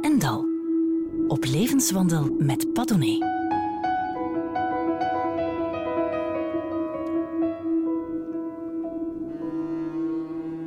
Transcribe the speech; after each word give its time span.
En 0.00 0.18
Dal. 0.18 0.48
Op 1.28 1.44
levenswandel 1.44 2.36
met 2.38 2.72
Padone. 2.72 3.32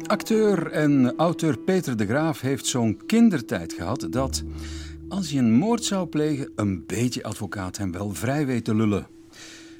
Acteur 0.05 0.71
en 0.71 1.15
auteur 1.15 1.57
Peter 1.57 1.97
de 1.97 2.05
Graaf 2.05 2.41
heeft 2.41 2.65
zo'n 2.65 3.01
kindertijd 3.05 3.73
gehad 3.73 4.07
dat, 4.09 4.43
als 5.09 5.29
hij 5.29 5.39
een 5.39 5.53
moord 5.53 5.83
zou 5.83 6.07
plegen, 6.07 6.51
een 6.55 6.85
beetje 6.85 7.23
advocaat 7.23 7.77
hem 7.77 7.91
wel 7.91 8.13
vrij 8.13 8.45
weet 8.45 8.63
te 8.63 8.75
lullen. 8.75 9.07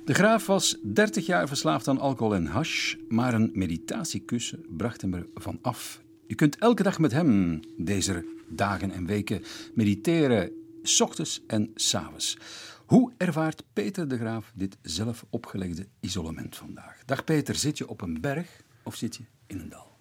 De 0.05 0.13
Graaf 0.13 0.45
was 0.45 0.77
30 0.81 1.25
jaar 1.25 1.47
verslaafd 1.47 1.87
aan 1.87 1.99
alcohol 1.99 2.35
en 2.35 2.45
hash, 2.45 2.95
maar 3.07 3.33
een 3.33 3.51
meditatiekussen 3.53 4.65
bracht 4.69 5.01
hem 5.01 5.27
ervan 5.33 5.59
af. 5.61 6.01
Je 6.27 6.35
kunt 6.35 6.57
elke 6.57 6.83
dag 6.83 6.99
met 6.99 7.11
hem 7.11 7.59
deze 7.77 8.35
dagen 8.49 8.91
en 8.91 9.05
weken 9.05 9.43
mediteren, 9.75 10.51
s 10.83 11.01
ochtends 11.01 11.41
en 11.47 11.71
s 11.75 11.95
avonds. 11.95 12.37
Hoe 12.85 13.13
ervaart 13.17 13.63
Peter 13.73 14.07
de 14.07 14.17
Graaf 14.17 14.51
dit 14.55 14.77
zelf 14.81 15.25
opgelegde 15.29 15.87
isolement 15.99 16.55
vandaag? 16.55 17.05
Dag 17.05 17.23
Peter, 17.23 17.55
zit 17.55 17.77
je 17.77 17.87
op 17.87 18.01
een 18.01 18.21
berg 18.21 18.61
of 18.83 18.95
zit 18.95 19.15
je 19.15 19.23
in 19.47 19.59
een 19.59 19.69
dal? 19.69 19.97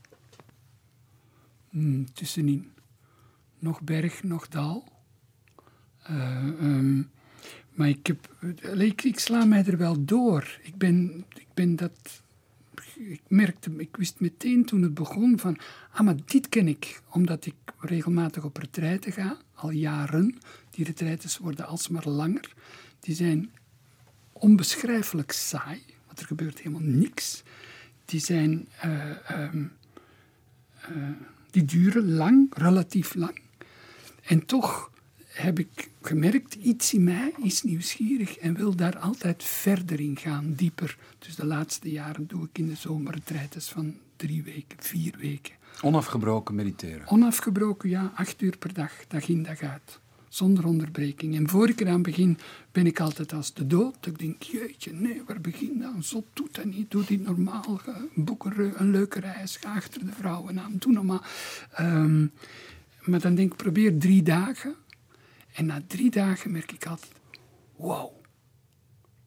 Mm, 1.71 2.13
tussenin. 2.13 2.73
Nog 3.59 3.83
berg, 3.83 4.23
nog 4.23 4.49
dal. 4.49 4.85
Uh, 6.11 6.45
um, 6.61 7.11
maar 7.71 7.89
ik, 7.89 8.07
heb, 8.07 8.37
ik, 8.79 9.03
ik, 9.03 9.19
sla 9.19 9.45
mij 9.45 9.65
er 9.65 9.77
wel 9.77 10.05
door. 10.05 10.59
Ik 10.63 10.77
ben, 10.77 11.25
ik 11.35 11.49
ben 11.55 11.77
dat. 11.77 12.23
Ik 12.95 13.21
merkte, 13.29 13.71
ik 13.77 13.97
wist 13.97 14.21
meteen 14.21 14.65
toen 14.65 14.83
het 14.83 14.95
begon 14.95 15.39
van. 15.39 15.59
Ah, 15.91 16.01
maar 16.01 16.17
dit 16.25 16.49
ken 16.49 16.69
ik. 16.69 17.01
Omdat 17.11 17.47
ik 17.47 17.55
regelmatig 17.79 18.45
op 18.45 18.57
retraite 18.57 19.11
ga, 19.11 19.37
al 19.55 19.71
jaren. 19.71 20.39
Die 20.71 20.85
retraites 20.85 21.39
worden 21.39 21.67
alsmaar 21.67 22.09
langer. 22.09 22.53
Die 23.01 23.15
zijn 23.15 23.51
onbeschrijfelijk 24.33 25.33
saai, 25.33 25.83
want 26.07 26.21
er 26.21 26.27
gebeurt 26.27 26.59
helemaal 26.59 26.89
niks. 26.89 27.43
Die 28.05 28.21
zijn. 28.21 28.69
Uh, 28.85 29.17
um, 29.31 29.73
uh, 30.91 31.09
die 31.51 31.65
duren 31.65 32.13
lang, 32.13 32.53
relatief 32.55 33.15
lang. 33.15 33.41
En 34.23 34.47
toch 34.47 34.91
heb 35.37 35.59
ik 35.59 35.91
gemerkt, 36.03 36.55
iets 36.55 36.95
in 36.95 37.05
mij 37.05 37.33
is 37.43 37.63
nieuwsgierig 37.63 38.37
en 38.37 38.55
wil 38.55 38.77
daar 38.77 38.99
altijd 38.99 39.45
verder 39.45 40.01
in 40.01 40.17
gaan, 40.17 40.53
dieper. 40.55 40.99
Dus 41.19 41.35
de 41.35 41.47
laatste 41.47 41.91
jaren 41.91 42.27
doe 42.27 42.45
ik 42.45 42.59
in 42.59 42.69
de 42.69 42.75
zomerretretes 42.75 43.69
van 43.69 43.95
drie 44.17 44.43
weken, 44.43 44.77
vier 44.79 45.15
weken. 45.19 45.55
Onafgebroken 45.83 46.55
mediteren? 46.55 47.09
Onafgebroken, 47.09 47.89
ja. 47.89 48.13
Acht 48.15 48.43
uur 48.43 48.57
per 48.57 48.73
dag, 48.73 48.93
dag 49.09 49.29
in 49.29 49.43
dag 49.43 49.61
uit. 49.61 50.01
Zonder 50.29 50.67
onderbreking. 50.67 51.37
En 51.37 51.49
voor 51.49 51.69
ik 51.69 51.81
eraan 51.81 52.03
begin, 52.03 52.39
ben 52.73 52.87
ik 52.87 53.01
altijd 53.01 53.33
als 53.33 53.55
de 53.55 53.67
dood. 53.67 54.07
Ik 54.07 54.19
denk, 54.19 54.43
jeetje, 54.43 54.93
nee, 54.93 55.23
waar 55.27 55.41
begin 55.41 55.79
dan? 55.79 56.03
Zo 56.03 56.25
doet 56.33 56.55
dat 56.55 56.65
niet. 56.65 56.91
Doe 56.91 57.05
dit 57.05 57.25
normaal. 57.25 57.81
Boek 58.15 58.45
een, 58.45 58.73
een 58.77 58.91
leuke 58.91 59.21
reis. 59.21 59.57
Ga 59.57 59.75
achter 59.75 60.05
de 60.05 60.13
vrouwen 60.13 60.61
aan. 60.61 60.77
Doe 60.79 60.93
normaal. 60.93 61.23
Um, 61.81 62.31
maar 63.05 63.21
dan 63.21 63.35
denk 63.35 63.53
ik, 63.53 63.57
probeer 63.57 63.99
drie 63.99 64.23
dagen. 64.23 64.75
En 65.57 65.67
na 65.67 65.83
drie 65.87 66.11
dagen 66.11 66.51
merk 66.51 66.73
ik 66.73 66.87
altijd, 66.87 67.13
wow. 67.77 68.11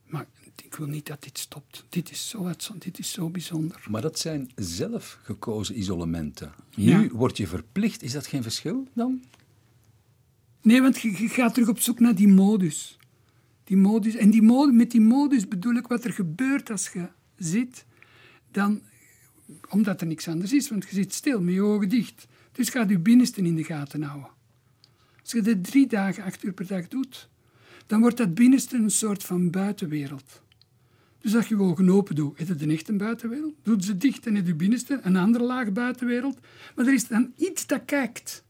Maar 0.06 0.28
ik 0.64 0.76
wil 0.76 0.88
niet 0.88 1.06
dat 1.06 1.24
dit 1.24 1.38
stopt. 1.38 1.86
Dit 1.90 2.12
is 2.12 2.30
zo, 2.30 2.52
dit 2.80 3.00
is 3.00 3.12
zo 3.12 3.30
bijzonder. 3.30 3.86
Maar 3.90 4.02
dat 4.02 4.20
zijn 4.20 4.52
zelf 4.56 5.20
gekozen 5.24 5.80
isolementen. 5.80 6.54
Nu 6.76 7.10
word 7.14 7.38
je 7.38 7.48
verplicht. 7.48 8.02
Is 8.04 8.12
dat 8.12 8.28
geen 8.28 8.44
verschil 8.44 8.88
dan? 8.94 9.24
Nee, 10.62 10.82
want 10.82 11.00
je, 11.00 11.12
je, 11.12 11.30
gaat 11.30 11.54
terug 11.54 11.70
op 11.70 11.80
zoek 11.80 12.00
naar 12.00 12.16
die 12.16 12.28
modus. 12.28 12.98
Die 13.64 13.78
modus. 13.78 14.16
En 14.16 14.30
die 14.30 14.42
modus, 14.42 14.76
met 14.76 14.92
die 14.92 15.02
modus 15.02 15.48
bedoel 15.48 15.74
ik 15.74 15.88
wat 15.88 16.04
er 16.04 16.14
gebeurt 16.14 16.70
als 16.72 16.90
je 16.90 17.08
zit. 17.38 17.86
Dan, 18.52 18.82
omdat 19.70 20.02
er 20.02 20.08
niks 20.08 20.28
anders 20.28 20.54
is, 20.54 20.70
want 20.70 20.84
je 20.90 20.96
zit 20.96 21.14
stil 21.14 21.42
met 21.42 21.54
je 21.54 21.62
ogen 21.62 21.90
dicht. 21.90 22.28
Dus 22.52 22.70
gaat 22.70 22.90
je 22.90 23.00
binnenste 23.00 23.42
in 23.42 23.56
de 23.56 23.64
gaten 23.64 24.04
houden. 24.04 24.38
Als 25.30 25.38
je 25.38 25.56
dit 25.56 25.64
drie 25.64 25.88
dagen, 25.88 26.24
acht 26.24 26.44
uur 26.44 26.54
per 26.54 26.68
dag 26.68 26.88
doet, 26.88 27.30
dan 27.88 28.02
wordt 28.02 28.18
dat 28.18 28.34
binnenste 28.34 28.76
een 28.76 28.92
soort 28.92 29.24
van 29.24 29.50
buitenwereld. 29.50 30.42
Dus 31.20 31.36
als 31.36 31.48
je 31.48 31.56
je 31.56 31.62
ogen 31.62 31.90
open 31.90 32.16
doet, 32.16 32.40
is 32.40 32.50
het 32.50 32.62
een 32.62 32.72
echte 32.72 32.94
buitenwereld. 32.94 33.54
Doet 33.64 33.86
ze 33.86 33.98
dicht 33.98 34.26
en 34.26 34.36
is 34.36 34.48
je 34.48 34.56
binnenste 34.56 35.00
een 35.04 35.16
andere 35.16 35.44
laag 35.44 35.72
buitenwereld. 35.72 36.40
Maar 36.76 36.86
er 36.86 36.94
is 36.94 37.08
dan 37.08 37.34
iets 37.36 37.68
dat 37.68 37.82
kijkt. 37.86 38.44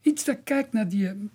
Iets 0.00 0.24
dat 0.24 0.38
kijkt 0.44 0.72
naar 0.72 0.88
die 0.88 1.30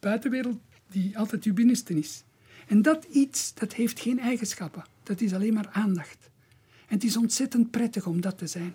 buitenwereld 0.00 0.60
die 0.90 1.18
altijd 1.18 1.44
je 1.44 1.52
binnenste 1.52 1.98
is. 1.98 2.24
En 2.66 2.82
dat 2.82 3.04
iets, 3.04 3.54
dat 3.54 3.72
heeft 3.72 4.00
geen 4.00 4.18
eigenschappen. 4.18 4.84
Dat 5.02 5.20
is 5.20 5.32
alleen 5.32 5.54
maar 5.54 5.68
aandacht. 5.72 6.30
En 6.86 6.94
het 6.94 7.04
is 7.04 7.16
ontzettend 7.16 7.70
prettig 7.70 8.06
om 8.06 8.20
dat 8.20 8.38
te 8.38 8.46
zijn. 8.46 8.74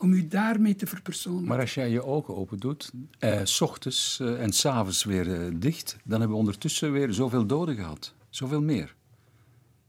Om 0.00 0.12
u 0.12 0.28
daarmee 0.28 0.74
te 0.74 0.86
verpersonen. 0.86 1.44
Maar 1.44 1.60
als 1.60 1.74
jij 1.74 1.90
je 1.90 2.04
ogen 2.04 2.36
open 2.36 2.58
doet, 2.58 2.92
eh, 3.18 3.40
s 3.44 3.60
ochtends 3.60 4.20
eh, 4.20 4.42
en 4.42 4.52
s'avonds 4.52 5.04
weer 5.04 5.34
eh, 5.34 5.52
dicht, 5.54 5.96
dan 6.04 6.18
hebben 6.18 6.30
we 6.30 6.42
ondertussen 6.42 6.92
weer 6.92 7.12
zoveel 7.12 7.46
doden 7.46 7.74
gehad. 7.74 8.14
Zoveel 8.30 8.62
meer. 8.62 8.94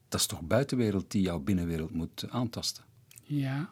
Dat 0.09 0.19
is 0.19 0.25
toch 0.25 0.41
buitenwereld 0.41 1.11
die 1.11 1.21
jouw 1.21 1.39
binnenwereld 1.39 1.93
moet 1.93 2.25
aantasten? 2.29 2.83
Ja. 3.23 3.69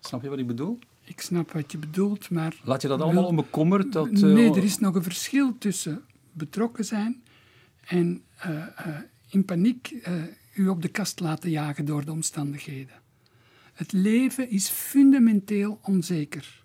Snap 0.00 0.22
je 0.22 0.28
wat 0.28 0.38
ik 0.38 0.46
bedoel? 0.46 0.78
Ik 1.04 1.20
snap 1.20 1.52
wat 1.52 1.72
je 1.72 1.78
bedoelt, 1.78 2.30
maar... 2.30 2.60
Laat 2.64 2.82
je 2.82 2.88
dat 2.88 3.00
allemaal 3.00 3.26
onbekommerd? 3.26 3.92
Dat, 3.92 4.10
uh, 4.10 4.20
nee, 4.20 4.50
er 4.50 4.64
is 4.64 4.78
nog 4.78 4.94
een 4.94 5.02
verschil 5.02 5.58
tussen 5.58 6.02
betrokken 6.32 6.84
zijn 6.84 7.22
en 7.80 8.22
uh, 8.46 8.50
uh, 8.56 8.98
in 9.28 9.44
paniek 9.44 9.94
u 10.54 10.68
op 10.68 10.82
de 10.82 10.88
kast 10.88 11.20
laten 11.20 11.50
jagen 11.50 11.84
door 11.84 12.04
de 12.04 12.10
omstandigheden. 12.10 12.99
Het 13.72 13.92
leven 13.92 14.50
is 14.50 14.68
fundamenteel 14.68 15.78
onzeker. 15.82 16.64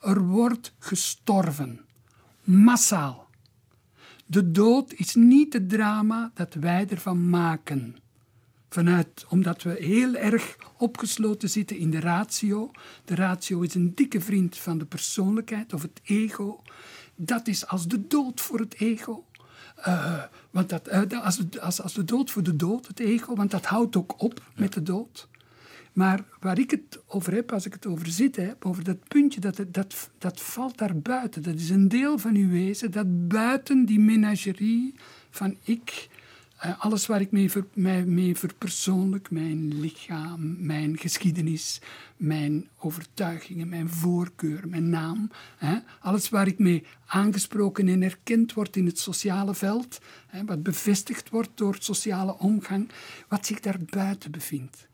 Er 0.00 0.20
wordt 0.20 0.74
gestorven. 0.78 1.80
Massaal. 2.44 3.28
De 4.26 4.50
dood 4.50 4.92
is 4.92 5.14
niet 5.14 5.52
het 5.52 5.68
drama 5.68 6.30
dat 6.34 6.54
wij 6.54 6.86
ervan 6.88 7.28
maken 7.28 7.96
vanuit, 8.68 9.24
omdat 9.28 9.62
we 9.62 9.76
heel 9.80 10.14
erg 10.14 10.56
opgesloten 10.76 11.50
zitten 11.50 11.76
in 11.76 11.90
de 11.90 12.00
ratio. 12.00 12.70
De 13.04 13.14
ratio 13.14 13.60
is 13.60 13.74
een 13.74 13.94
dikke 13.94 14.20
vriend 14.20 14.56
van 14.56 14.78
de 14.78 14.84
persoonlijkheid 14.84 15.72
of 15.72 15.82
het 15.82 16.00
ego. 16.04 16.62
Dat 17.16 17.46
is 17.46 17.66
als 17.66 17.86
de 17.86 18.06
dood 18.06 18.40
voor 18.40 18.58
het 18.58 18.74
ego. 18.74 19.24
Uh, 19.86 20.22
want 20.50 20.68
dat, 20.68 20.88
uh, 20.88 21.24
als, 21.24 21.40
als, 21.60 21.82
als 21.82 21.94
de 21.94 22.04
dood 22.04 22.30
voor 22.30 22.42
de 22.42 22.56
dood, 22.56 22.86
het 22.86 23.00
ego, 23.00 23.34
want 23.34 23.50
dat 23.50 23.64
houdt 23.64 23.96
ook 23.96 24.22
op 24.22 24.42
met 24.56 24.72
de 24.72 24.82
dood. 24.82 25.28
Maar 25.98 26.24
waar 26.40 26.58
ik 26.58 26.70
het 26.70 27.00
over 27.06 27.34
heb, 27.34 27.52
als 27.52 27.66
ik 27.66 27.72
het 27.72 27.86
over 27.86 28.06
zitten 28.06 28.46
heb, 28.46 28.64
over 28.64 28.84
dat 28.84 29.08
puntje, 29.08 29.40
dat, 29.40 29.60
dat, 29.68 30.10
dat 30.18 30.40
valt 30.40 30.78
daar 30.78 30.96
buiten. 30.96 31.42
Dat 31.42 31.54
is 31.54 31.70
een 31.70 31.88
deel 31.88 32.18
van 32.18 32.34
uw 32.34 32.48
wezen 32.48 32.90
dat 32.90 33.28
buiten 33.28 33.84
die 33.84 34.00
menagerie 34.00 34.94
van 35.30 35.56
ik, 35.62 36.08
uh, 36.64 36.84
alles 36.84 37.06
waar 37.06 37.20
ik 37.20 37.30
mee, 37.30 37.50
ver, 37.50 37.64
mij 37.72 38.04
mee 38.04 38.36
verpersoonlijk, 38.36 39.30
mijn 39.30 39.80
lichaam, 39.80 40.56
mijn 40.66 40.98
geschiedenis, 40.98 41.80
mijn 42.16 42.68
overtuigingen, 42.78 43.68
mijn 43.68 43.88
voorkeur, 43.88 44.68
mijn 44.68 44.88
naam, 44.88 45.30
hè, 45.56 45.78
alles 46.00 46.28
waar 46.28 46.46
ik 46.46 46.58
mee 46.58 46.84
aangesproken 47.06 47.88
en 47.88 48.02
erkend 48.02 48.52
word 48.52 48.76
in 48.76 48.86
het 48.86 48.98
sociale 48.98 49.54
veld, 49.54 50.00
hè, 50.26 50.44
wat 50.44 50.62
bevestigd 50.62 51.28
wordt 51.28 51.50
door 51.54 51.76
sociale 51.78 52.38
omgang, 52.38 52.88
wat 53.28 53.46
zich 53.46 53.60
daar 53.60 53.78
buiten 53.90 54.30
bevindt. 54.30 54.86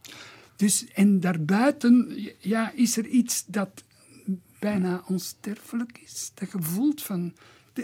Dus, 0.57 0.87
en 0.93 1.21
daarbuiten 1.21 2.17
ja, 2.39 2.73
is 2.73 2.97
er 2.97 3.07
iets 3.07 3.45
dat 3.47 3.85
bijna 4.59 5.03
onsterfelijk 5.07 6.01
is. 6.05 6.31
Dat 6.35 6.49
gevoel 6.49 6.93
van 6.97 7.33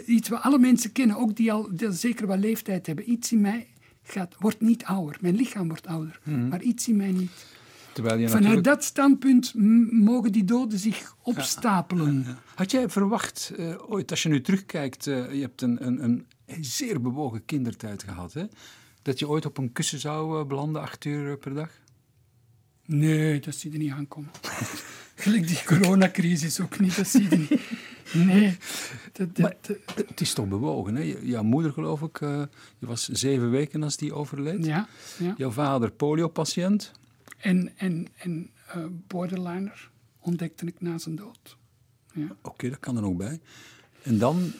iets 0.05 0.29
wat 0.29 0.41
alle 0.41 0.59
mensen 0.59 0.91
kennen, 0.91 1.17
ook 1.17 1.35
die 1.35 1.51
al 1.51 1.67
die 1.71 1.91
zeker 1.91 2.27
wat 2.27 2.39
leeftijd 2.39 2.85
hebben. 2.85 3.11
Iets 3.11 3.31
in 3.31 3.41
mij 3.41 3.67
gaat, 4.03 4.35
wordt 4.39 4.61
niet 4.61 4.83
ouder. 4.83 5.17
Mijn 5.21 5.35
lichaam 5.35 5.67
wordt 5.67 5.87
ouder, 5.87 6.19
mm. 6.23 6.47
maar 6.47 6.61
iets 6.61 6.87
in 6.87 6.95
mij 6.95 7.11
niet. 7.11 7.31
Terwijl 7.93 8.17
je 8.17 8.25
Vanuit 8.25 8.43
natuurlijk... 8.43 8.67
dat 8.67 8.83
standpunt 8.83 9.53
mogen 9.91 10.31
die 10.31 10.43
doden 10.43 10.79
zich 10.79 11.15
opstapelen. 11.21 12.37
Had 12.55 12.71
jij 12.71 12.89
verwacht, 12.89 13.53
uh, 13.59 13.91
ooit, 13.91 14.11
als 14.11 14.23
je 14.23 14.29
nu 14.29 14.41
terugkijkt, 14.41 15.05
uh, 15.05 15.33
je 15.33 15.41
hebt 15.41 15.61
een, 15.61 15.85
een, 15.85 16.03
een, 16.03 16.25
zeer 16.61 17.01
bewogen 17.01 17.45
kindertijd 17.45 18.03
gehad, 18.03 18.33
hè? 18.33 18.45
dat 19.01 19.19
je 19.19 19.27
ooit 19.27 19.45
op 19.45 19.57
een 19.57 19.71
kussen 19.71 19.99
zou 19.99 20.39
uh, 20.39 20.47
belanden, 20.47 20.81
acht 20.81 21.05
uur 21.05 21.37
per 21.37 21.53
dag? 21.53 21.69
Nee, 22.91 23.39
dat 23.39 23.55
zie 23.55 23.71
je 23.71 23.77
niet 23.77 23.91
aankomen. 23.91 24.29
Gelijk 25.15 25.47
die 25.47 25.63
coronacrisis 25.65 26.59
ook 26.59 26.79
niet, 26.79 26.95
dat 26.95 27.07
zie 27.07 27.29
je 27.29 27.37
niet. 27.37 27.61
Nee. 28.27 28.57
Dat, 29.11 29.35
dat, 29.35 29.37
maar, 29.37 29.55
het 29.95 30.21
is 30.21 30.33
toch 30.33 30.47
bewogen, 30.47 30.95
hè? 30.95 31.01
Jouw 31.21 31.43
moeder, 31.43 31.71
geloof 31.71 32.01
ik, 32.01 32.19
uh, 32.19 32.43
je 32.79 32.85
was 32.85 33.07
zeven 33.07 33.51
weken 33.51 33.83
als 33.83 33.97
die 33.97 34.13
overleed. 34.13 34.65
Ja. 34.65 34.87
ja. 35.17 35.33
Jouw 35.37 35.51
vader, 35.51 35.91
poliopatiënt. 35.91 36.91
En, 37.37 37.77
en, 37.77 38.07
en 38.17 38.49
uh, 38.75 38.85
borderliner 39.07 39.89
ontdekte 40.19 40.65
ik 40.65 40.81
na 40.81 40.97
zijn 40.97 41.15
dood. 41.15 41.57
Ja. 42.13 42.23
Oké, 42.23 42.49
okay, 42.49 42.69
dat 42.69 42.79
kan 42.79 42.95
er 42.95 43.01
nog 43.01 43.15
bij. 43.15 43.39
En 44.03 44.17
dan 44.17 44.51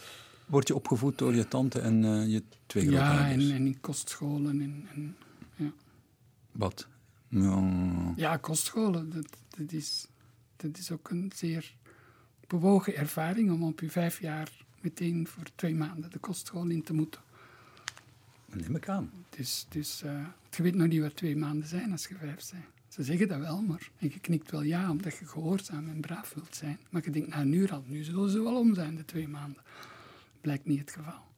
word 0.46 0.68
je 0.68 0.76
opgevoed 0.76 1.18
door 1.18 1.36
je 1.36 1.48
tante 1.48 1.80
en 1.80 2.04
uh, 2.04 2.28
je 2.28 2.44
twee 2.66 2.88
grootouders? 2.88 3.44
Ja, 3.44 3.50
en, 3.50 3.56
en, 3.56 3.66
in 3.66 3.80
kostscholen. 3.80 4.62
En, 4.62 4.88
en 4.94 5.16
ja. 5.56 5.72
Wat? 6.52 6.88
Ja, 7.32 8.14
ja 8.16 8.38
kostscholen. 8.38 9.10
Dat, 9.10 9.38
dat, 9.50 9.72
is, 9.72 10.08
dat 10.56 10.78
is 10.78 10.92
ook 10.92 11.10
een 11.10 11.32
zeer 11.36 11.76
bewogen 12.48 12.96
ervaring 12.96 13.52
om 13.52 13.64
op 13.64 13.80
je 13.80 13.90
vijf 13.90 14.20
jaar 14.20 14.66
meteen 14.82 15.28
voor 15.28 15.44
twee 15.56 15.76
maanden 15.76 16.12
de 16.12 16.20
kostschool 16.20 16.68
in 16.68 16.84
te 16.84 16.94
moeten. 16.94 17.22
Dat 18.46 18.60
neem 18.60 18.76
ik 18.76 18.90
aan. 18.90 19.12
Dus, 19.30 19.66
dus 19.70 20.04
uh, 20.04 20.26
je 20.50 20.64
weet 20.64 20.76
nog 20.76 20.88
niet 20.88 21.02
wat 21.02 21.16
twee 21.16 21.36
maanden 21.36 21.68
zijn 21.68 21.92
als 21.92 22.08
je 22.08 22.16
vijf 22.16 22.52
bent. 22.52 22.66
Ze 22.88 23.04
zeggen 23.04 23.28
dat 23.28 23.40
wel, 23.40 23.62
maar 23.62 23.90
en 23.98 24.10
je 24.14 24.20
knikt 24.20 24.52
wel 24.52 24.62
ja, 24.62 24.90
omdat 24.90 25.18
je 25.18 25.26
gehoorzaam 25.26 25.90
en 25.90 26.00
braaf 26.00 26.34
wilt 26.34 26.56
zijn. 26.56 26.80
Maar 26.90 27.04
je 27.04 27.12
denkt, 27.12 27.30
nou, 27.30 27.46
nu 27.46 27.70
al, 27.70 27.84
nu 27.88 28.04
zullen 28.04 28.30
ze 28.30 28.44
wel 28.44 28.58
om 28.58 28.74
zijn, 28.74 28.96
de 28.96 29.06
twee 29.06 29.28
maanden. 29.28 29.64
Blijkt 30.42 30.66
niet 30.66 30.80
het 30.80 30.92
geval. 30.92 31.31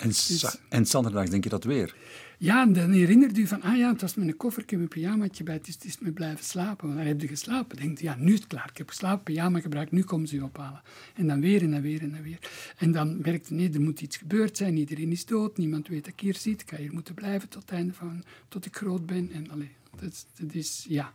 En, 0.00 0.08
dus, 0.08 0.58
en 0.68 0.84
denk 1.30 1.44
je 1.44 1.50
dat 1.50 1.64
weer? 1.64 1.94
Ja, 2.38 2.62
en 2.62 2.72
dan 2.72 2.90
herinnert 2.90 3.38
u 3.38 3.46
van, 3.46 3.62
ah 3.62 3.76
ja, 3.76 3.92
het 3.92 4.00
was 4.00 4.14
mijn 4.14 4.36
koffer, 4.36 4.62
ik 4.62 4.70
heb 4.70 4.78
mijn 4.78 4.90
pyjamaatje 4.90 5.44
bij, 5.44 5.54
het 5.54 5.68
is, 5.68 5.74
het 5.74 5.84
is 5.84 5.98
me 5.98 6.12
blijven 6.12 6.44
slapen. 6.44 6.86
Want 6.86 6.98
dan 6.98 7.06
heb 7.08 7.20
je 7.20 7.28
geslapen. 7.28 7.76
Denk 7.76 7.98
je, 7.98 8.04
ja, 8.04 8.14
nu 8.14 8.32
is 8.32 8.38
het 8.38 8.46
klaar, 8.48 8.68
ik 8.70 8.78
heb 8.78 8.88
geslapen, 8.88 9.22
pyjama 9.22 9.60
gebruikt, 9.60 9.90
nu 9.90 10.02
komen 10.02 10.28
ze 10.28 10.36
u 10.36 10.40
ophalen. 10.40 10.82
En 11.14 11.26
dan 11.26 11.40
weer 11.40 11.62
en 11.62 11.70
dan 11.70 11.80
weer 11.80 12.02
en 12.02 12.10
dan 12.10 12.22
weer. 12.22 12.38
En 12.76 12.92
dan 12.92 13.18
merkte 13.22 13.54
nee, 13.54 13.72
er 13.72 13.80
moet 13.80 14.00
iets 14.00 14.16
gebeurd 14.16 14.56
zijn, 14.56 14.76
iedereen 14.76 15.12
is 15.12 15.24
dood, 15.24 15.56
niemand 15.56 15.88
weet 15.88 16.04
dat 16.04 16.12
ik 16.12 16.20
hier 16.20 16.36
zit, 16.36 16.60
ik 16.60 16.70
ga 16.70 16.76
hier 16.76 16.92
moeten 16.92 17.14
blijven 17.14 17.48
tot 17.48 17.62
het 17.62 17.70
einde 17.70 17.92
van, 17.92 18.24
tot 18.48 18.66
ik 18.66 18.76
groot 18.76 19.06
ben. 19.06 19.30
En 19.32 19.50
allee, 19.50 19.70
dat, 20.00 20.26
dat 20.38 20.54
is, 20.54 20.86
ja, 20.88 21.14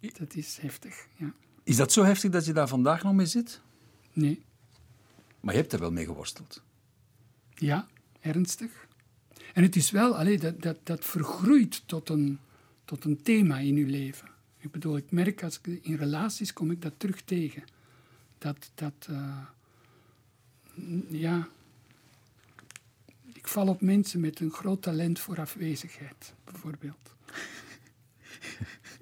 dat 0.00 0.34
is 0.34 0.58
heftig, 0.60 1.06
ja. 1.16 1.34
Is 1.62 1.76
dat 1.76 1.92
zo 1.92 2.04
heftig 2.04 2.30
dat 2.30 2.46
je 2.46 2.52
daar 2.52 2.68
vandaag 2.68 3.02
nog 3.02 3.14
mee 3.14 3.26
zit? 3.26 3.60
Nee. 4.12 4.44
Maar 5.40 5.54
je 5.54 5.60
hebt 5.60 5.72
er 5.72 5.80
wel 5.80 5.92
mee 5.92 6.04
geworsteld? 6.04 6.64
Ja, 7.58 7.86
ernstig. 8.20 8.86
En 9.54 9.62
het 9.62 9.76
is 9.76 9.90
wel, 9.90 10.16
allee, 10.16 10.38
dat, 10.38 10.62
dat, 10.62 10.78
dat 10.82 11.04
vergroeit 11.04 11.82
tot 11.86 12.08
een, 12.08 12.38
tot 12.84 13.04
een 13.04 13.22
thema 13.22 13.58
in 13.58 13.76
je 13.76 13.86
leven. 13.86 14.28
Ik 14.58 14.70
bedoel, 14.70 14.96
ik 14.96 15.10
merk 15.10 15.42
als 15.42 15.60
ik 15.62 15.78
in 15.82 15.96
relaties 15.96 16.52
kom 16.52 16.70
ik 16.70 16.82
dat 16.82 16.92
terug 16.96 17.20
tegen. 17.22 17.64
Dat, 18.38 18.70
dat 18.74 19.06
uh, 19.10 19.38
ja, 21.08 21.48
ik 23.32 23.48
val 23.48 23.68
op 23.68 23.80
mensen 23.80 24.20
met 24.20 24.40
een 24.40 24.50
groot 24.52 24.82
talent 24.82 25.18
voor 25.18 25.40
afwezigheid, 25.40 26.34
bijvoorbeeld. 26.44 27.14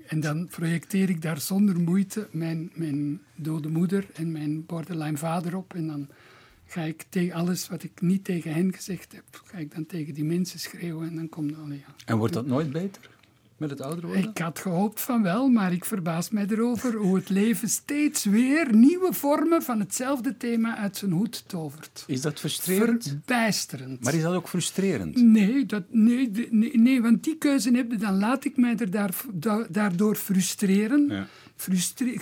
En 0.06 0.20
dan 0.20 0.46
projecteer 0.46 1.10
ik 1.10 1.22
daar 1.22 1.40
zonder 1.40 1.80
moeite 1.80 2.28
mijn, 2.30 2.70
mijn 2.74 3.22
dode 3.34 3.68
moeder 3.68 4.06
en 4.14 4.32
mijn 4.32 4.66
borderline 4.66 5.16
vader 5.16 5.56
op. 5.56 5.74
En 5.74 5.86
dan 5.86 6.08
ik 6.82 7.04
tegen 7.08 7.34
alles 7.34 7.68
wat 7.68 7.82
ik 7.82 8.00
niet 8.00 8.24
tegen 8.24 8.52
hen 8.54 8.72
gezegd 8.72 9.12
heb, 9.12 9.24
ga 9.44 9.58
ik 9.58 9.74
dan 9.74 9.86
tegen 9.86 10.14
die 10.14 10.24
mensen 10.24 10.58
schreeuwen 10.58 11.08
en 11.08 11.16
dan 11.16 11.28
komt 11.28 11.50
het 11.50 11.66
ja. 11.68 11.94
En 12.04 12.16
wordt 12.16 12.34
dat 12.34 12.46
nooit 12.46 12.72
beter? 12.72 13.12
Met 13.56 13.70
het 13.70 13.80
ouder 13.80 14.06
worden? 14.06 14.28
Ik 14.30 14.38
had 14.38 14.58
gehoopt 14.58 15.00
van 15.00 15.22
wel, 15.22 15.48
maar 15.48 15.72
ik 15.72 15.84
verbaas 15.84 16.30
mij 16.30 16.46
erover 16.48 16.94
hoe 16.94 17.16
het 17.16 17.28
leven 17.28 17.68
steeds 17.68 18.24
weer 18.24 18.74
nieuwe 18.74 19.12
vormen 19.12 19.62
van 19.62 19.80
hetzelfde 19.80 20.36
thema 20.36 20.76
uit 20.76 20.96
zijn 20.96 21.10
hoed 21.10 21.44
tovert. 21.46 22.04
Is 22.06 22.20
dat 22.20 22.40
frustrerend? 22.40 23.04
Verbijsterend. 23.08 24.04
Maar 24.04 24.14
is 24.14 24.22
dat 24.22 24.34
ook 24.34 24.48
frustrerend? 24.48 25.22
Nee, 25.22 25.66
dat, 25.66 25.82
nee, 25.90 26.30
nee, 26.50 26.78
nee 26.78 27.02
want 27.02 27.24
die 27.24 27.36
keuze 27.36 27.70
heb 27.70 27.90
je, 27.90 27.96
dan 27.96 28.18
laat 28.18 28.44
ik 28.44 28.56
mij 28.56 28.76
er 28.76 28.90
daar, 28.90 29.14
daardoor 29.70 30.14
frustreren. 30.14 31.06
Ja 31.08 31.26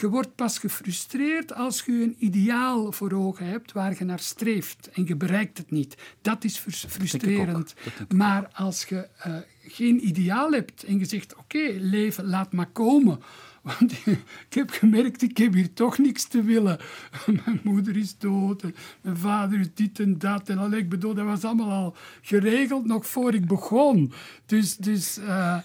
je 0.00 0.08
wordt 0.08 0.34
pas 0.34 0.58
gefrustreerd 0.58 1.54
als 1.54 1.82
je 1.82 1.92
een 1.92 2.16
ideaal 2.18 2.92
voor 2.92 3.12
ogen 3.12 3.46
hebt 3.46 3.72
waar 3.72 3.94
je 3.98 4.04
naar 4.04 4.18
streeft 4.18 4.90
en 4.92 5.06
je 5.06 5.16
bereikt 5.16 5.58
het 5.58 5.70
niet. 5.70 5.96
Dat 6.22 6.44
is 6.44 6.58
frustrerend. 6.88 7.74
maar 8.14 8.48
als 8.52 8.84
je 8.84 9.08
uh, 9.26 9.36
geen 9.60 10.06
ideaal 10.06 10.52
hebt 10.52 10.84
en 10.84 10.98
je 10.98 11.04
zegt: 11.04 11.36
Oké, 11.36 11.74
leven, 11.78 12.24
laat 12.24 12.52
maar 12.52 12.70
komen. 12.70 13.20
Want 13.62 13.92
ik 14.06 14.54
heb 14.54 14.70
gemerkt, 14.70 15.22
ik 15.22 15.36
heb 15.36 15.52
hier 15.52 15.72
toch 15.72 15.98
niks 15.98 16.24
te 16.24 16.42
willen. 16.42 16.78
Mijn 17.44 17.60
moeder 17.62 17.96
is 17.96 18.18
dood, 18.18 18.62
en 18.62 18.74
mijn 19.00 19.16
vader 19.16 19.60
is 19.60 19.74
dit 19.74 20.00
en 20.00 20.18
dat. 20.18 20.48
En 20.48 20.58
al, 20.58 20.72
ik 20.72 20.88
bedoel, 20.88 21.14
dat 21.14 21.24
was 21.24 21.44
allemaal 21.44 21.70
al 21.70 21.96
geregeld 22.22 22.84
nog 22.84 23.06
voor 23.06 23.34
ik 23.34 23.46
begon. 23.46 24.12
Dus, 24.46 24.76
dus 24.76 25.18
uh, 25.18 25.58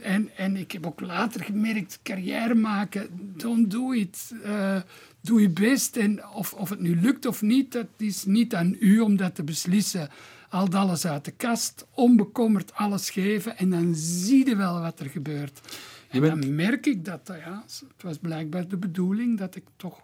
en, 0.00 0.36
en 0.36 0.56
ik 0.56 0.72
heb 0.72 0.86
ook 0.86 1.00
later 1.00 1.44
gemerkt, 1.44 1.98
carrière 2.02 2.54
maken, 2.54 3.08
don't 3.36 3.70
do 3.70 3.92
it. 3.92 4.30
Uh, 4.44 4.80
doe 5.20 5.40
je 5.40 5.50
best. 5.50 5.96
En 5.96 6.28
of, 6.28 6.52
of 6.52 6.68
het 6.68 6.80
nu 6.80 7.00
lukt 7.00 7.26
of 7.26 7.42
niet, 7.42 7.72
dat 7.72 7.86
is 7.96 8.24
niet 8.24 8.54
aan 8.54 8.76
u 8.80 9.00
om 9.00 9.16
dat 9.16 9.34
te 9.34 9.44
beslissen. 9.44 10.08
Al 10.48 10.68
alles 10.68 11.06
uit 11.06 11.24
de 11.24 11.30
kast, 11.30 11.86
onbekommerd 11.94 12.74
alles 12.74 13.10
geven 13.10 13.56
en 13.58 13.70
dan 13.70 13.94
zie 13.94 14.46
je 14.48 14.56
wel 14.56 14.80
wat 14.80 15.00
er 15.00 15.10
gebeurt. 15.10 15.60
En 16.08 16.20
dan 16.20 16.54
merk 16.54 16.86
ik 16.86 17.04
dat, 17.04 17.28
eh, 17.28 17.38
ja, 17.38 17.64
het 17.66 18.02
was 18.02 18.18
blijkbaar 18.18 18.68
de 18.68 18.76
bedoeling 18.76 19.38
dat 19.38 19.56
ik 19.56 19.64
toch 19.76 20.00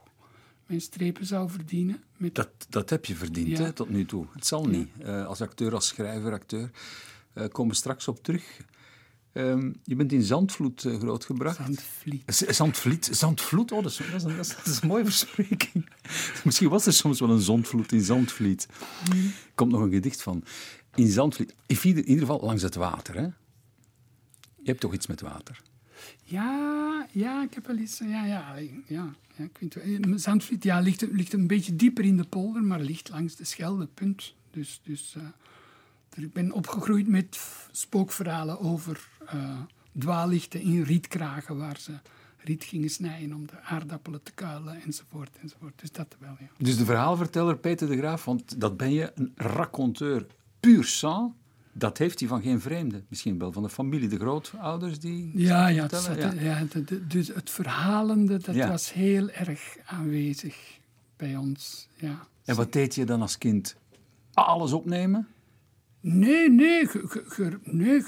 mijn 0.67 0.81
strepen 0.81 1.27
zou 1.27 1.51
verdienen. 1.51 2.03
Met... 2.17 2.35
Dat, 2.35 2.51
dat 2.69 2.91
heb 2.91 3.05
je 3.05 3.15
verdiend 3.15 3.59
hè, 3.59 3.73
tot 3.73 3.89
nu 3.89 4.07
toe. 4.07 4.27
Het 4.33 4.47
zal 4.47 4.65
niet. 4.65 4.89
Uh, 5.03 5.27
als 5.27 5.41
acteur, 5.41 5.75
als 5.75 5.87
schrijver, 5.87 6.33
acteur. 6.33 6.71
Uh, 7.35 7.45
komen 7.49 7.71
we 7.71 7.79
straks 7.79 8.09
op 8.09 8.23
terug. 8.23 8.61
Um, 9.37 9.75
je 9.85 9.95
bent 9.97 10.13
in 10.13 10.23
Zandvloed 10.23 10.85
uh, 10.85 10.99
grootgebracht. 10.99 11.57
Zandvliet. 11.57 12.23
Zandvliet. 12.27 13.09
Zandvloed, 13.13 13.73
oh, 13.73 13.83
dat 13.83 13.91
is, 13.91 13.97
dat, 13.97 14.27
is, 14.39 14.49
dat, 14.49 14.67
is, 14.67 14.81
een 14.81 14.89
mooie 14.89 15.05
verspreking. 15.05 15.89
Misschien 16.45 16.69
was 16.69 16.87
er 16.87 16.93
soms 16.93 17.21
wel 17.21 17.31
een 17.31 17.41
zondvloed 17.41 17.93
in 17.93 18.01
Zandvliet. 18.01 18.69
Mm. 19.15 19.33
Komt 19.55 19.73
nog 19.73 19.81
een 19.81 19.93
gedicht 19.93 20.23
van. 20.23 20.45
In 20.95 21.09
Zandvliet, 21.09 21.55
in 21.67 21.97
ieder 21.97 22.19
geval 22.19 22.41
langs 22.41 22.63
het 22.63 22.75
water. 22.75 23.15
Hè? 23.15 23.23
Je 23.23 24.73
hebt 24.73 24.81
toch 24.81 24.95
iets 24.95 25.07
met 25.07 25.21
water? 25.21 25.63
Ja, 26.25 27.07
ja, 27.13 27.43
ik 27.43 27.55
heb 27.55 27.67
wel 27.67 27.79
iets. 27.79 27.99
Ja, 27.99 28.25
ja, 28.25 28.57
ja, 28.87 29.15
ja 29.37 29.45
ik 29.61 29.75
eh, 29.75 30.01
Zandvliet 30.15 30.65
ja, 30.65 30.81
ligt, 30.81 31.07
ligt 31.11 31.33
een 31.33 31.47
beetje 31.47 31.77
dieper 31.77 32.05
in 32.05 32.17
de 32.17 32.25
polder, 32.25 32.63
maar 32.63 32.81
ligt 32.81 33.09
langs 33.09 33.37
de 33.37 33.45
Schelde, 33.45 33.87
punt. 33.87 34.35
Dus, 34.51 34.81
dus 34.85 35.15
uh, 35.17 35.23
ik 36.23 36.33
ben 36.33 36.53
opgegroeid 36.53 37.09
met 37.09 37.39
spookverhalen 37.71 38.61
over 38.61 39.09
uh, 39.35 39.61
dwaallichten 39.99 40.61
in 40.61 40.83
rietkragen 40.83 41.57
waar 41.57 41.79
ze 41.79 41.93
riet 42.37 42.65
gingen 42.65 42.91
snijden 42.91 43.35
om 43.35 43.47
de 43.47 43.61
aardappelen 43.61 44.23
te 44.23 44.33
kuilen 44.33 44.83
enzovoort. 44.83 45.39
enzovoort. 45.43 45.81
Dus 45.81 45.93
dat 45.93 46.17
wel, 46.19 46.37
ja. 46.41 46.47
Dus 46.59 46.77
de 46.77 46.85
verhaalverteller 46.85 47.57
Peter 47.57 47.89
de 47.89 47.97
Graaf, 47.97 48.25
want 48.25 48.61
dat 48.61 48.77
ben 48.77 48.93
je, 48.93 49.13
een 49.15 49.33
raconteur 49.37 50.27
puur 50.61 50.85
sang, 50.85 51.33
dat 51.73 51.99
heeft 51.99 52.21
hij 52.21 52.29
van 52.29 52.43
geen 52.43 52.61
vreemde. 52.61 53.03
Misschien 53.09 53.39
wel 53.39 53.53
van 53.53 53.63
de 53.63 53.69
familie, 53.69 54.09
de 54.09 54.19
grootouders 54.19 54.99
die. 54.99 55.31
Ja, 55.35 55.69
ja, 55.69 55.83
het, 55.83 56.11
ja. 56.17 56.33
ja 56.33 56.67
dus 57.09 57.29
het 57.29 57.51
verhalende, 57.51 58.39
dat 58.39 58.57
was 58.57 58.93
heel 58.93 59.31
erg 59.31 59.77
aanwezig 59.87 60.79
bij 61.17 61.37
ons. 61.37 61.89
Ja. 61.95 62.27
En 62.45 62.57
wat 62.57 62.73
deed 62.73 62.95
je 62.95 63.05
dan 63.05 63.21
als 63.21 63.39
kind? 63.39 63.77
Alles 64.33 64.73
opnemen? 64.73 65.29
Nee, 66.09 66.51
nee, 66.51 66.89
nee 67.63 68.03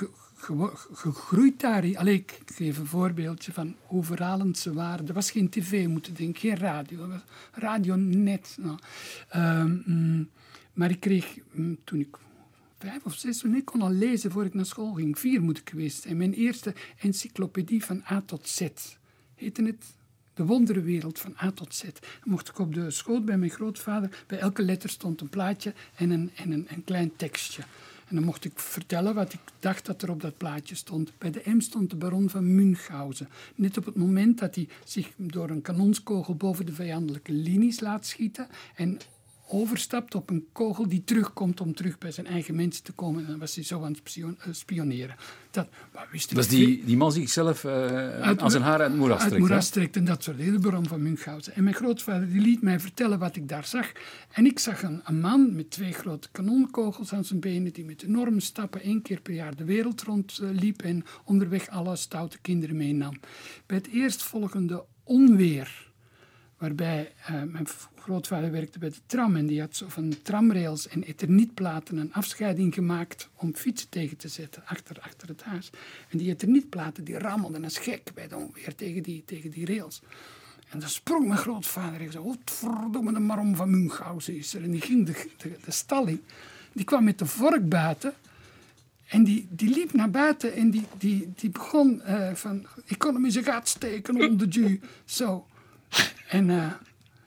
gegroeid 0.92 1.60
daar. 1.60 1.96
Allee, 1.96 2.14
ik 2.14 2.40
geef 2.46 2.78
een 2.78 2.86
voorbeeldje 2.86 3.52
van 3.52 3.74
hoe 3.82 4.04
verhalend 4.04 4.58
ze 4.58 4.72
waren. 4.72 5.08
Er 5.08 5.14
was 5.14 5.30
geen 5.30 5.48
tv, 5.48 5.86
moeten 5.86 6.14
denken, 6.14 6.40
geen 6.40 6.56
radio. 6.56 7.08
Radio 7.52 7.94
net. 7.96 8.56
Nou. 8.60 8.78
Ehm, 9.28 9.76
mm, 9.84 10.28
maar 10.72 10.90
ik 10.90 11.00
kreeg, 11.00 11.38
mm, 11.52 11.78
toen 11.84 12.00
ik 12.00 12.16
vijf 12.78 13.04
of 13.04 13.14
zes, 13.14 13.38
toen 13.38 13.54
ik 13.54 13.64
kon 13.64 13.82
al 13.82 13.90
lezen 13.90 14.30
voor 14.30 14.44
ik 14.44 14.54
naar 14.54 14.66
school 14.66 14.92
ging. 14.92 15.18
Vier 15.18 15.42
moet 15.42 15.58
ik 15.58 15.70
geweest 15.70 16.02
zijn. 16.02 16.16
Mijn 16.16 16.32
eerste 16.32 16.74
encyclopedie 16.98 17.84
van 17.84 18.02
A 18.10 18.20
tot 18.20 18.48
Z. 18.48 18.68
Heette 19.34 19.62
het 19.62 19.96
de 20.34 20.44
wonderenwereld 20.44 21.18
van 21.18 21.34
A 21.42 21.50
tot 21.50 21.74
Z. 21.74 21.82
Mocht 22.24 22.48
ik 22.48 22.58
op 22.58 22.74
de 22.74 22.90
schoot 22.90 23.24
bij 23.24 23.38
mijn 23.38 23.50
grootvader. 23.50 24.24
Bij 24.26 24.38
elke 24.38 24.62
letter 24.62 24.90
stond 24.90 25.20
een 25.20 25.28
plaatje 25.28 25.74
en 25.94 26.10
een, 26.10 26.30
en 26.34 26.50
een, 26.50 26.66
een 26.70 26.84
klein 26.84 27.16
tekstje. 27.16 27.62
En 28.08 28.14
dan 28.14 28.24
mocht 28.24 28.44
ik 28.44 28.58
vertellen 28.58 29.14
wat 29.14 29.32
ik 29.32 29.40
dacht 29.60 29.86
dat 29.86 30.02
er 30.02 30.10
op 30.10 30.20
dat 30.20 30.36
plaatje 30.36 30.74
stond. 30.74 31.12
Bij 31.18 31.30
de 31.30 31.42
M 31.44 31.60
stond 31.60 31.90
de 31.90 31.96
baron 31.96 32.30
van 32.30 32.54
Münchhausen. 32.54 33.28
Net 33.54 33.76
op 33.76 33.84
het 33.84 33.96
moment 33.96 34.38
dat 34.38 34.54
hij 34.54 34.68
zich 34.84 35.12
door 35.16 35.50
een 35.50 35.62
kanonskogel 35.62 36.34
boven 36.34 36.66
de 36.66 36.72
vijandelijke 36.72 37.32
linies 37.32 37.80
laat 37.80 38.06
schieten 38.06 38.48
en 38.74 38.98
overstapt 39.48 40.14
op 40.14 40.30
een 40.30 40.46
kogel 40.52 40.88
die 40.88 41.04
terugkomt 41.04 41.60
om 41.60 41.74
terug 41.74 41.98
bij 41.98 42.10
zijn 42.10 42.26
eigen 42.26 42.54
mensen 42.54 42.84
te 42.84 42.92
komen. 42.92 43.24
En 43.24 43.30
dan 43.30 43.38
was 43.38 43.54
hij 43.54 43.64
zo 43.64 43.84
aan 43.84 43.92
het 43.92 44.16
eh, 44.16 44.48
spioneren. 44.50 45.16
Dat, 45.50 45.68
wist 46.10 46.34
dat 46.34 46.44
is 46.44 46.50
die, 46.50 46.84
die 46.84 46.96
man 46.96 47.12
zichzelf 47.12 47.64
uh, 47.64 48.20
aan 48.20 48.50
zijn 48.50 48.62
haar 48.62 48.80
uit 48.80 48.90
het 48.90 48.98
moeras 48.98 49.18
trekt. 49.18 49.32
Uit 49.32 49.40
het 49.40 49.40
moeras 49.40 49.68
trekt 49.68 49.96
en 49.96 50.04
dat 50.04 50.22
soort 50.22 50.36
hele 50.36 50.58
bron 50.58 50.86
van 50.86 51.02
Münchhausen. 51.02 51.54
En 51.54 51.62
mijn 51.62 51.74
grootvader 51.74 52.28
die 52.28 52.40
liet 52.40 52.62
mij 52.62 52.80
vertellen 52.80 53.18
wat 53.18 53.36
ik 53.36 53.48
daar 53.48 53.64
zag. 53.64 53.92
En 54.32 54.46
ik 54.46 54.58
zag 54.58 54.82
een, 54.82 55.00
een 55.04 55.20
man 55.20 55.54
met 55.54 55.70
twee 55.70 55.92
grote 55.92 56.28
kanonkogels 56.32 57.12
aan 57.12 57.24
zijn 57.24 57.40
benen, 57.40 57.72
die 57.72 57.84
met 57.84 58.02
enorme 58.02 58.40
stappen 58.40 58.82
één 58.82 59.02
keer 59.02 59.20
per 59.20 59.34
jaar 59.34 59.56
de 59.56 59.64
wereld 59.64 60.02
rondliep 60.02 60.82
uh, 60.82 60.90
en 60.90 61.04
onderweg 61.24 61.68
alle 61.68 61.96
stoute 61.96 62.38
kinderen 62.40 62.76
meenam. 62.76 63.20
Bij 63.66 63.76
het 63.76 63.88
eerstvolgende 63.88 64.84
onweer 65.04 65.87
Waarbij 66.58 67.12
eh, 67.26 67.42
mijn 67.42 67.66
grootvader 67.96 68.50
werkte 68.50 68.78
bij 68.78 68.88
de 68.88 69.00
tram 69.06 69.36
en 69.36 69.46
die 69.46 69.60
had 69.60 69.76
zo 69.76 69.88
van 69.88 70.14
tramrails 70.22 70.88
en 70.88 71.02
ethernietplaten 71.02 71.96
een 71.96 72.12
afscheiding 72.12 72.74
gemaakt 72.74 73.28
om 73.34 73.54
fietsen 73.54 73.88
tegen 73.88 74.16
te 74.16 74.28
zetten 74.28 74.62
achter, 74.66 75.00
achter 75.00 75.28
het 75.28 75.42
huis. 75.42 75.70
En 76.08 76.18
die 76.18 76.30
ethernietplaten 76.30 77.04
die 77.04 77.18
rammelden 77.18 77.64
als 77.64 77.78
gek 77.78 78.10
bij 78.14 78.28
de 78.28 78.36
onweer 78.36 78.74
tegen 78.74 79.02
die, 79.02 79.22
tegen 79.26 79.50
die 79.50 79.66
rails. 79.66 80.02
En 80.68 80.78
dan 80.78 80.88
sprong 80.88 81.26
mijn 81.26 81.38
grootvader 81.38 82.00
en 82.00 82.12
zei, 82.12 82.24
oh, 82.24 82.34
verdomme, 82.44 83.12
de 83.12 83.18
marom 83.18 83.56
van 83.56 83.70
Münchhausen 83.70 84.36
is 84.36 84.54
er. 84.54 84.62
En 84.62 84.70
die 84.70 84.80
ging 84.80 85.06
de, 85.06 85.30
de, 85.36 85.56
de 85.64 85.70
stalling, 85.70 86.20
die 86.72 86.84
kwam 86.84 87.04
met 87.04 87.18
de 87.18 87.26
vork 87.26 87.68
buiten 87.68 88.14
en 89.08 89.24
die, 89.24 89.46
die 89.50 89.68
liep 89.68 89.92
naar 89.92 90.10
buiten 90.10 90.54
en 90.54 90.70
die, 90.70 90.84
die, 90.98 91.32
die 91.36 91.50
begon 91.50 92.02
uh, 92.06 92.34
van, 92.34 92.66
ik 92.84 92.98
kon 92.98 93.14
hem 93.14 93.24
in 93.24 93.32
zijn 93.32 93.44
gat 93.44 93.68
steken 93.68 94.28
onder 94.28 94.50
de 94.50 94.78
Zo. 95.04 95.46
En, 96.28 96.48
uh, 96.48 96.72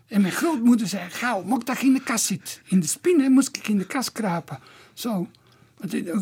en 0.07 0.21
mijn 0.21 0.33
grootmoeder 0.33 0.87
zei, 0.87 1.09
gauw, 1.09 1.57
ik 1.57 1.65
dat 1.65 1.81
in 1.81 1.93
de 1.93 2.03
kast 2.03 2.25
zitten. 2.25 2.53
In 2.65 2.79
de 2.79 2.87
spinnen 2.87 3.31
moest 3.31 3.55
ik 3.57 3.67
in 3.67 3.77
de 3.77 3.85
kast 3.85 4.11
krapen. 4.11 4.59
Zo. 4.93 5.27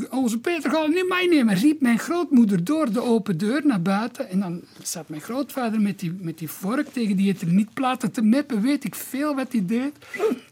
Onze 0.10 0.40
Peter 0.40 0.72
gaat 0.72 0.86
het 0.86 0.94
niet 0.94 1.10
meenemen, 1.10 1.56
riep 1.56 1.82
mijn 1.82 2.00
grootmoeder 2.00 2.64
door 2.64 2.92
de 2.92 3.02
open 3.02 3.38
deur 3.38 3.66
naar 3.66 3.82
buiten. 3.82 4.30
En 4.30 4.40
dan 4.40 4.62
zat 4.84 5.10
mijn 5.10 5.22
grootvader 5.22 5.82
met 5.82 6.00
die, 6.00 6.18
met 6.20 6.38
die 6.38 6.50
vork 6.50 6.88
tegen 6.88 7.16
die 7.16 7.34
ethernietplaten 7.34 8.12
te 8.12 8.22
meppen. 8.22 8.62
Weet 8.62 8.84
ik 8.84 8.96
veel 8.96 9.36
wat 9.36 9.52
hij 9.52 9.66
deed. 9.66 9.94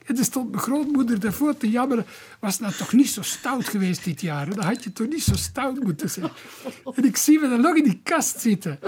En 0.06 0.15
dan 0.15 0.24
stond 0.24 0.51
mijn 0.51 0.62
grootmoeder 0.63 1.20
daarvoor 1.20 1.58
te 1.58 1.70
jammeren. 1.70 2.06
Was 2.39 2.60
nou 2.60 2.74
toch 2.74 2.94
niet 2.94 3.10
zo 3.10 3.22
stout 3.22 3.67
geweest 3.67 4.03
dit 4.03 4.22
jaar? 4.22 4.56
Dan 4.56 4.65
had 4.65 4.84
je 4.84 4.94
toch 4.94 5.08
niet 5.08 5.24
zo 5.24 5.36
stout 5.36 5.84
moeten 5.84 6.10
zijn. 6.10 6.29
En 6.96 7.03
ik 7.06 7.17
zie 7.17 7.39
me 7.39 7.50
dan 7.50 7.62
nog 7.62 7.75
in 7.75 7.84
die 7.84 8.00
kast 8.03 8.39
zitten. 8.39 8.79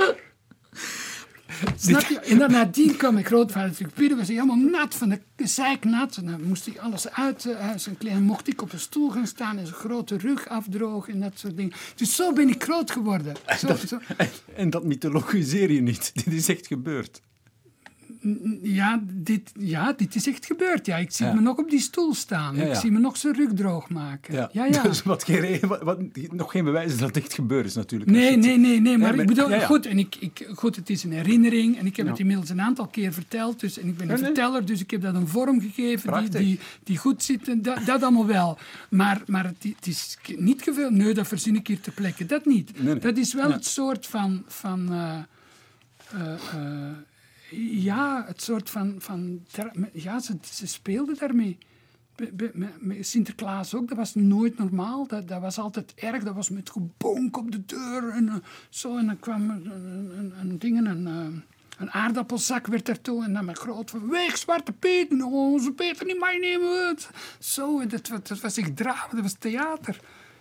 Snap 1.76 2.02
je? 2.02 2.20
En 2.20 2.38
dan 2.38 2.52
nadien 2.52 2.96
kwam 2.96 3.14
mijn 3.14 3.26
grootvader 3.26 3.70
natuurlijk 3.70 3.98
binnen, 3.98 4.18
was 4.18 4.28
hij 4.28 4.36
helemaal 4.36 4.70
nat 4.70 4.96
van 4.96 5.10
de 5.10 5.48
zeiknat. 5.48 6.18
En 6.18 6.26
dan 6.26 6.44
moest 6.44 6.66
hij 6.66 6.80
alles 6.80 7.12
uit 7.12 7.46
uh, 7.46 7.70
zijn 7.76 7.98
kleren. 7.98 8.24
mocht 8.24 8.48
ik 8.48 8.62
op 8.62 8.74
een 8.74 8.80
stoel 8.80 9.10
gaan 9.10 9.28
staan 9.28 9.58
en 9.58 9.66
zijn 9.66 9.80
grote 9.80 10.18
rug 10.18 10.48
afdrogen 10.48 11.14
en 11.14 11.20
dat 11.20 11.34
soort 11.36 11.58
dingen. 11.58 11.74
Dus 11.96 12.16
zo 12.16 12.34
ben 12.34 12.50
ik 12.50 12.64
groot 12.64 12.92
geworden. 12.92 13.36
Zo, 13.58 13.68
dat, 13.68 13.80
zo. 13.80 14.00
En 14.56 14.70
dat 14.70 14.84
mythologiseer 14.84 15.72
je 15.72 15.82
niet. 15.82 16.12
Dit 16.24 16.34
is 16.34 16.50
echt 16.50 16.68
gebeurd. 16.68 17.22
Ja 18.62 19.02
dit, 19.08 19.52
ja, 19.60 19.94
dit 19.94 20.16
is 20.16 20.28
echt 20.28 20.46
gebeurd. 20.46 20.86
Ja, 20.86 20.98
ik 20.98 21.12
zie 21.12 21.26
ja. 21.26 21.34
me 21.34 21.42
nog 21.42 21.58
op 21.58 21.70
die 21.70 21.80
stoel 21.80 22.14
staan. 22.14 22.56
Ja, 22.56 22.64
ja. 22.64 22.70
Ik 22.70 22.76
zie 22.76 22.92
me 22.92 23.00
nog 23.00 23.18
zijn 23.18 23.36
rug 23.36 23.54
droog 23.54 23.90
maken. 23.90 24.34
Ja. 24.34 24.50
Ja, 24.52 24.66
ja. 24.66 24.82
Dus 24.90 25.04
wat 25.04 25.24
geen, 25.24 25.60
wat, 25.68 25.82
wat, 25.82 26.00
nog 26.32 26.52
geen 26.52 26.64
bewijs 26.64 26.98
dat 26.98 27.08
het 27.08 27.18
echt 27.18 27.34
gebeurd 27.34 27.66
is 27.66 27.76
natuurlijk. 27.76 28.12
Nee, 28.12 28.38
nee, 28.38 28.58
nee, 28.58 28.82
nee. 28.82 28.98
Maar, 28.98 29.16
ik 29.16 29.28
bedoel, 29.28 29.60
Goed, 29.60 29.86
en 29.86 30.00
ik, 30.00 30.16
ik, 30.16 30.50
goed, 30.56 30.76
het 30.76 30.90
is 30.90 31.04
een 31.04 31.12
herinnering. 31.12 31.78
En 31.78 31.86
ik 31.86 31.96
heb 31.96 32.08
het 32.08 32.20
inmiddels 32.20 32.50
een 32.50 32.62
aantal 32.62 32.88
keer 32.88 33.14
verteld. 33.14 33.60
Dus, 33.60 33.80
en 33.80 33.88
ik 33.88 33.98
ben 33.98 34.10
een 34.10 34.18
verteller, 34.18 34.66
dus 34.66 34.82
ik 34.82 34.92
heb 34.92 35.02
dat 35.02 35.16
een 35.16 35.28
vorm 35.28 35.62
gegeven 35.62 36.22
die, 36.22 36.30
die, 36.30 36.60
die, 36.84 36.98
goed 36.98 37.24
zit. 37.24 37.64
Dat, 37.64 37.86
dat 37.86 38.02
allemaal 38.02 38.26
wel. 38.26 38.58
Maar, 38.90 39.22
maar 39.26 39.44
het, 39.44 39.64
het 39.76 39.88
is 39.88 40.18
niet 40.38 40.62
gevuld. 40.62 40.92
Nee, 40.92 41.14
dat 41.14 41.28
verzin 41.28 41.56
ik 41.56 41.68
hier 41.68 41.82
ter 41.82 41.94
plekke. 41.94 42.26
Dat 42.26 42.46
niet. 42.46 42.72
Nee, 42.76 42.94
nee. 42.94 43.02
Dat 43.02 43.18
is 43.18 43.34
wel 43.34 43.52
het 43.52 43.66
soort 43.66 44.06
van... 44.06 44.44
van 44.48 44.94
uh, 44.94 45.18
uh, 46.16 46.34
uh, 46.56 46.92
ja, 47.72 48.24
het 48.28 48.42
soort 48.42 48.70
van. 48.70 48.96
van 48.98 49.46
ja, 49.94 50.20
ze, 50.20 50.68
speelden 50.68 51.18
daarmee. 51.18 51.58
Sinterklaas 53.00 53.76
ook, 53.76 53.88
dat 53.88 53.98
was 53.98 54.16
nooit 54.16 54.58
normaal. 54.58 55.08
Dat, 55.08 55.28
dat 55.28 55.42
was 55.42 55.58
altijd 55.58 55.94
erg. 55.96 56.24
Dat 56.24 56.36
was 56.36 56.50
met 56.50 56.70
gebonk 56.70 57.38
op 57.38 57.52
de 57.52 57.66
deur 57.66 58.10
en 58.10 58.26
uh, 58.26 58.36
zo. 58.70 58.98
En 58.98 59.06
dan 59.06 59.20
kwam 59.20 59.50
een, 59.50 59.66
een, 60.18 60.34
een 60.40 60.86
een, 60.86 61.44
een 61.78 61.92
aardappelzak 61.92 62.68
werd 62.68 62.90
ertoe. 62.90 63.24
En 63.24 63.34
dan 63.34 63.46
met 63.46 63.58
groot 63.58 63.90
van, 63.90 64.10
weg 64.10 64.38
Zwarte 64.38 64.72
Piet, 64.72 65.24
onze 65.24 65.72
Peter 65.72 66.06
niet 66.06 66.20
meenemen. 66.20 66.98
Zo, 67.40 67.86
dat, 67.88 68.08
dat 68.08 68.40
was 68.40 68.58
echt 68.58 68.76
drama, 68.76 69.08
dat 69.12 69.22
was 69.22 69.36
theater. 69.40 70.00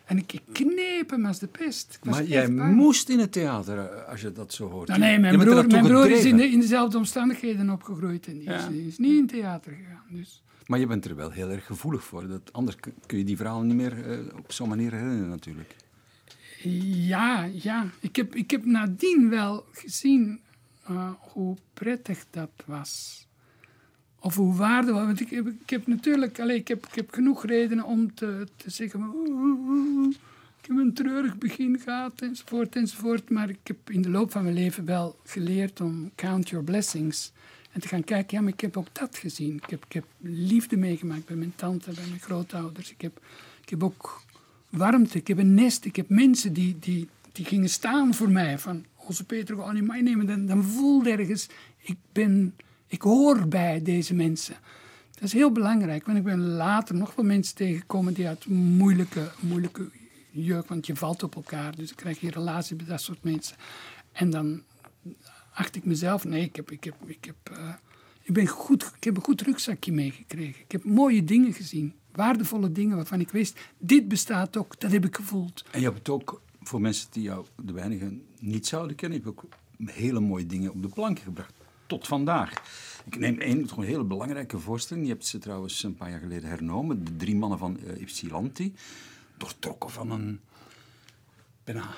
En 0.09 0.19
ik, 0.19 0.33
ik 0.33 0.43
kneep 0.53 1.11
hem 1.11 1.27
als 1.27 1.38
de 1.38 1.47
pest. 1.47 1.99
Maar 2.03 2.25
jij 2.25 2.49
moest 2.50 3.09
in 3.09 3.19
het 3.19 3.33
theater, 3.33 3.79
eh, 3.79 4.09
als 4.09 4.21
je 4.21 4.33
dat 4.33 4.53
zo 4.53 4.71
hoort. 4.71 4.88
Nou, 4.88 5.00
nee, 5.00 5.19
mijn 5.19 5.38
broer, 5.38 5.67
mijn 5.67 5.85
broer 5.85 6.11
is 6.11 6.25
in, 6.25 6.37
de, 6.37 6.45
in, 6.45 6.61
dezelfde 6.61 6.97
omstandigheden 6.99 7.71
opgegroeid. 7.71 8.27
En 8.27 8.38
die, 8.38 8.49
ja. 8.49 8.69
is, 8.69 8.87
is, 8.87 8.99
niet 8.99 9.19
in 9.19 9.27
theater 9.27 9.73
gegaan. 9.73 10.05
Dus. 10.11 10.43
Maar 10.67 10.79
je 10.79 10.87
bent 10.87 11.05
er 11.05 11.17
wel 11.17 11.31
heel 11.31 11.50
erg 11.50 11.67
gevoelig 11.67 12.05
voor. 12.05 12.29
Dat, 12.29 12.53
anders 12.53 12.77
kun 13.07 13.19
je 13.19 13.25
die 13.25 13.37
verhalen 13.37 13.67
niet 13.67 13.77
meer 13.77 14.19
uh, 14.19 14.19
op 14.37 14.53
zo'n 14.53 14.69
manier 14.69 14.93
herinneren 14.93 15.29
natuurlijk. 15.29 15.77
Ja, 16.62 17.45
ja. 17.45 17.87
Ik 18.00 18.17
heb, 18.17 18.35
ik 18.35 18.50
heb 18.50 18.65
nadien 18.65 19.31
wel 19.31 19.65
gezien 19.73 20.41
uh, 20.91 21.11
hoe 21.19 21.57
prettig 21.75 22.25
dat 22.31 22.50
was. 22.67 23.27
Of 24.21 24.35
hoe 24.35 24.55
waardevol. 24.55 25.07
Want 25.07 25.21
ik 25.21 25.31
heb, 25.31 25.47
ik 25.47 25.71
heb 25.71 25.87
natuurlijk 25.87 26.41
allez, 26.41 26.57
ik 26.57 26.69
heb, 26.69 26.87
ik 26.87 26.95
heb 26.95 27.13
genoeg 27.13 27.47
redenen 27.47 27.85
om 27.85 28.15
te, 28.15 28.47
te 28.57 28.71
zeggen. 28.71 29.01
ik 30.61 30.69
heb 30.69 30.77
een 30.77 30.95
treurig 30.95 31.39
begin 31.39 31.79
gehad, 31.79 32.13
enzovoort, 32.21 32.77
enzovoort. 32.77 33.31
Maar 33.31 33.49
ik 33.49 33.59
heb 33.63 33.91
in 33.91 34.03
de 34.03 34.11
loop 34.11 34.31
van 34.31 34.43
mijn 34.43 34.55
leven 34.55 34.85
wel 34.85 35.17
geleerd 35.25 35.81
om 35.81 36.11
count 36.15 36.49
your 36.49 36.65
blessings. 36.65 37.33
En 37.73 37.81
te 37.81 37.89
gaan 37.89 38.05
kijken, 38.05 38.37
ja, 38.37 38.43
maar 38.43 38.53
ik 38.53 38.61
heb 38.61 38.77
ook 38.77 38.89
dat 38.93 39.17
gezien. 39.17 39.55
Ik 39.55 39.71
heb, 39.71 39.85
ik 39.85 39.93
heb 39.93 40.05
liefde 40.21 40.77
meegemaakt 40.77 41.27
bij 41.27 41.37
mijn 41.37 41.53
tante, 41.57 41.91
bij 41.91 42.07
mijn 42.09 42.21
grootouders. 42.21 42.91
Ik 42.91 43.01
heb, 43.01 43.21
ik 43.63 43.69
heb 43.69 43.83
ook 43.83 44.23
warmte, 44.69 45.19
ik 45.19 45.29
heb 45.29 45.39
een 45.39 45.55
nest. 45.55 45.85
Ik 45.85 45.97
heb 45.97 46.09
mensen 46.09 46.53
die, 46.53 46.77
die, 46.81 47.09
die 47.33 47.45
gingen 47.45 47.69
staan 47.69 48.15
voor 48.15 48.31
mij. 48.31 48.59
Van, 48.59 48.85
onze 48.97 49.25
Peter, 49.25 49.57
ga 49.57 49.73
niet 49.73 49.87
meenemen. 49.87 50.27
Dan, 50.27 50.47
dan 50.47 50.65
voelde 50.65 51.11
ergens, 51.11 51.49
ik 51.79 51.97
ben 52.13 52.55
ik 52.88 53.02
hoor 53.02 53.49
bij 53.49 53.83
deze 53.83 54.14
mensen. 54.14 54.57
Dat 55.12 55.23
is 55.23 55.33
heel 55.33 55.52
belangrijk, 55.52 56.07
want 56.07 56.18
ik 56.18 56.25
ben 56.25 56.49
later 56.49 56.95
nog 56.95 57.14
wel 57.14 57.25
mensen 57.25 57.54
tegengekomen 57.54 58.14
die 58.14 58.26
uit 58.26 58.47
moeilijke, 58.47 59.30
moeilijke 59.40 59.90
jeugd, 60.30 60.68
want 60.68 60.87
je 60.87 60.97
valt 60.97 61.23
op 61.23 61.35
elkaar, 61.35 61.76
dus 61.76 61.87
dan 61.87 61.97
krijg 61.97 62.21
je 62.21 62.30
relatie 62.30 62.76
met 62.76 62.87
dat 62.87 63.00
soort 63.00 63.23
mensen. 63.23 63.57
En 64.12 64.30
dan 64.30 64.62
acht 65.52 65.76
ik 65.76 65.85
mezelf, 65.85 66.25
nee, 66.25 66.42
ik 66.42 66.57
heb, 66.57 66.71
ik 66.71 66.85
heb, 66.85 66.95
ik 67.07 67.25
heb, 67.25 67.59
uh, 67.59 67.75
ik 68.23 68.35
ben 68.35 68.47
goed, 68.47 68.92
ik 68.97 69.04
heb 69.04 69.16
een 69.16 69.23
goed 69.23 69.40
rugzakje 69.40 69.92
meegekregen. 69.92 70.62
Ik 70.62 70.73
heb 70.73 70.85
mooie 70.85 71.25
dingen 71.25 71.52
gezien, 71.52 71.95
waardevolle 72.12 72.73
dingen 72.73 72.97
waarvan 72.97 73.21
ik 73.21 73.30
wist, 73.30 73.61
dit 73.78 74.09
bestaat 74.09 74.57
ook, 74.57 74.80
dat 74.80 74.92
heb 74.92 75.04
ik 75.04 75.16
gevoeld. 75.16 75.64
En 75.71 75.80
je 75.80 75.90
hebt 75.90 76.09
ook, 76.09 76.42
voor 76.61 76.80
mensen 76.80 77.09
die 77.11 77.23
jou, 77.23 77.47
de 77.57 77.73
weinigen, 77.73 78.23
niet 78.38 78.66
zouden 78.66 78.97
kennen, 78.97 79.18
je 79.18 79.25
hebt 79.25 79.38
ook 79.38 79.50
hele 79.90 80.21
mooie 80.21 80.47
dingen 80.47 80.73
op 80.73 80.83
de 80.83 80.88
plank 80.88 81.18
gebracht 81.18 81.58
tot 81.88 82.07
vandaag. 82.07 82.52
Ik 83.04 83.18
neem 83.18 83.38
één 83.38 83.68
gewoon 83.68 83.85
hele 83.85 84.04
belangrijke 84.04 84.59
voorstelling. 84.59 85.07
Je 85.07 85.12
hebt 85.12 85.26
ze 85.26 85.38
trouwens 85.38 85.83
een 85.83 85.95
paar 85.95 86.11
jaar 86.11 86.21
geleden 86.21 86.49
hernomen. 86.49 87.04
De 87.04 87.16
drie 87.16 87.37
mannen 87.37 87.59
van 87.59 87.78
uh, 87.85 88.00
Ypsilanti. 88.00 88.75
Doortrokken 89.37 89.90
van 89.90 90.11
een 90.11 90.40
bijna 91.64 91.95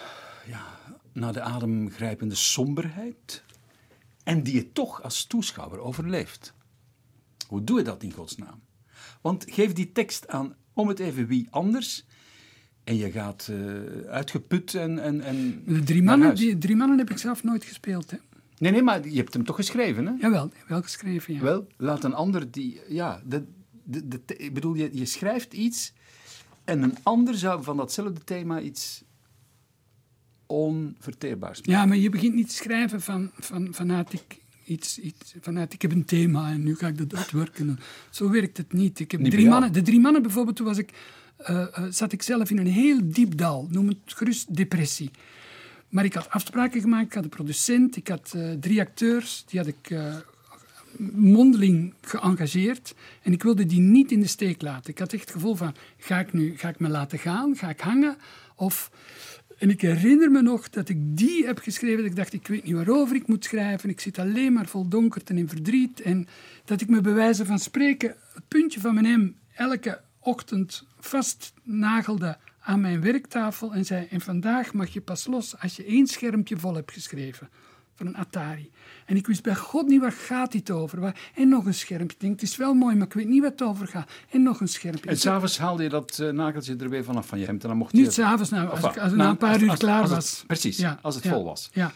ja, 0.47 0.79
naar 1.13 1.33
de 1.33 1.41
adem 1.41 1.91
grijpende 1.91 2.35
somberheid. 2.35 3.43
En 4.23 4.43
die 4.43 4.55
je 4.55 4.73
toch 4.73 5.03
als 5.03 5.25
toeschouwer 5.25 5.79
overleeft. 5.79 6.55
Hoe 7.49 7.65
doe 7.65 7.79
je 7.79 7.85
dat 7.85 8.03
in 8.03 8.13
godsnaam? 8.13 8.61
Want 9.21 9.45
geef 9.49 9.73
die 9.73 9.93
tekst 9.93 10.29
aan 10.29 10.55
om 10.73 10.89
het 10.89 10.99
even 10.99 11.27
wie 11.27 11.47
anders. 11.51 12.05
En 12.85 12.97
je 12.97 13.11
gaat 13.11 13.49
uh, 13.51 13.81
uitgeput 14.09 14.75
en, 14.75 14.99
en, 14.99 15.21
en. 15.21 15.63
De 15.67 15.83
drie 15.83 16.03
mannen, 16.03 16.35
die, 16.35 16.59
drie 16.59 16.77
mannen 16.77 16.99
heb 16.99 17.11
ik 17.11 17.19
zelf 17.19 17.43
nooit 17.43 17.65
gespeeld. 17.65 18.11
Hè? 18.11 18.17
Nee, 18.61 18.73
nee, 18.73 18.83
maar 18.83 19.09
je 19.09 19.17
hebt 19.17 19.35
hem 19.35 19.45
toch 19.45 19.57
geschreven, 19.57 20.07
hè? 20.07 20.13
Jawel, 20.19 20.51
wel 20.69 20.83
geschreven, 20.83 21.35
ja. 21.35 21.41
Wel, 21.41 21.67
laat 21.77 22.05
een 22.05 22.15
ander 22.15 22.51
die... 22.51 22.81
Ja, 22.89 23.23
de, 23.27 23.45
de, 23.85 24.09
de, 24.09 24.37
ik 24.37 24.55
bedoel, 24.55 24.75
je, 24.75 24.89
je 24.93 25.05
schrijft 25.05 25.53
iets 25.53 25.93
en 26.65 26.83
een 26.83 26.97
ander 27.03 27.35
zou 27.35 27.63
van 27.63 27.77
datzelfde 27.77 28.25
thema 28.25 28.61
iets 28.61 29.05
onverteerbaars 30.47 31.59
maken. 31.59 31.73
Ja, 31.73 31.87
maar 31.87 31.97
je 31.97 32.11
begint 32.11 32.35
niet 32.35 32.49
te 32.49 32.55
schrijven 32.55 33.01
van, 33.01 33.31
van, 33.35 33.75
vanuit 33.75 34.13
ik 34.13 34.39
iets, 34.65 34.99
iets, 34.99 35.35
vanuit 35.41 35.73
ik 35.73 35.83
heb 35.83 35.93
een 35.93 36.05
thema 36.05 36.51
en 36.51 36.63
nu 36.63 36.77
ga 36.77 36.87
ik 36.87 36.99
dat 36.99 37.15
uitwerken. 37.15 37.79
Zo 38.11 38.31
werkt 38.31 38.57
het 38.57 38.73
niet. 38.73 39.01
Ik 39.01 39.11
heb 39.11 39.21
niet 39.21 39.31
drie 39.31 39.49
mannen, 39.49 39.73
de 39.73 39.83
drie 39.83 40.01
mannen 40.01 40.23
bijvoorbeeld, 40.23 40.57
toen 40.57 40.67
was 40.67 40.79
ik, 40.79 40.93
uh, 41.41 41.49
uh, 41.49 41.85
zat 41.91 42.13
ik 42.13 42.23
zelf 42.23 42.51
in 42.51 42.59
een 42.59 42.67
heel 42.67 42.99
diep 43.03 43.37
dal, 43.37 43.67
noem 43.71 43.89
het 43.89 43.99
gerust 44.05 44.57
depressie. 44.57 45.11
Maar 45.91 46.05
ik 46.05 46.15
had 46.15 46.31
afspraken 46.31 46.81
gemaakt, 46.81 47.07
ik 47.07 47.13
had 47.13 47.25
een 47.25 47.31
producent, 47.31 47.97
ik 47.97 48.09
had 48.09 48.33
uh, 48.37 48.53
drie 48.53 48.81
acteurs, 48.81 49.45
die 49.47 49.59
had 49.59 49.69
ik 49.69 49.91
uh, 49.91 50.15
mondeling 51.13 51.95
geëngageerd. 52.01 52.95
En 53.23 53.33
ik 53.33 53.43
wilde 53.43 53.67
die 53.67 53.81
niet 53.81 54.13
in 54.13 54.21
de 54.21 54.27
steek 54.27 54.63
laten. 54.63 54.91
Ik 54.91 54.99
had 54.99 55.13
echt 55.13 55.23
het 55.23 55.33
gevoel 55.33 55.55
van, 55.55 55.75
ga 55.99 56.19
ik 56.19 56.33
nu 56.33 56.57
ga 56.57 56.69
ik 56.69 56.79
me 56.79 56.89
laten 56.89 57.19
gaan, 57.19 57.57
ga 57.57 57.69
ik 57.69 57.81
hangen? 57.81 58.17
Of... 58.55 58.91
En 59.59 59.71
ik 59.71 59.81
herinner 59.81 60.31
me 60.31 60.43
nog 60.43 60.71
dat 60.71 60.89
ik 60.89 61.17
die 61.17 61.47
heb 61.47 61.59
geschreven. 61.59 61.97
Dat 61.97 62.11
ik 62.11 62.17
dacht, 62.17 62.33
ik 62.33 62.47
weet 62.47 62.65
niet 62.65 62.75
waarover 62.75 63.17
ik 63.17 63.27
moet 63.27 63.45
schrijven. 63.45 63.89
Ik 63.89 64.01
zit 64.01 64.19
alleen 64.19 64.53
maar 64.53 64.67
vol 64.67 64.89
donkerte 64.89 65.33
en 65.33 65.39
in 65.39 65.49
verdriet. 65.49 66.01
En 66.01 66.29
dat 66.65 66.81
ik 66.81 66.89
me 66.89 67.01
bij 67.01 67.13
wijze 67.13 67.47
van 67.47 67.59
spreken 67.59 68.17
het 68.35 68.49
puntje 68.49 68.81
van 68.81 68.95
mijn 68.95 69.21
M 69.21 69.35
elke 69.55 70.01
ochtend 70.19 70.85
vast 70.99 71.53
nagelde 71.63 72.37
aan 72.71 72.81
mijn 72.81 73.01
werktafel 73.01 73.73
en 73.73 73.85
zei: 73.85 74.07
En 74.11 74.21
vandaag 74.21 74.73
mag 74.73 74.89
je 74.89 75.01
pas 75.01 75.27
los 75.27 75.59
als 75.59 75.77
je 75.77 75.85
één 75.85 76.07
schermpje 76.07 76.57
vol 76.59 76.75
hebt 76.75 76.93
geschreven. 76.93 77.49
voor 77.95 78.07
een 78.09 78.17
Atari. 78.17 78.71
En 79.07 79.17
ik 79.17 79.27
wist 79.27 79.43
bij 79.43 79.55
God 79.55 79.87
niet 79.87 80.01
waar 80.01 80.13
gaat 80.13 80.53
dit 80.53 80.71
over. 80.71 81.01
Waar- 81.01 81.31
En 81.35 81.49
nog 81.49 81.67
een 81.67 81.75
schermpje. 81.75 82.15
Ik 82.17 82.21
denk, 82.21 82.41
het 82.41 82.43
is 82.51 82.57
wel 82.57 82.75
mooi, 82.75 82.97
maar 82.97 83.07
ik 83.07 83.13
weet 83.13 83.29
niet 83.29 83.43
wat 83.43 83.51
het 83.51 83.63
over 83.63 83.87
gaat. 83.87 84.11
En 84.31 84.43
nog 84.43 84.61
een 84.61 84.69
schermpje. 84.69 85.11
En 85.11 85.19
s'avonds 85.19 85.59
haalde 85.59 85.83
je 85.83 85.89
dat 85.89 86.19
eh, 86.19 86.31
nageltje 86.31 86.77
er 86.77 86.89
weer 86.89 87.05
vanaf 87.05 87.27
van 87.27 87.39
je 87.39 87.45
hemd 87.47 87.63
en 87.63 87.69
dan 87.69 87.79
mocht 87.79 87.93
je... 87.97 88.03
Niet 88.03 88.13
s'avonds, 88.13 88.51
nou, 88.51 88.69
als, 88.69 88.79
ik, 88.79 88.85
als 88.85 88.95
het 88.97 89.15
na- 89.17 89.29
een 89.31 89.37
paar 89.37 89.53
als- 89.53 89.63
uur 89.63 89.71
als- 89.71 89.79
klaar 89.79 90.03
het- 90.03 90.11
was. 90.11 90.45
precies, 90.47 90.85
als 91.03 91.15
het 91.15 91.25
ja, 91.25 91.31
vol 91.31 91.45
was. 91.45 91.71
Ja. 91.73 91.93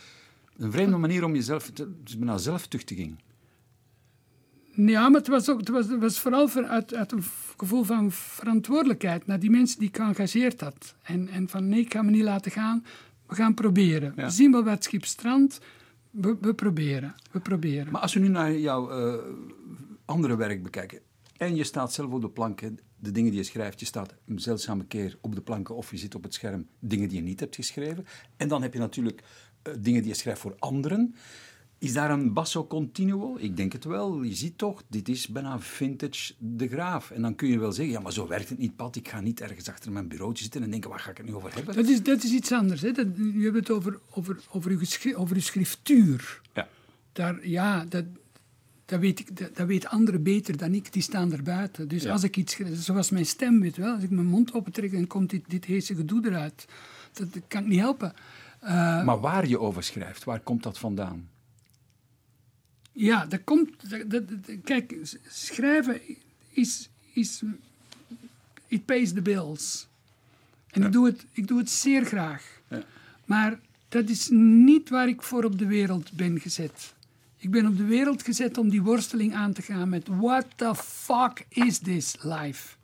Een 0.57 0.73
vreemde 0.73 0.97
manier 0.97 1.25
om 1.25 1.35
jezelf... 1.35 1.71
te- 1.71 1.93
is 2.04 2.16
bijna 2.19 2.38
zelftuchtiging. 2.38 3.16
Ja, 4.76 5.09
maar 5.09 5.21
het 5.21 5.28
was, 5.28 5.49
ook, 5.49 5.59
het 5.59 5.69
was, 5.69 5.87
het 5.88 6.00
was 6.00 6.21
vooral 6.21 6.49
voor- 6.49 6.66
uit, 6.66 6.95
uit 6.95 7.12
een 7.12 7.25
gevoel 7.57 7.83
van 7.83 8.12
verantwoordelijkheid 8.12 9.26
naar 9.26 9.40
die 9.40 9.50
mensen 9.50 9.78
die 9.78 9.88
ik 9.88 9.97
geëngageerd 9.97 10.61
had. 10.61 10.95
En, 11.02 11.28
en 11.28 11.49
van 11.49 11.69
nee, 11.69 11.81
ik 11.81 11.93
ga 11.93 12.02
me 12.02 12.11
niet 12.11 12.23
laten 12.23 12.50
gaan, 12.50 12.85
we 13.26 13.35
gaan 13.35 13.54
proberen. 13.54 14.12
Ja. 14.16 14.25
We 14.25 14.31
zien 14.31 14.52
wel 14.52 14.64
wat 14.64 14.85
schip 14.85 15.04
strandt, 15.04 15.61
we, 16.11 16.37
we 16.40 16.54
proberen. 16.54 17.14
We 17.31 17.40
proberen. 17.40 17.93
Maar 17.93 18.00
als 18.00 18.14
we 18.14 18.21
nu 18.21 18.28
naar 18.28 18.57
jouw 18.57 18.90
eh, 18.90 19.25
andere 20.04 20.37
werk 20.37 20.62
bekijken... 20.62 21.00
en 21.37 21.54
je 21.54 21.64
staat 21.64 21.93
zelf 21.93 22.12
op 22.12 22.21
de 22.21 22.31
planken, 22.31 22.78
de 22.97 23.11
dingen 23.11 23.31
die 23.31 23.40
je 23.40 23.47
schrijft... 23.47 23.81
je 23.81 23.87
staat 23.87 24.14
een 24.26 24.38
zeldzame 24.38 24.85
keer 24.85 25.19
op 25.21 25.35
de 25.35 25.40
planken 25.40 25.76
of 25.76 25.90
je 25.90 25.97
zit 25.97 26.14
op 26.14 26.23
het 26.23 26.35
scherm... 26.35 26.66
dingen 26.78 27.09
die 27.09 27.19
je 27.19 27.25
niet 27.25 27.40
hebt 27.40 27.54
geschreven. 27.54 28.07
En 28.37 28.49
dan 28.49 28.62
heb 28.62 28.73
je 28.73 28.78
natuurlijk 28.78 29.23
eh, 29.62 29.73
dingen 29.78 30.00
die 30.00 30.11
je 30.11 30.16
schrijft 30.16 30.40
voor 30.40 30.54
anderen... 30.59 31.14
Is 31.84 31.92
daar 31.92 32.10
een 32.10 32.32
basso 32.32 32.66
continuo? 32.66 33.36
Ik 33.38 33.56
denk 33.56 33.72
het 33.72 33.84
wel. 33.84 34.22
Je 34.22 34.34
ziet 34.34 34.58
toch, 34.58 34.82
dit 34.88 35.08
is 35.08 35.28
bijna 35.28 35.58
vintage 35.60 36.34
de 36.38 36.68
graaf. 36.68 37.10
En 37.10 37.22
dan 37.22 37.34
kun 37.34 37.48
je 37.48 37.58
wel 37.58 37.72
zeggen, 37.72 37.94
ja, 37.94 38.00
maar 38.00 38.12
zo 38.12 38.28
werkt 38.28 38.48
het 38.48 38.58
niet, 38.58 38.76
Pat. 38.76 38.96
Ik 38.96 39.08
ga 39.08 39.20
niet 39.20 39.40
ergens 39.40 39.68
achter 39.68 39.92
mijn 39.92 40.08
bureautje 40.08 40.42
zitten 40.42 40.62
en 40.62 40.70
denken, 40.70 40.90
waar 40.90 41.00
ga 41.00 41.10
ik 41.10 41.16
het 41.16 41.26
nu 41.26 41.34
over 41.34 41.54
hebben? 41.54 41.74
Dat 41.76 41.86
is, 41.88 42.02
dat 42.02 42.22
is 42.22 42.30
iets 42.32 42.52
anders. 42.52 42.80
Hè? 42.80 42.92
Dat, 42.92 43.06
je 43.16 43.40
hebt 43.42 43.56
het 43.56 43.70
over, 43.70 43.98
over, 44.10 44.40
over, 44.50 44.70
uw, 44.70 44.78
geschri- 44.78 45.16
over 45.16 45.34
uw 45.36 45.42
schriftuur. 45.42 46.40
Ja. 46.54 46.68
Daar, 47.12 47.48
ja, 47.48 47.84
dat, 47.84 48.04
dat, 48.84 49.00
weet 49.00 49.20
ik, 49.20 49.36
dat, 49.36 49.56
dat 49.56 49.66
weten 49.66 49.90
anderen 49.90 50.22
beter 50.22 50.56
dan 50.56 50.74
ik. 50.74 50.92
Die 50.92 51.02
staan 51.02 51.32
er 51.32 51.42
buiten. 51.42 51.88
Dus 51.88 52.02
Ja. 52.02 52.12
als 52.12 52.22
ik 52.22 52.36
iets 52.36 52.56
zoals 52.72 53.10
mijn 53.10 53.26
stem, 53.26 53.60
weet 53.60 53.76
wel. 53.76 53.94
Als 53.94 54.02
ik 54.02 54.10
mijn 54.10 54.26
mond 54.26 54.52
opentrek, 54.54 54.92
dan 54.92 55.06
komt 55.06 55.30
dit, 55.30 55.44
dit 55.48 55.64
heese 55.64 55.94
gedoe 55.94 56.26
eruit. 56.26 56.64
Dat, 57.12 57.32
dat 57.32 57.42
kan 57.48 57.62
ik 57.62 57.68
niet 57.68 57.80
helpen. 57.80 58.12
Eh, 58.60 59.04
Maar 59.04 59.20
waar 59.20 59.48
je 59.48 59.58
over 59.60 59.82
schrijft, 59.82 60.24
waar 60.24 60.40
komt 60.40 60.62
dat 60.62 60.78
vandaan? 60.78 61.28
Ja, 62.96 63.26
dat 63.26 63.40
komt. 63.44 63.70
dat- 64.10 64.22
kijk, 64.64 64.94
schrijven 65.28 66.00
is, 66.50 66.88
is. 67.12 67.42
It 68.66 68.84
pays 68.84 69.12
the 69.12 69.22
bills. 69.22 69.86
En 70.70 70.82
ik, 70.82 70.92
doe 70.92 71.06
het, 71.06 71.24
ik 71.32 71.46
doe 71.46 71.58
het 71.58 71.70
zeer 71.70 72.04
graag. 72.04 72.60
Ja. 72.68 72.82
Maar 73.24 73.60
dat 73.88 74.08
is 74.08 74.28
niet 74.30 74.88
waar 74.88 75.08
ik 75.08 75.22
voor 75.22 75.44
op 75.44 75.58
de 75.58 75.66
wereld 75.66 76.12
ben 76.12 76.40
gezet. 76.40 76.94
Ik 77.36 77.50
ben 77.50 77.66
op 77.66 77.76
de 77.76 77.84
wereld 77.84 78.22
gezet 78.22 78.58
om 78.58 78.68
die 78.68 78.82
worsteling 78.82 79.34
aan 79.34 79.52
te 79.52 79.62
gaan 79.62 79.88
met 79.88 80.08
what 80.08 80.46
the 80.56 80.74
fuck 80.74 81.46
is 81.48 81.78
this 81.78 82.16
life? 82.22 82.74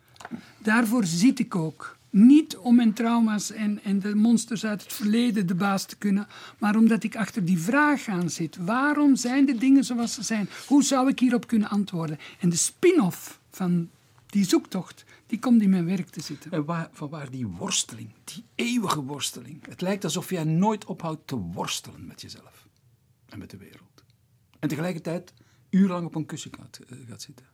Daarvoor 0.58 1.04
zit 1.04 1.38
ik 1.38 1.54
ook. 1.54 1.96
Niet 2.10 2.56
om 2.56 2.74
mijn 2.74 2.92
trauma's 2.92 3.50
en, 3.50 3.82
en 3.82 3.98
de 3.98 4.14
monsters 4.14 4.64
uit 4.64 4.82
het 4.82 4.92
verleden 4.92 5.46
de 5.46 5.54
baas 5.54 5.84
te 5.84 5.96
kunnen, 5.96 6.26
maar 6.58 6.76
omdat 6.76 7.02
ik 7.02 7.16
achter 7.16 7.44
die 7.44 7.58
vraag 7.58 8.08
aan 8.08 8.30
zit. 8.30 8.56
Waarom 8.56 9.16
zijn 9.16 9.46
de 9.46 9.54
dingen 9.54 9.84
zoals 9.84 10.14
ze 10.14 10.22
zijn? 10.22 10.48
Hoe 10.66 10.84
zou 10.84 11.08
ik 11.08 11.18
hierop 11.18 11.46
kunnen 11.46 11.68
antwoorden? 11.68 12.18
En 12.40 12.48
de 12.48 12.56
spin-off 12.56 13.40
van 13.50 13.90
die 14.26 14.44
zoektocht, 14.44 15.04
die 15.26 15.38
komt 15.38 15.62
in 15.62 15.70
mijn 15.70 15.84
werk 15.84 16.08
te 16.08 16.20
zitten. 16.20 16.50
En 16.50 16.64
waar, 16.64 16.88
van 16.92 17.08
waar 17.08 17.30
die 17.30 17.46
worsteling, 17.46 18.12
die 18.24 18.44
eeuwige 18.54 19.02
worsteling. 19.02 19.66
Het 19.68 19.80
lijkt 19.80 20.04
alsof 20.04 20.30
jij 20.30 20.44
nooit 20.44 20.84
ophoudt 20.84 21.26
te 21.26 21.36
worstelen 21.36 22.06
met 22.06 22.20
jezelf 22.20 22.68
en 23.28 23.38
met 23.38 23.50
de 23.50 23.56
wereld. 23.56 24.04
En 24.58 24.68
tegelijkertijd 24.68 25.34
urenlang 25.70 26.06
op 26.06 26.14
een 26.14 26.26
kussen 26.26 26.50
gaat, 26.58 26.80
eh, 26.88 26.98
gaat 27.08 27.22
zitten. 27.22 27.46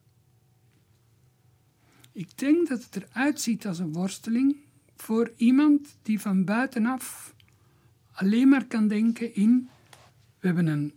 Ik 2.16 2.38
denk 2.38 2.68
dat 2.68 2.84
het 2.84 2.96
eruit 2.96 3.40
ziet 3.40 3.66
als 3.66 3.78
een 3.78 3.92
worsteling 3.92 4.56
voor 4.96 5.32
iemand 5.36 5.96
die 6.02 6.20
van 6.20 6.44
buitenaf 6.44 7.34
alleen 8.12 8.48
maar 8.48 8.66
kan 8.66 8.88
denken 8.88 9.34
in: 9.34 9.68
we 10.38 10.46
hebben 10.46 10.66
een 10.66 10.92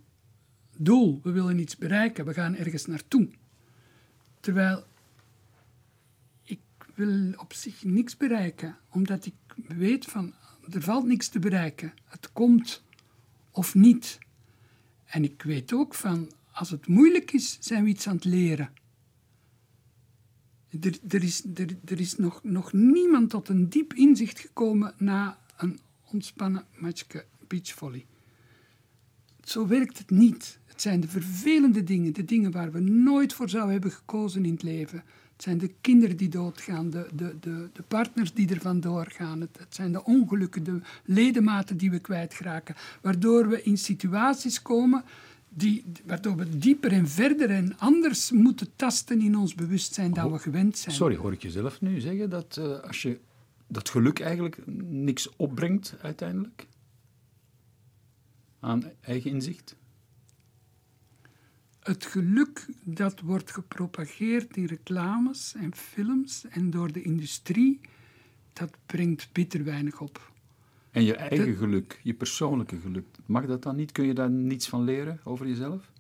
doel, 0.78 1.20
we 1.24 1.32
willen 1.32 1.60
iets 1.60 1.78
bereiken, 1.78 2.26
we 2.26 2.34
gaan 2.34 2.56
ergens 2.56 2.86
naartoe. 2.86 3.30
Terwijl 4.40 4.84
ik 6.44 6.60
wil 6.96 7.34
op 7.36 7.54
zich 7.54 7.84
niks 7.84 8.18
bereiken, 8.18 8.78
omdat 8.90 9.26
ik 9.26 9.56
weet 9.68 10.06
van 10.06 10.34
er 10.72 10.82
valt 10.82 11.06
niks 11.06 11.28
te 11.28 11.40
bereiken. 11.40 11.94
Het 12.06 12.32
komt 12.32 12.84
of 13.52 13.76
niet. 13.76 14.18
En 15.06 15.24
ik 15.24 15.42
weet 15.42 15.74
ook 15.74 15.94
van 15.94 16.32
als 16.52 16.70
het 16.70 16.88
moeilijk 16.88 17.32
is, 17.32 17.58
zijn 17.60 17.84
we 17.84 17.90
iets 17.90 18.08
aan 18.08 18.16
het 18.16 18.26
leren. 18.26 18.78
Er, 20.82 20.98
er 21.08 21.24
is, 21.24 21.44
er, 21.86 22.00
is 22.00 22.16
nog, 22.16 22.44
nog 22.44 22.74
niemand 22.74 23.30
tot 23.30 23.50
een 23.50 23.70
diep 23.70 23.94
inzicht 23.94 24.40
gekomen 24.40 24.94
na 24.98 25.40
een 25.58 25.80
ontspannen 26.12 26.66
matchje 26.78 27.26
beachvolley. 27.48 28.06
Zo 29.44 29.68
werkt 29.68 29.98
het 29.98 30.10
niet. 30.10 30.60
Het 30.66 30.82
zijn 30.82 31.00
de 31.00 31.08
vervelende 31.08 31.84
dingen, 31.84 32.14
de 32.14 32.26
dingen 32.26 32.52
waar 32.52 32.72
we 32.72 32.80
nooit 32.80 33.34
voor 33.34 33.50
zouden 33.50 33.72
hebben 33.72 33.92
gekozen 33.92 34.46
in 34.46 34.52
het 34.52 34.64
leven. 34.64 35.04
Het 35.34 35.44
zijn 35.44 35.58
de 35.58 35.74
kinderen 35.82 36.18
die 36.18 36.30
doodgaan, 36.30 36.90
de, 36.90 37.08
de, 37.14 37.36
de, 37.40 37.70
de 37.74 37.84
partners 37.88 38.34
die 38.34 38.50
er 38.50 38.62
vandoor 38.62 39.08
gaan. 39.12 39.42
Het, 39.42 39.58
het 39.60 39.76
zijn 39.76 39.92
de 39.92 40.04
ongelukken, 40.04 40.64
de 40.64 40.82
ledematen 41.06 41.78
die 41.78 41.92
we 41.92 42.00
kwijtraken. 42.00 42.76
Waardoor 43.02 43.50
we 43.50 43.64
in 43.64 43.78
situaties 43.78 44.62
komen 44.62 45.04
die, 45.50 45.86
waardoor 46.06 46.36
we 46.36 46.58
dieper 46.58 46.92
en 46.92 47.08
verder 47.08 47.50
en 47.50 47.78
anders 47.78 48.32
moeten 48.32 48.76
tasten 48.76 49.22
in 49.22 49.38
ons 49.38 49.56
bewustzijn 49.56 50.14
dan 50.14 50.32
we 50.32 50.40
gewend 50.40 50.78
zijn. 50.78 50.96
Sorry, 50.96 51.16
hoor 51.16 51.32
ik 51.32 51.42
jezelf 51.42 51.82
nu 51.82 52.00
zeggen 52.00 52.30
dat 52.30 52.58
eh, 52.58 52.80
als 52.80 53.02
je 53.02 53.20
dat 53.68 53.90
geluk 53.90 54.20
eigenlijk 54.20 54.58
niks 54.90 55.36
opbrengt 55.36 55.96
uiteindelijk? 56.02 56.68
Aan 58.60 58.84
eigen 59.02 59.32
inzicht? 59.32 59.76
Het 61.80 62.06
geluk 62.06 62.66
dat 62.84 63.20
wordt 63.20 63.52
gepropageerd 63.52 64.58
in 64.58 64.66
reclames 64.66 65.54
en 65.56 65.76
films 65.76 66.46
en 66.50 66.70
door 66.70 66.92
de 66.92 67.02
industrie, 67.02 67.82
dat 68.54 68.78
brengt 68.86 69.30
bitter 69.32 69.64
weinig 69.64 70.02
op. 70.02 70.32
En 70.92 71.04
je 71.04 71.16
eigen 71.16 71.56
geluk, 71.56 72.00
je 72.04 72.14
persoonlijke 72.14 72.80
geluk, 72.80 73.06
mag 73.26 73.46
dat 73.46 73.64
dan 73.64 73.76
niet? 73.76 73.92
Kun 73.92 74.06
je 74.06 74.14
daar 74.14 74.30
niets 74.30 74.68
van 74.68 74.84
leren 74.84 75.20
over 75.24 75.48
jezelf? 75.48 75.92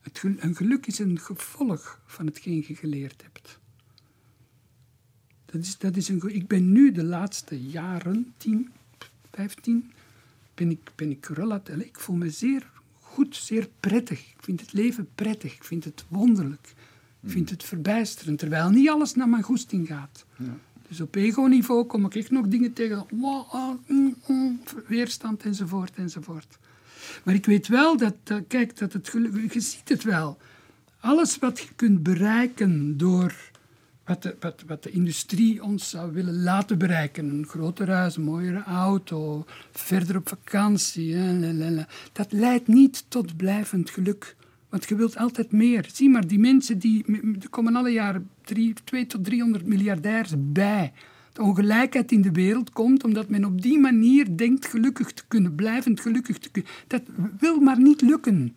Het 0.00 0.18
gel- 0.18 0.34
een 0.38 0.56
geluk 0.56 0.86
is 0.86 0.98
een 0.98 1.18
gevolg 1.18 2.00
van 2.06 2.26
hetgeen 2.26 2.64
je 2.66 2.74
geleerd 2.74 3.22
hebt. 3.22 3.58
Dat 5.44 5.62
is, 5.62 5.78
dat 5.78 5.96
is 5.96 6.08
een, 6.08 6.34
ik 6.34 6.46
ben 6.46 6.72
nu 6.72 6.92
de 6.92 7.04
laatste 7.04 7.60
jaren, 7.60 8.34
10, 8.36 8.72
15, 9.32 9.92
ben 10.54 10.70
ik, 10.70 10.90
ben 10.94 11.10
ik 11.10 11.26
relatief. 11.26 11.76
Ik 11.76 12.00
voel 12.00 12.16
me 12.16 12.30
zeer 12.30 12.70
goed, 13.00 13.36
zeer 13.36 13.68
prettig. 13.80 14.20
Ik 14.20 14.42
vind 14.42 14.60
het 14.60 14.72
leven 14.72 15.08
prettig. 15.14 15.54
Ik 15.54 15.64
vind 15.64 15.84
het 15.84 16.04
wonderlijk. 16.08 16.74
Ik 17.22 17.30
vind 17.30 17.50
het 17.50 17.64
verbijsterend, 17.64 18.38
terwijl 18.38 18.70
niet 18.70 18.88
alles 18.88 19.14
naar 19.14 19.28
mijn 19.28 19.42
goesting 19.42 19.86
gaat. 19.86 20.26
Dus 20.94 21.06
op 21.06 21.14
ego-niveau 21.14 21.84
kom 21.84 22.04
ik 22.04 22.14
echt 22.14 22.30
nog 22.30 22.46
dingen 22.46 22.72
tegen. 22.72 23.06
weerstand 24.86 25.42
enzovoort 25.42 25.94
enzovoort. 25.94 26.58
Maar 27.24 27.34
ik 27.34 27.46
weet 27.46 27.68
wel 27.68 27.96
dat, 27.96 28.14
dat- 28.22 28.42
kijk, 28.48 28.78
dat 28.78 28.92
het 28.92 29.08
geluk, 29.08 29.52
je 29.52 29.60
ziet 29.60 29.88
het 29.88 30.02
wel. 30.04 30.38
Alles 31.00 31.38
wat 31.38 31.58
je 31.58 31.68
kunt 31.76 32.02
bereiken 32.02 32.96
door 32.96 33.34
wat 34.04 34.22
de, 34.22 34.36
wat, 34.40 34.62
wat 34.66 34.82
de 34.82 34.90
industrie 34.90 35.62
ons 35.62 35.90
zou 35.90 36.12
willen 36.12 36.42
laten 36.42 36.78
bereiken. 36.78 37.28
Een 37.30 37.46
groter 37.46 37.90
huis, 37.90 38.16
een 38.16 38.22
mooiere 38.22 38.62
auto, 38.62 39.44
verder 39.72 40.16
op 40.16 40.28
vakantie. 40.28 41.16
Dat 42.12 42.32
leidt 42.32 42.66
niet 42.68 43.04
tot 43.08 43.36
blijvend 43.36 43.90
geluk. 43.90 44.36
Want 44.74 44.88
je 44.88 44.94
wilt 44.94 45.16
altijd 45.16 45.52
meer. 45.52 45.88
Zie 45.92 46.08
maar, 46.10 46.26
die 46.26 46.38
mensen 46.38 46.78
die, 46.78 47.04
er 47.40 47.48
komen 47.50 47.76
alle 47.76 47.90
jaren 47.90 48.30
2 48.84 49.06
tot 49.06 49.24
300 49.24 49.66
miljardairs 49.66 50.32
bij. 50.38 50.92
De 51.32 51.42
ongelijkheid 51.42 52.12
in 52.12 52.22
de 52.22 52.30
wereld 52.32 52.70
komt 52.70 53.04
omdat 53.04 53.28
men 53.28 53.44
op 53.44 53.62
die 53.62 53.78
manier 53.78 54.36
denkt 54.36 54.66
gelukkig 54.66 55.12
te 55.12 55.22
kunnen, 55.28 55.54
blijvend 55.54 56.00
gelukkig 56.00 56.38
te 56.38 56.50
kunnen. 56.50 56.70
Dat 56.86 57.02
wil 57.38 57.60
maar 57.60 57.80
niet 57.80 58.00
lukken. 58.00 58.56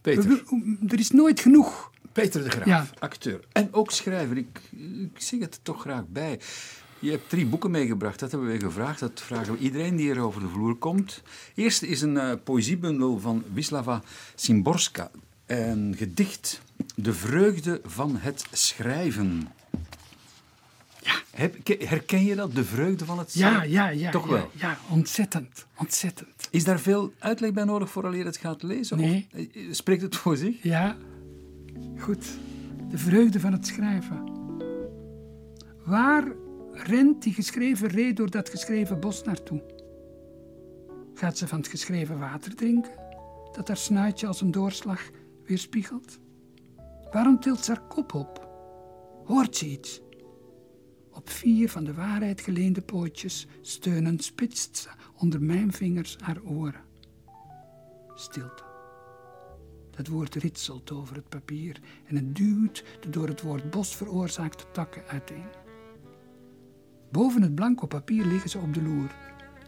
Peter, 0.00 0.28
wil- 0.28 0.62
er 0.88 0.98
is 0.98 1.10
nooit 1.10 1.40
genoeg. 1.40 1.90
Peter 2.12 2.42
de 2.44 2.50
Graaf, 2.50 2.66
Ja. 2.66 2.86
acteur 2.98 3.40
en 3.52 3.68
ook 3.72 3.90
schrijver. 3.90 4.36
Ik, 4.36 4.60
ik 5.12 5.20
zeg 5.20 5.40
het 5.40 5.54
er 5.54 5.62
toch 5.62 5.80
graag 5.80 6.04
bij. 6.08 6.40
Je 6.98 7.10
hebt 7.10 7.28
drie 7.28 7.46
boeken 7.46 7.70
meegebracht, 7.70 8.18
dat 8.20 8.30
hebben 8.30 8.48
we 8.48 8.58
gevraagd. 8.60 9.00
Dat 9.00 9.20
vragen 9.20 9.52
we 9.52 9.58
iedereen 9.58 9.96
die 9.96 10.10
er 10.10 10.20
over 10.20 10.40
de 10.40 10.48
vloer 10.48 10.74
komt. 10.74 11.22
Eerst 11.54 11.82
is 11.82 12.00
een 12.00 12.16
eh, 12.16 12.32
poëziebundel 12.44 13.18
van 13.18 13.42
Wisława 13.54 14.02
Szymborska. 14.34 15.10
Een 15.46 15.94
gedicht, 15.96 16.60
De 16.94 17.12
vreugde 17.12 17.80
van 17.84 18.16
het 18.16 18.46
schrijven. 18.52 19.48
Ja, 21.02 21.14
herken 21.78 22.24
je 22.24 22.34
dat, 22.34 22.54
de 22.54 22.64
vreugde 22.64 23.04
van 23.04 23.18
het 23.18 23.34
Ja, 23.34 23.62
ja, 23.62 23.88
ja. 23.88 24.10
Toch 24.10 24.26
ja, 24.26 24.32
wel? 24.32 24.50
Ja, 24.52 24.78
ontzettend. 24.88 25.66
Ontzettend. 25.76 26.48
Is 26.50 26.64
daar 26.64 26.80
veel 26.80 27.12
uitleg 27.18 27.52
bij 27.52 27.64
nodig 27.64 27.90
voor 27.90 28.16
je 28.16 28.24
het 28.24 28.36
gaat 28.36 28.62
lezen? 28.62 28.96
Nee. 28.96 29.26
Of 29.32 29.40
eh, 29.40 29.62
spreekt 29.70 30.02
het 30.02 30.16
voor 30.16 30.36
zich? 30.36 30.62
Ja, 30.62 30.96
goed. 31.98 32.26
De 32.90 32.98
vreugde 32.98 33.40
van 33.40 33.52
het 33.52 33.66
schrijven. 33.66 34.34
Waar 35.84 36.24
rent 36.72 37.22
die 37.22 37.34
geschreven 37.34 37.88
ree 37.88 38.12
door 38.12 38.30
dat 38.30 38.48
geschreven 38.48 39.00
bos 39.00 39.22
naartoe? 39.22 39.62
Gaat 41.14 41.38
ze 41.38 41.48
van 41.48 41.58
het 41.58 41.68
geschreven 41.68 42.18
water 42.18 42.54
drinken, 42.54 42.92
dat 43.52 43.68
haar 43.68 43.76
snuitje 43.76 44.26
als 44.26 44.40
een 44.40 44.50
doorslag 44.50 45.00
weerspiegelt? 45.46 46.18
Waarom 47.12 47.40
tilt 47.40 47.64
ze 47.64 47.72
haar 47.72 47.86
kop 47.86 48.14
op? 48.14 48.48
Hoort 49.24 49.56
ze 49.56 49.66
iets? 49.66 50.00
Op 51.10 51.30
vier 51.30 51.70
van 51.70 51.84
de 51.84 51.94
waarheid 51.94 52.40
geleende 52.40 52.82
pootjes 52.82 53.46
steunend 53.60 54.24
spitst 54.24 54.76
ze 54.76 54.88
onder 55.16 55.42
mijn 55.42 55.72
vingers 55.72 56.16
haar 56.20 56.42
oren. 56.42 56.84
Stilte. 58.14 58.64
Dat 59.90 60.06
woord 60.06 60.34
ritselt 60.34 60.92
over 60.92 61.16
het 61.16 61.28
papier 61.28 61.80
en 62.06 62.16
het 62.16 62.36
duwt 62.36 62.84
de 63.00 63.10
door 63.10 63.28
het 63.28 63.42
woord 63.42 63.70
bos 63.70 63.96
veroorzaakte 63.96 64.64
takken 64.72 65.02
uiteen. 65.06 65.46
Boven 67.10 67.42
het 67.42 67.54
blanco 67.54 67.86
papier 67.86 68.24
liggen 68.24 68.50
ze 68.50 68.58
op 68.58 68.74
de 68.74 68.82
loer. 68.82 69.14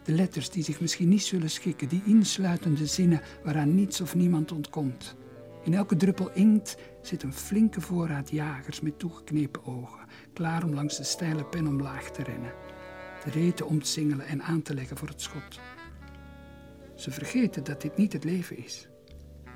De 0.03 0.11
letters 0.11 0.49
die 0.49 0.63
zich 0.63 0.81
misschien 0.81 1.09
niet 1.09 1.23
zullen 1.23 1.49
schikken, 1.49 1.89
die 1.89 2.01
insluitende 2.05 2.85
zinnen 2.85 3.21
waaraan 3.43 3.75
niets 3.75 4.01
of 4.01 4.15
niemand 4.15 4.51
ontkomt. 4.51 5.15
In 5.63 5.73
elke 5.73 5.95
druppel 5.95 6.31
inkt 6.33 6.77
zit 7.01 7.23
een 7.23 7.33
flinke 7.33 7.81
voorraad 7.81 8.29
jagers 8.29 8.81
met 8.81 8.99
toegeknepen 8.99 9.65
ogen, 9.65 9.99
klaar 10.33 10.63
om 10.63 10.73
langs 10.73 10.97
de 10.97 11.03
steile 11.03 11.45
pen 11.45 11.67
omlaag 11.67 12.11
te 12.11 12.23
rennen, 12.23 12.53
de 13.23 13.31
reten 13.31 13.67
om 13.67 13.81
te 13.81 13.87
singelen 13.87 14.25
en 14.25 14.43
aan 14.43 14.61
te 14.61 14.73
leggen 14.73 14.97
voor 14.97 15.07
het 15.07 15.21
schot. 15.21 15.59
Ze 16.95 17.11
vergeten 17.11 17.63
dat 17.63 17.81
dit 17.81 17.97
niet 17.97 18.13
het 18.13 18.23
leven 18.23 18.57
is. 18.57 18.87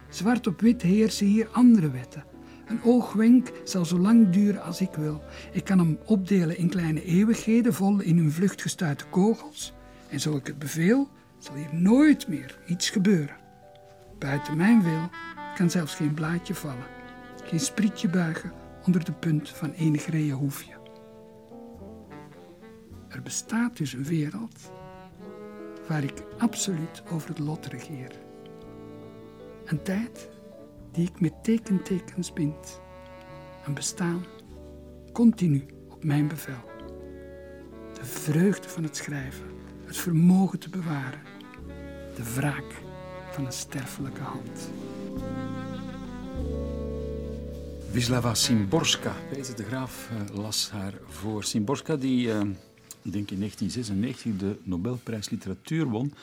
Zwart 0.09 0.47
op 0.47 0.61
wit 0.61 0.81
heersen 0.81 1.27
hier 1.27 1.47
andere 1.51 1.91
wetten. 1.91 2.23
Een 2.67 2.83
oogwenk 2.83 3.51
zal 3.63 3.85
zo 3.85 3.99
lang 3.99 4.29
duren 4.29 4.63
als 4.63 4.81
ik 4.81 4.93
wil. 4.95 5.21
Ik 5.51 5.63
kan 5.63 5.79
hem 5.79 5.99
opdelen 6.05 6.57
in 6.57 6.69
kleine 6.69 7.03
eeuwigheden, 7.03 7.73
vol 7.73 7.99
in 7.99 8.17
hun 8.17 8.31
vlucht 8.31 8.61
gestuite 8.61 9.05
kogels. 9.05 9.73
En 10.09 10.19
zo 10.19 10.35
ik 10.35 10.47
het 10.47 10.59
beveel, 10.59 11.09
zal 11.37 11.55
hier 11.55 11.73
nooit 11.75 12.27
meer 12.27 12.59
iets 12.65 12.89
gebeuren. 12.89 13.35
Buiten 14.19 14.57
mijn 14.57 14.83
wil 14.83 15.09
kan 15.55 15.69
zelfs 15.69 15.95
geen 15.95 16.13
blaadje 16.13 16.55
vallen, 16.55 16.87
geen 17.43 17.59
sprietje 17.59 18.09
buigen 18.09 18.51
onder 18.85 19.03
de 19.03 19.11
punt 19.11 19.49
van 19.49 19.71
enig 19.71 20.05
reeën 20.05 20.35
hoefje. 20.35 20.73
Er 23.07 23.21
bestaat 23.21 23.77
dus 23.77 23.93
een 23.93 24.03
wereld 24.03 24.71
waar 25.87 26.03
ik 26.03 26.23
absoluut 26.37 27.03
over 27.11 27.29
het 27.29 27.39
lot 27.39 27.65
regeer. 27.65 28.11
Een 29.65 29.83
tijd 29.83 30.29
die 30.91 31.07
ik 31.07 31.19
met 31.19 31.43
tekentekens 31.43 32.33
bind. 32.33 32.81
Een 33.65 33.73
bestaan 33.73 34.25
continu 35.11 35.65
op 35.89 36.03
mijn 36.03 36.27
bevel. 36.27 36.71
De 37.93 38.05
vreugde 38.05 38.69
van 38.69 38.83
het 38.83 38.95
schrijven, 38.97 39.45
het 39.85 39.97
vermogen 39.97 40.59
te 40.59 40.69
bewaren. 40.69 41.21
De 42.15 42.33
wraak 42.35 42.81
van 43.31 43.45
een 43.45 43.51
sterfelijke 43.51 44.21
hand. 44.21 44.71
Wisława 47.93 48.35
Szymborska. 48.35 49.13
Peter 49.29 49.55
de 49.55 49.63
Graaf 49.63 50.09
eh, 50.09 50.37
las 50.37 50.69
haar 50.69 50.93
voor. 51.09 51.43
Szymborska 51.43 51.95
die, 51.95 52.31
eh, 52.31 52.39
ik 53.01 53.11
denk 53.11 53.31
in 53.31 53.37
1996, 53.39 54.37
de 54.37 54.55
Nobelprijs 54.63 55.29
Literatuur 55.29 55.85
won. 55.85 56.13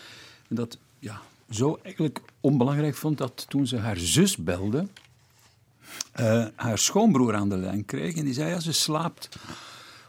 En 0.48 0.56
dat 0.56 0.78
ja, 0.98 1.20
zo 1.50 1.78
eigenlijk 1.82 2.20
onbelangrijk 2.40 2.94
vond 2.94 3.18
dat 3.18 3.44
toen 3.48 3.66
ze 3.66 3.76
haar 3.76 3.96
zus 3.96 4.36
belde, 4.36 4.86
eh, 6.12 6.46
haar 6.54 6.78
schoonbroer 6.78 7.34
aan 7.34 7.48
de 7.48 7.56
lijn 7.56 7.84
kreeg. 7.84 8.14
En 8.16 8.24
die 8.24 8.34
zei, 8.34 8.50
ja, 8.50 8.60
ze 8.60 8.72
slaapt. 8.72 9.28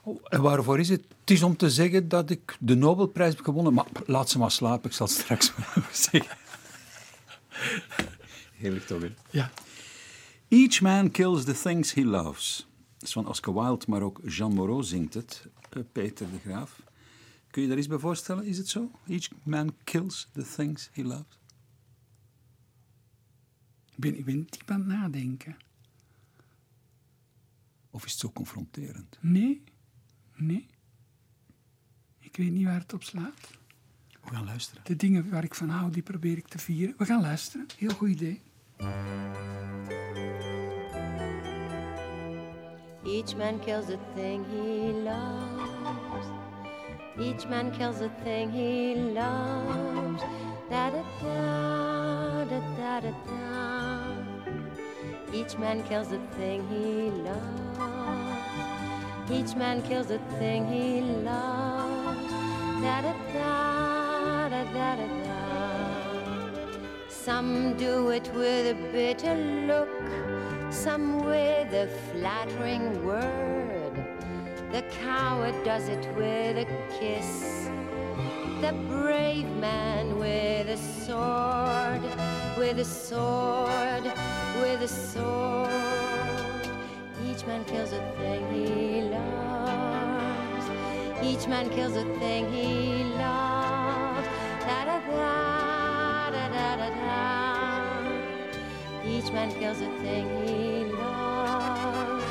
Oh, 0.03 0.21
en 0.29 0.41
waarvoor 0.41 0.79
is 0.79 0.89
het? 0.89 1.03
Het 1.19 1.31
is 1.31 1.43
om 1.43 1.57
te 1.57 1.69
zeggen 1.69 2.09
dat 2.09 2.29
ik 2.29 2.57
de 2.59 2.75
Nobelprijs 2.75 3.35
heb 3.35 3.43
gewonnen. 3.43 3.73
Maar 3.73 3.85
laat 4.05 4.29
ze 4.29 4.37
maar 4.37 4.51
slapen, 4.51 4.89
ik 4.89 4.95
zal 4.95 5.07
het 5.07 5.15
straks 5.15 5.53
maar 5.57 5.89
zeggen. 5.91 6.37
Heerlijk 8.57 8.85
toch, 8.85 9.01
hè? 9.01 9.13
Ja. 9.29 9.51
Each 10.51 10.81
man 10.81 11.11
kills 11.11 11.45
the 11.45 11.53
things 11.53 11.93
he 11.93 12.03
loves. 12.05 12.67
Dat 12.97 13.07
is 13.07 13.13
van 13.13 13.27
Oscar 13.27 13.53
Wilde, 13.53 13.85
maar 13.87 14.01
ook 14.01 14.19
Jean 14.25 14.53
Moreau 14.53 14.83
zingt 14.83 15.13
het. 15.13 15.47
eh, 15.69 15.83
Peter 15.91 16.31
de 16.31 16.39
Graaf. 16.39 16.81
Kun 17.51 17.61
je 17.61 17.67
daar 17.67 17.77
iets 17.77 17.87
bij 17.87 17.97
voorstellen? 17.99 18.45
Is 18.45 18.57
het 18.57 18.67
zo? 18.67 18.91
Each 19.07 19.27
man 19.43 19.75
kills 19.83 20.29
the 20.33 20.45
things 20.55 20.89
he 20.93 21.03
loves. 21.03 21.39
Ik 23.89 23.97
ben, 23.97 24.17
ik 24.17 24.25
ben 24.25 24.47
diep 24.49 24.71
aan 24.71 24.79
het 24.79 24.87
nadenken. 24.87 25.57
Of 27.89 28.05
is 28.05 28.11
het 28.11 28.19
zo 28.19 28.31
confronterend? 28.31 29.17
Nee, 29.21 29.63
nee. 30.35 30.67
Ik 32.19 32.37
weet 32.37 32.51
niet 32.51 32.65
waar 32.65 32.79
het 32.79 32.93
op 32.93 33.03
slaat. 33.03 33.51
We 34.23 34.29
gaan 34.29 34.45
luisteren. 34.45 34.83
De 34.85 34.95
dingen 34.95 35.29
waar 35.29 35.43
ik 35.43 35.55
van 35.55 35.69
hou, 35.69 35.91
die 35.91 36.03
probeer 36.03 36.37
ik 36.37 36.47
te 36.47 36.57
vieren. 36.57 36.95
We 36.97 37.05
gaan 37.05 37.21
luisteren. 37.21 37.65
Heel 37.77 37.89
goed 37.93 38.09
idee. 38.09 38.41
Each 43.05 43.35
man 43.35 43.59
kills 43.59 43.85
the 43.87 43.97
thing 44.15 44.43
he 44.45 44.91
loves. 44.93 46.27
Each 47.19 47.45
man 47.47 47.71
kills 47.71 47.99
the 47.99 48.09
thing 48.23 48.49
he 48.49 48.95
loves. 48.95 50.23
Da 50.69 50.89
da 50.89 51.03
da 51.21 52.45
da 52.45 52.59
da 52.77 52.99
da 53.01 53.11
da. 53.27 53.51
Each 55.33 55.57
man 55.59 55.83
kills 55.83 56.07
the 56.07 56.19
thing 56.37 56.67
he 56.67 57.11
loves. 57.27 58.21
Each 59.31 59.55
man 59.55 59.81
kills 59.83 60.07
the 60.07 60.19
thing 60.39 60.67
he 60.67 61.01
loves. 61.01 62.31
Da 62.81 63.01
da 63.01 63.13
da 63.33 64.49
da 64.49 64.63
da 64.63 64.95
da 64.95 65.07
da. 65.07 65.20
Some 67.23 67.77
do 67.77 68.09
it 68.09 68.27
with 68.33 68.75
a 68.75 68.91
bitter 68.91 69.35
look, 69.67 70.73
some 70.73 71.23
with 71.23 71.71
a 71.71 71.87
flattering 72.09 73.05
word. 73.05 73.93
The 74.71 74.81
coward 74.89 75.53
does 75.63 75.87
it 75.87 76.03
with 76.15 76.57
a 76.57 76.65
kiss. 76.99 77.69
The 78.61 78.73
brave 78.89 79.47
man 79.57 80.17
with 80.17 80.67
a 80.69 80.77
sword, 80.77 82.01
with 82.57 82.79
a 82.79 82.85
sword, 82.85 84.03
with 84.59 84.81
a 84.81 84.87
sword. 84.87 85.69
Each 87.23 87.45
man 87.45 87.63
kills 87.65 87.93
a 87.93 88.01
thing 88.17 88.51
he 88.51 89.01
loves. 89.03 90.65
Each 91.23 91.47
man 91.47 91.69
kills 91.69 91.95
a 91.95 92.03
thing 92.17 92.51
he 92.51 93.03
loves. 93.13 93.50
Each 99.23 99.31
man 99.33 99.51
kills 99.59 99.79
a 99.81 99.89
thing 99.99 100.25
he 100.47 100.85
loves. 100.93 102.25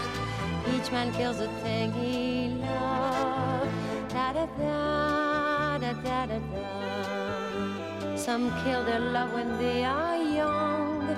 Each 0.74 0.90
man 0.90 1.12
kills 1.12 1.38
a 1.38 1.46
thing 1.62 1.92
he 1.92 2.48
loves. 2.48 4.12
Da 4.12 4.32
da 4.32 4.46
da 4.58 5.78
da 5.78 5.92
da 5.92 6.26
da 6.26 6.38
da. 6.38 8.16
Some 8.16 8.50
kill 8.64 8.82
their 8.84 8.98
love 8.98 9.32
when 9.32 9.56
they 9.58 9.84
are 9.84 10.16
young, 10.16 11.08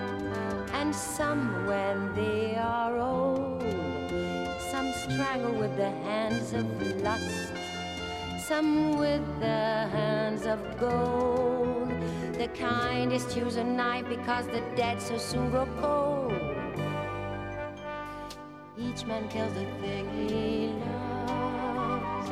and 0.75 0.95
some 0.95 1.67
when 1.67 2.15
they 2.15 2.55
are 2.57 2.99
old. 2.99 3.63
Some 4.71 4.93
strangle 4.93 5.53
with 5.53 5.75
the 5.79 5.91
hands 6.05 6.53
of 6.53 6.67
lust, 7.03 7.55
some 8.47 8.99
with 8.99 9.25
the 9.41 9.89
hands 9.97 10.45
of 10.45 10.61
gold. 10.79 12.02
The 12.43 12.49
kindest 12.49 13.37
use 13.37 13.55
a 13.55 13.63
knife 13.63 14.09
because 14.09 14.49
the 14.49 14.63
dead 14.75 15.01
so 15.01 15.17
soon 15.17 15.51
grow 15.53 15.65
cold. 15.81 16.33
Each 18.77 19.07
man 19.07 19.29
kills 19.29 19.53
the 19.55 19.65
thing 19.81 20.11
he 20.11 20.73
loves. 20.85 22.31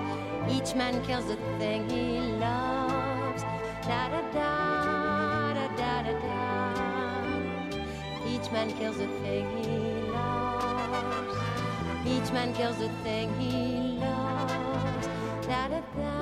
Each 0.51 0.75
man 0.75 1.01
kills 1.05 1.27
the 1.27 1.37
thing 1.61 1.89
he 1.89 2.19
loves. 2.43 3.45
Da 3.87 4.09
da 4.09 4.21
da 4.33 5.55
da 5.55 5.69
da 5.77 6.03
da 6.03 6.13
da. 6.19 7.69
Each 8.27 8.51
man 8.51 8.73
kills 8.79 8.97
the 8.97 9.07
thing 9.23 9.47
he 9.63 10.11
loves. 10.11 11.39
Each 12.05 12.33
man 12.33 12.53
kills 12.53 12.79
the 12.79 12.89
thing 13.05 13.33
he 13.39 13.97
loves. 14.01 15.07
Da 15.47 15.69
da 15.69 15.81
da 15.97 16.20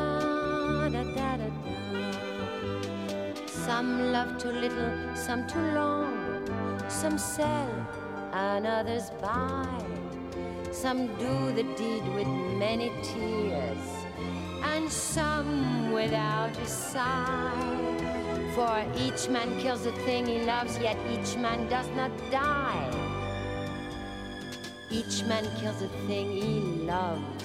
Some 3.78 4.10
love 4.12 4.38
too 4.38 4.50
little, 4.50 4.92
some 5.14 5.46
too 5.46 5.62
long. 5.70 6.42
Some 6.88 7.16
sell 7.16 7.70
and 8.32 8.66
others 8.66 9.10
buy. 9.22 9.68
Some 10.72 11.06
do 11.14 11.52
the 11.52 11.62
deed 11.76 12.02
with 12.16 12.26
many 12.58 12.90
tears, 13.04 13.86
and 14.64 14.90
some 14.90 15.92
without 15.92 16.58
a 16.58 16.66
sigh. 16.66 18.50
For 18.56 18.84
each 18.96 19.28
man 19.28 19.56
kills 19.60 19.84
the 19.84 19.92
thing 20.06 20.26
he 20.26 20.40
loves, 20.44 20.76
yet 20.80 20.96
each 21.08 21.36
man 21.36 21.68
does 21.68 21.88
not 21.94 22.10
die. 22.32 22.90
Each 24.90 25.22
man 25.22 25.44
kills 25.60 25.78
the 25.78 25.88
thing 26.08 26.32
he 26.32 26.60
loves. 26.84 27.44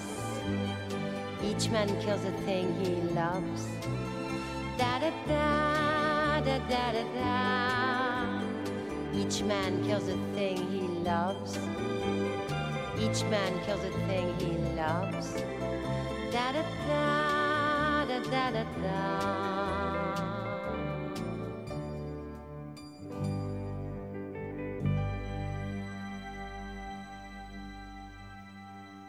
Each 1.43 1.69
man 1.69 1.89
kills 2.01 2.23
the 2.23 2.35
thing 2.41 2.73
he 2.83 2.95
loves. 3.13 3.67
Da 4.79 4.97
da 4.97 5.11
da 5.27 5.62
da 6.45 6.57
da 6.69 6.91
da 6.91 7.03
da. 7.15 8.41
Each 9.13 9.41
man 9.43 9.83
kills 9.85 10.05
the 10.07 10.17
thing 10.35 10.57
he 10.71 10.81
loves. 11.03 11.57
Each 12.99 13.23
man 13.29 13.59
kills 13.65 13.81
the 13.81 13.91
thing 14.07 14.33
he 14.39 14.51
loves. 14.75 15.33
Da 16.31 16.51
da 16.51 16.63
da 16.87 18.05
da 18.05 18.19
da 18.29 18.51
da 18.51 18.63
da. 18.83 19.52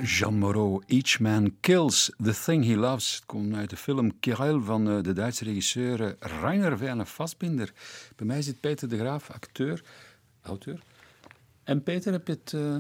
Jean 0.04 0.38
Moreau, 0.38 0.82
Each 0.86 1.20
Man 1.20 1.56
Kills 1.60 2.10
the 2.22 2.34
Thing 2.44 2.64
He 2.64 2.76
Loves. 2.76 3.14
Het 3.14 3.26
komt 3.26 3.54
uit 3.54 3.70
de 3.70 3.76
film 3.76 4.20
Kirel 4.20 4.62
van 4.62 4.88
eh, 4.88 5.02
de 5.02 5.12
Duitse 5.12 5.44
regisseur 5.44 6.00
eh, 6.00 6.30
Rainer 6.40 6.78
Werner 6.78 7.06
Fassbinder. 7.06 7.72
Bij 8.16 8.26
mij 8.26 8.42
zit 8.42 8.60
Peter 8.60 8.88
de 8.88 8.98
Graaf, 8.98 9.30
acteur, 9.30 9.82
auteur. 10.42 10.82
En 11.62 11.82
Peter, 11.82 12.12
heb 12.12 12.26
je 12.26 12.32
het, 12.32 12.52
eh, 12.52 12.76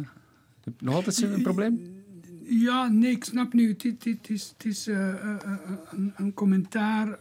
nog 0.78 0.94
altijd 0.94 1.22
een 1.22 1.42
probleem? 1.42 2.02
Ja, 2.42 2.88
nee, 2.88 3.10
ik 3.10 3.24
snap 3.24 3.52
nu. 3.52 3.68
Het 3.68 4.28
is, 4.28 4.54
het 4.56 4.64
is 4.64 4.86
een, 4.86 6.32
commentaar 6.34 7.18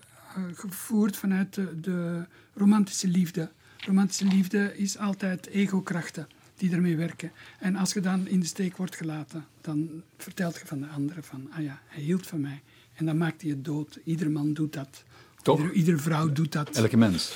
gevoerd 0.54 1.18
vanuit 1.18 1.54
de, 1.54 1.80
de 1.80 2.26
romantische 2.54 3.08
liefde. 3.08 3.52
Romantische 3.78 4.26
liefde 4.26 4.78
is 4.78 4.98
altijd 4.98 5.48
ego-krachten 5.48 6.28
die 6.64 6.76
ermee 6.76 6.98
werken. 6.98 7.32
En 7.60 7.76
als 7.76 7.94
je 7.94 8.00
dan 8.00 8.28
in 8.28 8.40
de 8.40 8.46
steek 8.46 8.78
wordt 8.78 8.96
gelaten, 8.96 9.46
dan 9.62 10.04
vertelt 10.18 10.60
je 10.60 10.66
van 10.66 10.80
de 10.80 10.88
andere 10.88 11.24
van, 11.24 11.50
ah 11.52 11.64
ja, 11.64 11.82
hij 11.86 12.04
hield 12.04 12.28
van 12.28 12.42
mij. 12.42 12.62
En 12.94 13.06
dan 13.06 13.18
maakt 13.18 13.42
hij 13.42 13.50
het 13.50 13.66
dood. 13.66 14.00
Ieder 14.04 14.32
man 14.32 14.54
doet 14.54 14.74
dat. 14.74 15.04
Toch? 15.42 15.60
Ieder, 15.60 15.74
iedere 15.74 15.98
vrouw 15.98 16.32
doet 16.32 16.52
dat. 16.52 16.70
Elke 16.70 16.98
mens. 16.98 17.34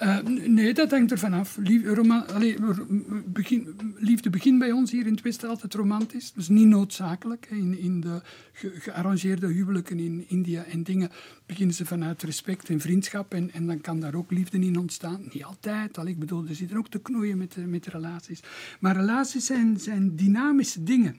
Eh, 0.00 0.18
nee, 0.46 0.74
dat 0.74 0.90
hangt 0.90 1.10
ervan 1.10 1.32
af. 1.32 1.56
Lief, 1.56 1.84
roma- 1.84 2.24
allee, 2.24 2.56
r- 2.56 2.84
begin, 3.26 3.76
liefde 3.96 4.30
begint 4.30 4.58
bij 4.58 4.72
ons 4.72 4.90
hier 4.90 5.06
in 5.06 5.12
het 5.12 5.22
Westen 5.22 5.48
altijd 5.48 5.74
romantisch. 5.74 6.32
Is 6.36 6.48
niet 6.48 6.66
noodzakelijk. 6.66 7.46
In, 7.50 7.78
in 7.78 8.00
de 8.00 8.22
ge- 8.52 8.72
gearrangeerde 8.78 9.46
huwelijken 9.46 9.98
in 9.98 10.24
India 10.28 10.64
en 10.64 10.82
dingen 10.82 11.10
beginnen 11.46 11.74
ze 11.74 11.86
vanuit 11.86 12.22
respect 12.22 12.68
en 12.68 12.80
vriendschap. 12.80 13.34
En, 13.34 13.52
en 13.52 13.66
dan 13.66 13.80
kan 13.80 14.00
daar 14.00 14.14
ook 14.14 14.30
liefde 14.30 14.58
in 14.58 14.78
ontstaan. 14.78 15.22
Niet 15.32 15.44
altijd. 15.44 15.98
Al, 15.98 16.06
ik 16.06 16.18
bedoel, 16.18 16.46
er 16.48 16.54
zitten 16.54 16.76
ook 16.76 16.88
te 16.88 17.00
knoeien 17.02 17.38
met, 17.38 17.52
de- 17.52 17.60
met 17.66 17.86
relaties. 17.86 18.40
Maar 18.80 18.96
relaties 18.96 19.46
zijn, 19.46 19.80
zijn 19.80 20.16
dynamische 20.16 20.82
dingen. 20.82 21.16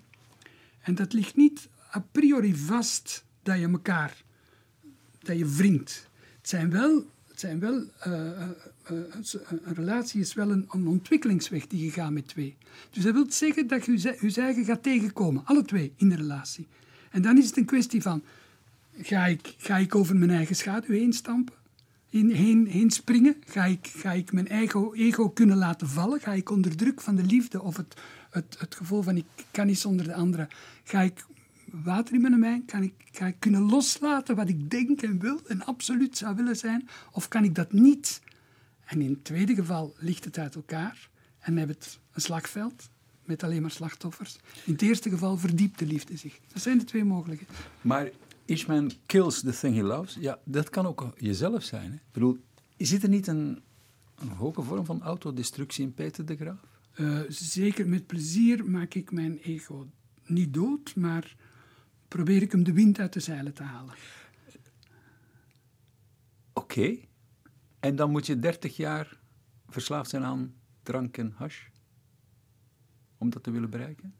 En 0.81 0.95
dat 0.95 1.13
ligt 1.13 1.35
niet 1.35 1.67
a 1.95 2.05
priori 2.11 2.55
vast 2.55 3.23
dat 3.43 3.59
je 3.59 3.67
elkaar 3.67 4.23
dat 5.19 5.37
je 5.37 5.45
wringt. 5.55 6.09
Het 6.37 6.49
zijn 6.49 6.69
wel, 6.69 7.05
het 7.27 7.39
zijn 7.39 7.59
wel 7.59 7.83
eh, 7.99 8.11
eh, 8.27 8.41
eh, 8.41 8.49
een 8.91 9.75
relatie 9.75 10.21
is 10.21 10.33
wel 10.33 10.51
een, 10.51 10.67
ontwikkelingsweg 10.71 11.67
die 11.67 11.85
je 11.85 11.91
gaat 11.91 12.11
met 12.11 12.27
twee. 12.27 12.57
Dus 12.89 13.03
dat 13.03 13.13
wil 13.13 13.25
zeggen 13.29 13.67
dat 13.67 13.85
je 13.85 13.91
je 14.01 14.33
eigen 14.41 14.65
gaat 14.65 14.83
tegenkomen, 14.83 15.45
alle 15.45 15.63
twee 15.63 15.93
in 15.95 16.09
de 16.09 16.15
relatie. 16.15 16.67
En 17.11 17.21
dan 17.21 17.37
is 17.37 17.45
het 17.45 17.57
een 17.57 17.65
kwestie 17.65 18.01
van, 18.01 18.23
ga 18.97 19.25
ik, 19.25 19.55
ga 19.57 19.77
ik 19.77 19.95
over 19.95 20.15
mijn 20.15 20.31
eigen 20.31 20.55
schaduw 20.55 20.95
heen 20.95 21.13
stampen? 21.13 21.55
Heen, 22.09 22.67
heen, 22.67 22.91
springen? 22.91 23.35
Ga 23.45 23.65
ik, 23.65 23.87
ga 23.87 24.11
ik 24.11 24.31
mijn 24.31 24.47
eigen 24.47 24.93
ego 24.93 25.29
kunnen 25.29 25.57
laten 25.57 25.89
vallen? 25.89 26.19
Ga 26.19 26.33
ik 26.33 26.49
onder 26.49 26.75
druk 26.75 27.01
van 27.01 27.15
de 27.15 27.23
liefde 27.23 27.61
of 27.61 27.77
het, 27.77 27.95
het, 28.29 28.55
het 28.59 28.75
gevoel 28.75 29.01
van 29.01 29.17
ik 29.17 29.25
kan 29.51 29.67
niet 29.67 29.79
zonder 29.79 30.05
de 30.05 30.13
andere, 30.13 30.47
ga 30.83 31.01
ik 31.01 31.25
water 31.71 32.13
in 32.13 32.21
mijn 32.21 32.39
wijn? 32.39 32.65
Kan 32.65 32.83
ik, 32.83 32.93
ga 33.11 33.25
ik 33.25 33.35
kunnen 33.39 33.61
loslaten 33.61 34.35
wat 34.35 34.49
ik 34.49 34.69
denk 34.69 35.01
en 35.01 35.19
wil 35.19 35.41
en 35.47 35.65
absoluut 35.65 36.17
zou 36.17 36.35
willen 36.35 36.55
zijn? 36.55 36.87
Of 37.11 37.27
kan 37.27 37.43
ik 37.43 37.55
dat 37.55 37.71
niet? 37.71 38.21
En 38.91 39.01
in 39.01 39.09
het 39.09 39.23
tweede 39.23 39.55
geval 39.55 39.93
ligt 39.97 40.25
het 40.25 40.37
uit 40.37 40.55
elkaar 40.55 41.09
en 41.39 41.57
hebben 41.57 41.75
het 41.75 41.99
een 42.11 42.21
slagveld 42.21 42.89
met 43.25 43.43
alleen 43.43 43.61
maar 43.61 43.71
slachtoffers. 43.71 44.37
In 44.65 44.73
het 44.73 44.81
eerste 44.81 45.09
geval 45.09 45.37
verdiept 45.37 45.79
de 45.79 45.85
liefde 45.85 46.17
zich. 46.17 46.39
Dat 46.53 46.61
zijn 46.61 46.77
de 46.77 46.83
twee 46.83 47.03
mogelijkheden. 47.03 47.55
Maar 47.81 48.09
Each 48.45 48.67
Man 48.67 48.91
Kills 49.05 49.39
the 49.39 49.51
Thing 49.51 49.75
He 49.75 49.81
Loves, 49.81 50.17
ja, 50.19 50.39
dat 50.43 50.69
kan 50.69 50.85
ook 50.85 51.13
jezelf 51.17 51.63
zijn. 51.63 51.89
Hè? 51.91 51.95
Ik 51.95 52.11
bedoel, 52.11 52.37
zit 52.77 53.03
er 53.03 53.09
niet 53.09 53.27
een, 53.27 53.61
een 54.15 54.29
hoge 54.29 54.61
vorm 54.61 54.85
van 54.85 55.01
autodestructie 55.01 55.83
in 55.83 55.93
Peter 55.93 56.25
de 56.25 56.35
Graaf? 56.35 56.59
Eh, 56.93 57.19
zeker 57.27 57.87
met 57.87 58.07
plezier 58.07 58.69
maak 58.69 58.93
ik 58.93 59.11
mijn 59.11 59.37
ego 59.37 59.87
niet 60.25 60.53
dood, 60.53 60.95
maar 60.95 61.35
probeer 62.07 62.41
ik 62.41 62.51
hem 62.51 62.63
de 62.63 62.73
wind 62.73 62.99
uit 62.99 63.13
de 63.13 63.19
zeilen 63.19 63.53
te 63.53 63.63
halen. 63.63 63.95
Oké. 66.53 66.97
En 67.81 67.95
dan 67.95 68.11
moet 68.11 68.25
je 68.25 68.39
30 68.39 68.75
jaar 68.75 69.19
verslaafd 69.67 70.09
zijn 70.09 70.23
aan 70.23 70.53
drank 70.83 71.17
en 71.17 71.33
hash? 71.35 71.59
Om 73.17 73.29
dat 73.29 73.43
te 73.43 73.51
willen 73.51 73.69
bereiken? 73.69 74.13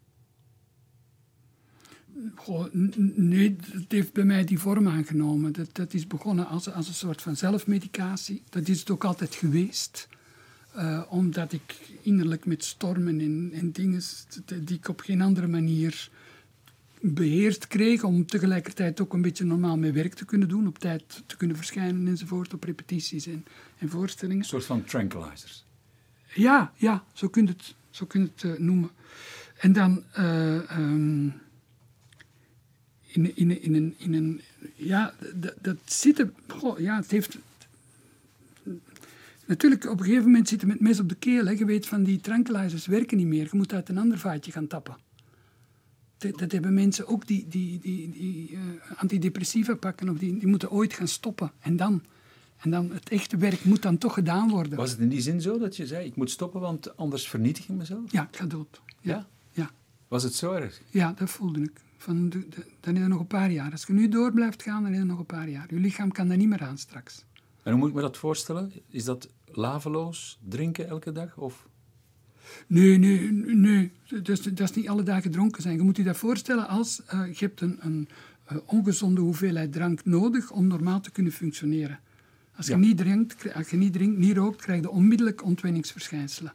Nee, 3.14 3.56
het 3.70 3.92
heeft 3.92 4.12
bij 4.12 4.24
mij 4.24 4.44
die 4.44 4.58
vorm 4.58 4.88
aangenomen. 4.88 5.52
Dat, 5.52 5.74
dat 5.74 5.94
is 5.94 6.06
begonnen 6.06 6.46
als, 6.46 6.72
als 6.72 6.88
een 6.88 6.94
soort 6.94 7.22
van 7.22 7.36
zelfmedicatie. 7.36 8.42
Dat 8.48 8.68
is 8.68 8.80
het 8.80 8.90
ook 8.90 9.04
altijd 9.04 9.34
geweest. 9.34 10.08
Eh, 10.74 11.02
omdat 11.08 11.52
ik 11.52 11.96
innerlijk 12.02 12.46
met 12.46 12.64
stormen 12.64 13.20
en, 13.20 13.50
en 13.52 13.72
dingen 13.72 14.02
die 14.44 14.76
ik 14.76 14.88
op 14.88 15.00
geen 15.00 15.20
andere 15.20 15.46
manier 15.46 16.10
beheerst 17.02 17.66
kreeg, 17.66 18.04
om 18.04 18.26
tegelijkertijd 18.26 19.00
ook 19.00 19.12
een 19.12 19.22
beetje 19.22 19.44
normaal 19.44 19.78
mijn 19.78 19.92
werk 19.92 20.14
te 20.14 20.24
kunnen 20.24 20.48
doen, 20.48 20.66
op 20.66 20.78
tijd 20.78 21.22
te 21.26 21.36
kunnen 21.36 21.56
verschijnen 21.56 22.08
enzovoort, 22.08 22.54
op 22.54 22.64
repetities 22.64 23.26
en, 23.26 23.44
en 23.78 23.88
voorstellingen. 23.88 24.42
Een 24.42 24.48
soort 24.48 24.64
van 24.64 24.84
tranquilizers. 24.84 25.64
Ja, 26.34 26.72
ja, 26.76 27.04
zo 27.12 27.28
kun 27.28 27.46
je 27.46 27.48
het, 27.48 27.74
zo 27.90 28.06
kun 28.06 28.20
je 28.20 28.28
het 28.34 28.44
eh, 28.44 28.60
noemen. 28.60 28.90
En 29.58 29.72
dan 29.72 30.02
eh, 30.12 30.70
ehm, 30.70 31.24
in, 33.06 33.36
in, 33.36 33.62
in, 33.62 33.74
een, 33.74 33.94
in 33.98 34.14
een. 34.14 34.40
Ja, 34.74 35.14
dat, 35.34 35.54
dat 35.60 35.76
zitten. 35.84 36.34
Goh, 36.48 36.78
ja, 36.78 36.96
het 36.96 37.10
heeft. 37.10 37.38
Natuurlijk, 39.46 39.90
op 39.90 39.98
een 39.98 40.04
gegeven 40.04 40.24
moment 40.24 40.48
zit 40.48 40.60
je 40.60 40.66
met 40.66 40.80
mes 40.80 41.00
op 41.00 41.08
de 41.08 41.14
keel. 41.14 41.46
Hè. 41.46 41.52
Je 41.52 41.64
weet 41.64 41.86
van 41.86 42.02
die 42.02 42.20
tranquilizers 42.20 42.86
werken 42.86 43.16
niet 43.16 43.26
meer. 43.26 43.42
Je 43.42 43.56
moet 43.56 43.72
uit 43.72 43.88
een 43.88 43.98
ander 43.98 44.18
vaatje 44.18 44.52
gaan 44.52 44.66
tappen. 44.66 44.96
Dat, 46.30 46.52
hebben 46.52 46.74
mensen 46.74 47.06
ook 47.06 47.26
die, 47.26 47.46
die, 47.48 47.78
die, 47.80 48.10
die 48.10 48.50
eh, 48.56 48.60
antidepressiva 49.00 49.74
pakken. 49.74 50.08
Of 50.08 50.18
die, 50.18 50.38
die 50.38 50.48
moeten 50.48 50.70
ooit 50.70 50.92
gaan 50.92 51.08
stoppen. 51.08 51.52
En 51.60 51.76
dan, 51.76 52.02
en 52.58 52.70
dan, 52.70 52.90
het 52.92 53.08
echte 53.08 53.36
werk 53.36 53.64
moet 53.64 53.82
dan 53.82 53.98
toch 53.98 54.14
gedaan 54.14 54.50
worden. 54.50 54.78
Was 54.78 54.90
het 54.90 55.00
in 55.00 55.08
die 55.08 55.20
zin 55.20 55.40
zo 55.40 55.58
dat 55.58 55.76
je 55.76 55.86
zei, 55.86 56.06
ik 56.06 56.16
moet 56.16 56.30
stoppen, 56.30 56.60
want 56.60 56.96
anders 56.96 57.28
vernietig 57.28 57.68
ik 57.68 57.76
mezelf? 57.76 58.12
Ja, 58.12 58.22
ik 58.30 58.36
ga 58.36 58.44
dood. 58.46 58.80
Ja. 59.00 59.12
Ja? 59.14 59.26
Ja, 59.50 59.70
Was 60.08 60.22
het 60.22 60.34
zo 60.34 60.52
erg? 60.52 60.80
ja 60.90 61.12
dat 61.12 61.30
voelde 61.30 61.60
ik. 61.62 61.80
Van 61.96 62.28
de, 62.28 62.48
de- 62.48 62.66
dan 62.80 62.96
is 62.96 63.02
er 63.02 63.08
nog 63.08 63.20
een 63.20 63.26
paar 63.26 63.50
jaar. 63.50 63.70
Als 63.70 63.84
je 63.86 63.92
nu 63.92 64.08
door 64.08 64.32
blijft 64.32 64.62
gaan, 64.62 64.82
dan 64.82 64.92
is 64.92 64.98
er 64.98 65.06
nog 65.06 65.18
een 65.18 65.26
paar 65.26 65.48
jaar. 65.48 65.66
Je 65.74 65.80
lichaam 65.80 66.12
kan 66.12 66.28
dat 66.28 66.36
niet 66.36 66.48
meer 66.48 66.62
aan 66.62 66.78
straks. 66.78 67.24
En 67.62 67.70
hoe 67.70 67.80
moet 67.80 67.88
ik 67.88 67.94
me 67.94 68.00
dat 68.00 68.16
voorstellen? 68.16 68.72
Is 68.88 69.04
dat 69.04 69.28
laveloos 69.46 70.38
drinken 70.48 70.88
elke 70.88 71.12
dag? 71.12 71.36
Of? 71.36 71.68
Nee, 72.66 72.98
nee, 72.98 73.30
nee. 73.54 73.92
Dat 74.08 74.28
is, 74.28 74.42
dat 74.42 74.60
is 74.60 74.72
niet 74.72 74.88
alle 74.88 75.02
dagen 75.02 75.30
dronken 75.30 75.62
zijn. 75.62 75.76
Je 75.76 75.82
moet 75.82 75.96
je 75.96 76.02
dat 76.02 76.16
voorstellen 76.16 76.68
als 76.68 77.02
eh, 77.06 77.20
je 77.32 77.44
hebt 77.44 77.60
een, 77.60 77.76
een 77.80 78.08
eh, 78.44 78.56
ongezonde 78.66 79.20
hoeveelheid 79.20 79.72
drank 79.72 80.04
nodig 80.04 80.50
om 80.50 80.66
normaal 80.66 81.00
te 81.00 81.10
kunnen 81.10 81.32
functioneren. 81.32 82.00
Als 82.56 82.66
je, 82.66 82.72
Ja. 82.72 82.78
niet, 82.78 82.96
drinkt, 82.96 83.54
als 83.54 83.70
je 83.70 83.76
niet 83.76 83.92
drinkt, 83.92 84.18
niet 84.18 84.36
rookt, 84.36 84.62
krijg 84.62 84.80
je 84.80 84.90
onmiddellijk 84.90 85.44
ontwenningsverschijnselen. 85.44 86.52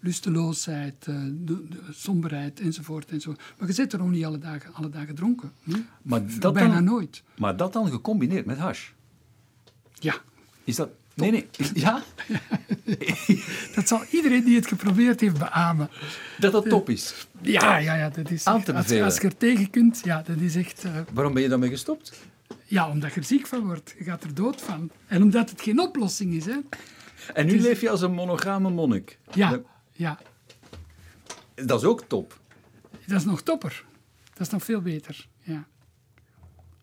Lusteloosheid, 0.00 1.06
eh, 1.06 1.14
de, 1.24 1.68
de 1.68 1.78
somberheid 1.90 2.60
enzovoort, 2.60 3.10
enzovoort. 3.10 3.40
Maar 3.58 3.68
je 3.68 3.74
zit 3.74 3.92
er 3.92 4.02
ook 4.02 4.10
niet 4.10 4.24
alle 4.24 4.38
dagen, 4.38 4.74
alle 4.74 4.88
dagen 4.88 5.14
dronken. 5.14 5.52
Nee? 5.64 5.84
Maar 6.02 6.22
dat, 6.40 6.52
Bijna 6.54 6.74
dan, 6.74 6.84
nooit. 6.84 7.22
maar 7.38 7.56
dat 7.56 7.72
dan 7.72 7.90
gecombineerd 7.90 8.46
met 8.46 8.58
hash? 8.58 8.90
Ja, 9.98 10.14
Is 10.64 10.76
dat... 10.76 10.90
Nee, 11.14 11.30
nee. 11.30 11.48
ja? 11.74 12.02
dat 13.74 13.88
zal 13.88 14.02
iedereen 14.10 14.44
die 14.44 14.56
het 14.56 14.66
geprobeerd 14.66 15.20
heeft 15.20 15.38
beamen. 15.38 15.88
Dat 16.38 16.52
dat 16.52 16.68
top 16.68 16.88
is. 16.88 17.26
Ja, 17.40 17.76
ja, 17.76 17.94
ja, 17.94 18.08
dat 18.10 18.30
is 18.30 18.44
Aan 18.44 18.62
te 18.62 18.72
als, 18.72 18.82
bevelen. 18.82 19.04
als 19.04 19.16
je 19.16 19.20
er 19.22 19.36
tegen 19.36 19.70
kunt, 19.70 20.00
ja, 20.04 20.22
dat 20.22 20.36
is 20.40 20.56
echt... 20.56 20.84
eh, 20.84 20.92
Waarom 21.12 21.34
ben 21.34 21.42
je 21.42 21.48
daarmee 21.48 21.70
gestopt? 21.70 22.12
Ja, 22.64 22.88
omdat 22.90 23.14
je 23.14 23.20
er 23.20 23.26
ziek 23.26 23.46
van 23.46 23.66
wordt. 23.66 23.94
Je 23.98 24.04
gaat 24.04 24.24
er 24.24 24.34
dood 24.34 24.60
van. 24.62 24.90
En 25.06 25.22
omdat 25.22 25.50
het 25.50 25.62
geen 25.62 25.80
oplossing 25.80 26.34
is, 26.34 26.44
hè. 26.44 26.56
En 27.34 27.46
nu 27.46 27.60
leef 27.60 27.80
je 27.80 27.90
als 27.90 28.00
een 28.00 28.12
monogame 28.12 28.70
monnik. 28.70 29.18
Ja, 29.34 29.60
ja. 29.92 30.18
Dat 31.54 31.80
is 31.80 31.86
ook 31.86 32.02
top. 32.08 32.40
Dat 33.06 33.18
is 33.18 33.24
nog 33.24 33.42
topper. 33.42 33.84
Dat 34.32 34.40
is 34.46 34.52
nog 34.52 34.64
veel 34.64 34.80
beter, 34.80 35.26
ja. 35.40 35.66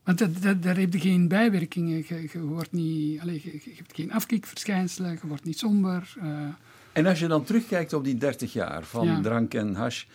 Want 0.10 0.22
dat, 0.34 0.42
dat, 0.42 0.64
daar 0.64 0.78
heb 0.78 0.94
je 0.94 1.00
geen 1.00 1.28
bijwerkingen. 1.28 1.98
Je, 2.08 2.30
je 2.34 2.40
wordt 2.40 2.72
niet, 2.72 3.20
allez, 3.22 3.44
je, 3.44 3.52
je 3.52 3.72
hebt 3.76 3.94
geen 3.96 4.12
afkikverschijnselen, 4.12 5.12
je 5.22 5.28
wordt 5.28 5.44
niet 5.44 5.58
somber. 5.58 6.14
eh. 6.22 6.48
En 6.94 7.06
als 7.06 7.20
je 7.20 7.28
dan 7.28 7.44
terugkijkt 7.44 7.94
op 7.94 8.04
die 8.04 8.18
30 8.18 8.54
jaar 8.54 8.84
van 8.84 9.06
Ja. 9.08 9.22
drank 9.22 9.54
en 9.54 9.76
hash, 9.76 10.06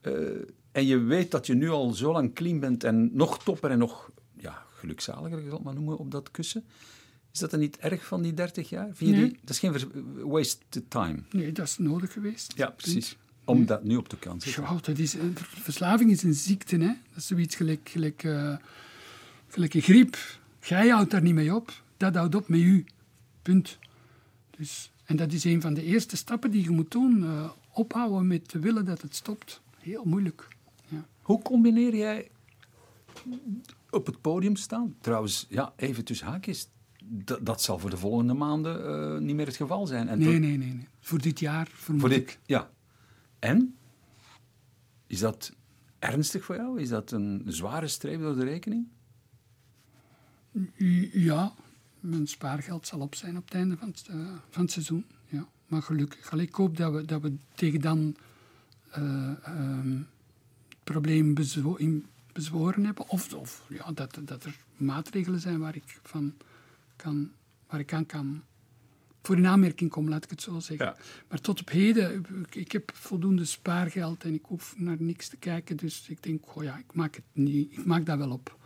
eh, 0.00 0.12
en 0.72 0.86
je 0.86 0.98
weet 0.98 1.30
dat 1.30 1.46
je 1.46 1.54
nu 1.54 1.68
al 1.70 1.90
zo 1.92 2.12
lang 2.12 2.34
clean 2.34 2.60
bent 2.60 2.84
en 2.84 3.10
nog 3.12 3.42
topper 3.42 3.70
en 3.70 3.78
nog 3.78 4.10
ja, 4.36 4.62
gelukzaliger, 4.74 5.38
ik 5.38 5.44
zal 5.44 5.54
het 5.54 5.64
maar 5.64 5.74
noemen, 5.74 5.98
op 5.98 6.10
dat 6.10 6.30
kussen. 6.30 6.64
Is 7.32 7.38
dat 7.38 7.50
dan 7.50 7.60
niet 7.60 7.76
erg 7.78 8.04
van 8.06 8.22
die 8.22 8.34
30 8.34 8.68
jaar? 8.68 8.88
Vind 8.94 9.10
je 9.10 9.16
Nee. 9.16 9.28
die, 9.28 9.38
dat 9.40 9.50
is 9.50 9.58
geen 9.58 9.74
wasted 10.22 10.84
time. 10.90 11.18
nee, 11.30 11.52
dat 11.52 11.66
is 11.66 11.78
nodig 11.78 12.12
geweest. 12.12 12.52
Ja, 12.56 12.70
precies. 12.70 13.16
Om 13.44 13.66
dat 13.66 13.84
nu 13.84 13.96
op 13.96 14.08
de 14.08 14.16
kant 14.18 14.40
te 14.40 14.48
zetten. 14.50 14.74
Ja, 14.74 14.80
dat 14.82 14.98
is, 14.98 15.16
verslaving 15.38 16.10
is 16.10 16.22
een 16.22 16.34
ziekte. 16.34 16.76
Hè? 16.76 16.86
Dat 16.86 17.16
is 17.16 17.26
zoiets 17.26 17.54
gelijk, 17.56 17.88
gelijk, 17.88 18.24
eh, 18.24 18.56
gelijk 19.56 19.74
een 19.74 19.82
griep. 19.82 20.16
Jij 20.60 20.88
houdt 20.88 21.10
daar 21.10 21.22
niet 21.22 21.34
mee 21.34 21.54
op. 21.54 21.82
Dat 21.96 22.14
houdt 22.14 22.34
op 22.34 22.48
met 22.48 22.60
u. 22.60 22.84
Punt. 23.42 23.78
Dus, 24.56 24.92
en 25.04 25.16
dat 25.16 25.32
is 25.32 25.44
een 25.44 25.60
van 25.60 25.74
de 25.74 25.82
eerste 25.82 26.16
stappen 26.16 26.50
die 26.50 26.62
je 26.62 26.70
moet 26.70 26.90
doen. 26.90 27.24
eh, 27.24 27.50
ophouden 27.72 28.26
met 28.26 28.48
te 28.48 28.58
willen 28.58 28.84
dat 28.84 29.02
het 29.02 29.14
stopt. 29.14 29.60
Heel 29.78 30.04
moeilijk. 30.04 30.48
Ja. 30.88 31.04
Hoe 31.22 31.42
combineer 31.42 31.96
jij 31.96 32.30
op 33.90 34.06
het 34.06 34.20
podium 34.20 34.56
staan? 34.56 34.96
Trouwens, 35.00 35.46
ja, 35.48 35.72
even 35.76 36.04
tussen 36.04 36.26
haakjes. 36.26 36.68
Dat, 37.04 37.46
dat 37.46 37.62
zal 37.62 37.78
voor 37.78 37.90
de 37.90 37.96
volgende 37.96 38.34
maanden 38.34 38.86
eh, 38.86 39.20
niet 39.20 39.36
meer 39.36 39.46
het 39.46 39.56
geval 39.56 39.86
zijn. 39.86 40.08
En 40.08 40.18
Nee, 40.18 40.38
nee, 40.38 40.56
nee, 40.56 40.74
nee. 40.74 40.88
Voor 41.00 41.20
dit 41.20 41.40
jaar 41.40 41.68
vermoed 41.72 42.00
Voor 42.02 42.12
ik. 42.12 42.26
dit, 42.26 42.38
ja. 42.46 42.70
En? 43.38 43.76
Is 45.06 45.18
dat 45.18 45.52
ernstig 45.98 46.44
voor 46.44 46.56
jou? 46.56 46.80
Is 46.80 46.88
dat 46.88 47.10
een 47.10 47.42
zware 47.46 47.88
streep 47.88 48.20
door 48.20 48.36
de 48.36 48.44
rekening? 48.44 48.86
Ja, 51.12 51.52
mijn 52.00 52.26
spaargeld 52.26 52.86
zal 52.86 53.00
op 53.00 53.14
zijn 53.14 53.36
op 53.36 53.44
het 53.44 53.54
einde 53.54 53.76
van 53.76 53.88
het, 53.88 54.06
eh, 54.08 54.16
van 54.50 54.62
het 54.62 54.72
seizoen. 54.72 55.04
Ja. 55.28 55.48
Maar 55.66 55.82
gelukkig. 55.82 56.30
Allee, 56.30 56.46
ik 56.46 56.54
hoop 56.54 56.76
dat 56.76 56.92
we, 56.92 57.04
dat 57.04 57.22
we 57.22 57.36
tegen 57.54 57.80
dan 57.80 58.16
eh, 58.90 59.32
ehm, 59.42 59.96
het 60.68 60.84
probleem 60.84 61.34
bezwo 61.34 61.74
in 61.74 62.06
bezworen 62.32 62.84
hebben. 62.84 63.08
Of, 63.08 63.34
of 63.34 63.66
ja, 63.68 63.92
dat, 63.92 64.20
dat 64.24 64.44
er 64.44 64.56
maatregelen 64.76 65.40
zijn 65.40 65.58
waar 65.58 65.76
ik, 65.76 66.00
van 66.02 66.34
kan, 66.96 67.30
waar 67.66 67.80
ik 67.80 67.92
aan 67.92 68.06
kan 68.06 68.42
voor 69.26 69.36
in 69.36 69.46
aanmerking 69.46 69.90
kom, 69.90 70.08
laat 70.08 70.24
ik 70.24 70.30
het 70.30 70.42
zo 70.42 70.60
zeggen. 70.60 70.86
Ja. 70.86 70.96
Maar 71.28 71.40
tot 71.40 71.60
op 71.60 71.70
heden, 71.70 72.24
ik, 72.42 72.54
ik 72.54 72.72
heb 72.72 72.90
voldoende 72.94 73.44
spaargeld 73.44 74.24
en 74.24 74.34
ik 74.34 74.44
hoef 74.44 74.74
naar 74.78 74.96
niks 74.98 75.28
te 75.28 75.36
kijken. 75.36 75.76
Dus 75.76 76.08
ik 76.08 76.22
denk, 76.22 76.56
oh 76.56 76.62
ja, 76.62 76.78
ik 76.78 76.94
maak, 76.94 77.14
het 77.14 77.24
niet, 77.32 77.72
ik 77.72 77.84
maak 77.84 78.06
dat 78.06 78.18
wel 78.18 78.30
op. 78.30 78.56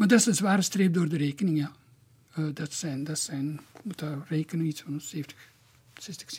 Maar 0.00 0.08
dat 0.08 0.18
is 0.18 0.26
een 0.26 0.34
zware 0.34 0.62
streep 0.62 0.94
door 0.94 1.08
de 1.08 1.16
rekening, 1.16 1.58
ja. 1.58 1.72
Eh, 2.32 2.44
dat, 2.54 2.72
zijn, 2.72 3.04
dat 3.04 3.18
zijn, 3.18 3.52
ik 3.74 3.84
moet 3.84 3.98
daar 3.98 4.26
rekenen, 4.28 4.66
iets 4.66 4.82
van 4.82 5.00
70, 5.00 5.52
60, 5.94 6.38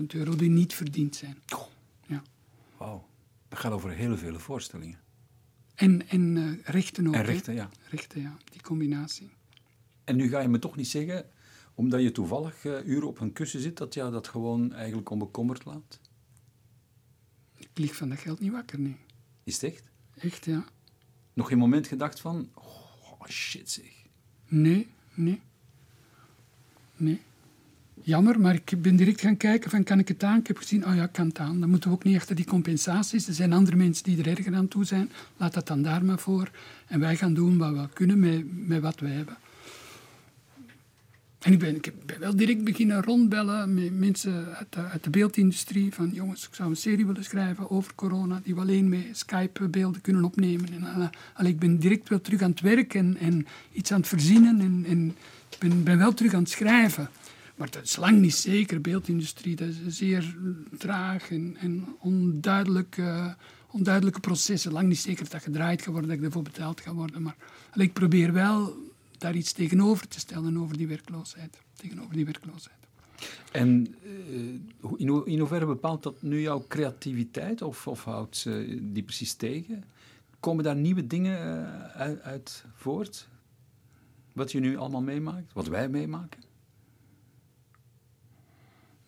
70.000 0.00 0.06
euro 0.06 0.36
die 0.36 0.50
niet 0.50 0.74
verdiend 0.74 1.16
zijn. 1.16 1.36
Ja. 2.06 2.22
Wauw. 2.76 3.06
Dat 3.48 3.58
gaat 3.58 3.72
over 3.72 3.90
heel 3.90 4.16
vele 4.16 4.38
voorstellingen. 4.38 4.98
En, 5.74 6.08
en 6.08 6.36
eh, 6.36 6.72
rechten 6.72 7.06
ook. 7.06 7.14
En 7.14 7.20
hè. 7.20 7.26
rechten, 7.26 7.54
ja. 7.54 7.68
Rechten, 7.88 8.20
ja. 8.20 8.36
Die 8.44 8.62
combinatie. 8.62 9.30
En 10.04 10.16
nu 10.16 10.28
ga 10.28 10.40
je 10.40 10.48
me 10.48 10.58
toch 10.58 10.76
niet 10.76 10.88
zeggen, 10.88 11.26
omdat 11.74 12.02
je 12.02 12.12
toevallig 12.12 12.64
eh, 12.64 12.86
uren 12.86 13.08
op 13.08 13.20
een 13.20 13.32
kussen 13.32 13.60
zit, 13.60 13.76
dat 13.76 13.94
jou 13.94 14.12
dat 14.12 14.28
gewoon 14.28 14.72
eigenlijk 14.72 15.10
onbekommerd 15.10 15.64
laat? 15.64 16.00
Ik 17.56 17.70
lig 17.74 17.96
van 17.96 18.08
dat 18.08 18.18
geld 18.18 18.40
niet 18.40 18.52
wakker, 18.52 18.80
nee. 18.80 18.96
Is 19.44 19.54
het 19.54 19.62
echt? 19.62 19.90
Echt, 20.14 20.44
ja. 20.44 20.64
Nog 21.32 21.48
geen 21.48 21.58
moment 21.58 21.86
gedacht 21.86 22.20
van, 22.20 22.50
oh 22.54 22.80
shit 23.28 23.70
zeg. 23.70 23.92
Nee, 24.48 24.88
nee. 25.14 25.40
Nee. 26.96 27.20
Jammer, 28.02 28.40
maar 28.40 28.54
ik 28.54 28.82
ben 28.82 28.96
direct 28.96 29.20
gaan 29.20 29.36
kijken 29.36 29.70
van 29.70 29.84
kan 29.84 29.98
ik 29.98 30.08
het 30.08 30.24
aan? 30.24 30.38
Ik 30.38 30.46
heb 30.46 30.56
gezien, 30.56 30.86
oh 30.86 30.94
ja, 30.94 31.04
ik 31.04 31.12
kan 31.12 31.26
het 31.26 31.38
aan. 31.38 31.60
Dan 31.60 31.70
moeten 31.70 31.90
we 31.90 31.96
ook 31.96 32.04
niet 32.04 32.16
achter 32.16 32.36
die 32.36 32.44
compensaties. 32.44 33.26
Er 33.26 33.34
zijn 33.34 33.52
andere 33.52 33.76
mensen 33.76 34.04
die 34.04 34.18
er 34.18 34.28
erger 34.28 34.54
aan 34.54 34.68
toe 34.68 34.84
zijn. 34.84 35.10
Laat 35.36 35.54
dat 35.54 35.66
dan 35.66 35.82
daar 35.82 36.04
maar 36.04 36.18
voor. 36.18 36.50
En 36.86 37.00
wij 37.00 37.16
gaan 37.16 37.34
doen 37.34 37.58
wat 37.58 37.72
we 37.72 37.88
kunnen 37.92 38.18
met, 38.18 38.66
met 38.68 38.80
wat 38.80 39.00
we 39.00 39.08
hebben. 39.08 39.36
En 41.40 41.52
ik 41.52 41.58
ben, 41.58 41.74
ik 41.74 41.92
ben 42.06 42.20
wel 42.20 42.36
direct 42.36 42.64
beginnen 42.64 43.02
rondbellen 43.02 43.74
met 43.74 43.98
mensen 43.98 44.56
uit 44.72 45.04
de, 45.04 45.10
beeldindustrie. 45.10 45.94
Van 45.94 46.10
jongens, 46.12 46.46
ik 46.46 46.54
zou 46.54 46.70
een 46.70 46.76
serie 46.76 47.06
willen 47.06 47.24
schrijven 47.24 47.70
over 47.70 47.94
corona. 47.94 48.40
Die 48.44 48.54
we 48.54 48.60
alleen 48.60 48.88
met 48.88 49.06
Skype 49.12 49.68
beelden 49.68 50.00
kunnen 50.00 50.24
opnemen. 50.24 50.72
En, 50.72 51.10
eh, 51.36 51.48
ik 51.48 51.58
ben 51.58 51.78
direct 51.78 52.08
wel 52.08 52.20
terug 52.20 52.42
aan 52.42 52.50
het 52.50 52.60
werk 52.60 52.94
en, 52.94 53.16
en 53.16 53.46
iets 53.72 53.92
aan 53.92 53.98
het 54.00 54.08
verzinnen. 54.08 54.60
En, 54.60 54.84
en 54.88 55.16
ik 55.58 55.84
ben, 55.84 55.98
wel 55.98 56.14
terug 56.14 56.34
aan 56.34 56.42
het 56.42 56.50
schrijven. 56.50 57.10
Maar 57.54 57.70
dat 57.70 57.82
is 57.82 57.96
lang 57.96 58.20
niet 58.20 58.34
zeker. 58.34 58.80
Beeldindustrie, 58.80 59.56
dat 59.56 59.68
is 59.68 59.96
zeer 59.96 60.36
traag 60.78 61.30
en, 61.30 61.56
en 61.60 61.84
onduidelijk, 61.98 62.96
eh, 62.98 63.26
onduidelijke 63.70 64.20
processen. 64.20 64.72
Lang 64.72 64.88
niet 64.88 64.98
zeker 64.98 65.28
dat 65.28 65.42
gedraaid 65.42 65.82
gaat 65.82 65.92
worden, 65.92 66.08
dat 66.10 66.18
ik 66.18 66.24
ervoor 66.24 66.42
betaald 66.42 66.80
ga 66.80 66.92
worden. 66.92 67.22
Maar 67.22 67.36
ik 67.74 67.92
probeer 67.92 68.32
wel 68.32 68.88
daar 69.20 69.34
iets 69.34 69.52
tegenover 69.52 70.08
te 70.08 70.18
stellen 70.18 70.58
over 70.58 70.76
die 70.76 70.86
werkloosheid. 70.86 71.58
Tegenover 71.76 72.14
die 72.14 72.24
werkloosheid. 72.24 72.78
En 73.52 73.94
eh, 74.02 74.10
in, 74.96 75.08
ho- 75.08 75.22
in 75.22 75.38
hoeverre 75.38 75.66
bepaalt 75.66 76.02
dat 76.02 76.22
nu 76.22 76.40
jouw 76.40 76.64
creativiteit 76.68 77.62
of, 77.62 77.86
of 77.86 78.04
houdt 78.04 78.36
ze 78.36 78.78
die 78.82 79.02
precies 79.02 79.34
tegen? 79.34 79.84
Komen 80.40 80.64
daar 80.64 80.76
nieuwe 80.76 81.06
dingen 81.06 81.38
eh, 81.38 81.84
uit, 82.00 82.20
uit 82.22 82.64
voort? 82.74 83.28
Wat 84.32 84.52
je 84.52 84.60
nu 84.60 84.76
allemaal 84.76 85.02
meemaakt? 85.02 85.52
Wat 85.52 85.66
wij 85.68 85.88
meemaken? 85.88 86.40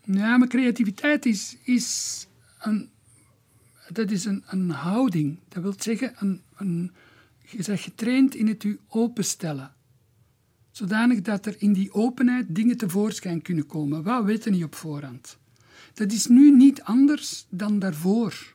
Ja, 0.04 0.36
maar 0.36 0.48
creativiteit 0.48 1.26
is, 1.26 1.56
is, 1.64 2.26
een, 2.60 2.90
dat 3.88 4.10
is 4.10 4.24
een, 4.24 4.42
een 4.46 4.70
houding. 4.70 5.38
Dat 5.48 5.62
wil 5.62 5.74
zeggen, 5.78 6.12
een, 6.16 6.42
een, 6.56 6.92
je 7.40 7.62
bent 7.66 7.80
getraind 7.80 8.34
in 8.34 8.46
het 8.46 8.62
je 8.62 8.78
openstellen. 8.88 9.72
Zodanig 10.72 11.20
dat 11.20 11.46
er 11.46 11.54
in 11.58 11.72
die 11.72 11.92
openheid 11.92 12.46
dingen 12.48 12.76
tevoorschijn 12.76 13.42
kunnen 13.42 13.66
komen. 13.66 14.02
Wat 14.02 14.24
weten 14.24 14.50
we 14.50 14.56
niet 14.56 14.64
op 14.64 14.74
voorhand. 14.74 15.38
Dat 15.94 16.12
is 16.12 16.26
nu 16.26 16.56
niet 16.56 16.82
anders 16.82 17.46
dan 17.48 17.78
daarvoor. 17.78 18.54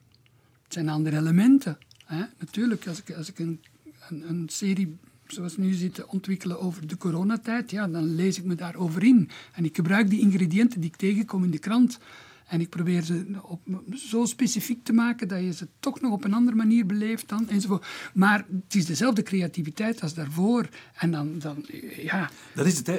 Het 0.63 0.73
zijn 0.73 0.89
andere 0.89 1.17
elementen. 1.17 1.77
Hè? 2.06 2.23
Natuurlijk, 2.39 2.88
als 2.88 3.01
ik, 3.01 3.15
als 3.15 3.30
ik 3.30 3.39
een, 3.39 3.62
een, 4.10 4.30
een 4.30 4.49
serie 4.49 4.97
zoals 5.27 5.58
nu 5.58 5.73
zit 5.73 5.93
te 5.93 6.08
ontwikkelen 6.08 6.60
over 6.60 6.88
de 6.88 6.97
coronatijd, 6.97 7.71
ja, 7.71 7.88
dan 7.88 8.15
lees 8.15 8.38
ik 8.38 8.43
me 8.43 8.56
daarover 8.56 9.03
in. 9.03 9.30
En 9.53 9.65
ik 9.65 9.75
gebruik 9.75 10.10
die 10.10 10.19
ingrediënten 10.19 10.80
die 10.82 10.89
ik 10.89 10.95
tegenkom 10.95 11.43
in 11.43 11.51
de 11.51 11.60
krant. 11.60 11.99
En 12.48 12.62
ik 12.62 12.70
probeer 12.70 13.02
ze 13.04 13.26
op, 13.42 13.60
zo 13.96 14.26
specifiek 14.26 14.84
te 14.84 14.94
maken 14.94 15.28
dat 15.28 15.40
je 15.42 15.54
ze 15.54 15.68
toch 15.80 16.02
nog 16.02 16.12
op 16.12 16.24
een 16.24 16.34
andere 16.34 16.56
manier 16.58 16.86
beleeft 16.86 17.30
dan 17.30 17.50
enzovoort. 17.50 17.86
Maar 18.14 18.46
het 18.66 18.76
is 18.76 18.86
dezelfde 18.86 19.24
creativiteit 19.24 20.02
als 20.02 20.14
daarvoor. 20.14 20.70
En 20.94 21.12
dan, 21.12 21.40
dan 21.40 21.66
ja, 22.02 22.30
Dat 22.56 22.66
is 22.66 22.78
het, 22.78 22.88
hè. 22.88 22.98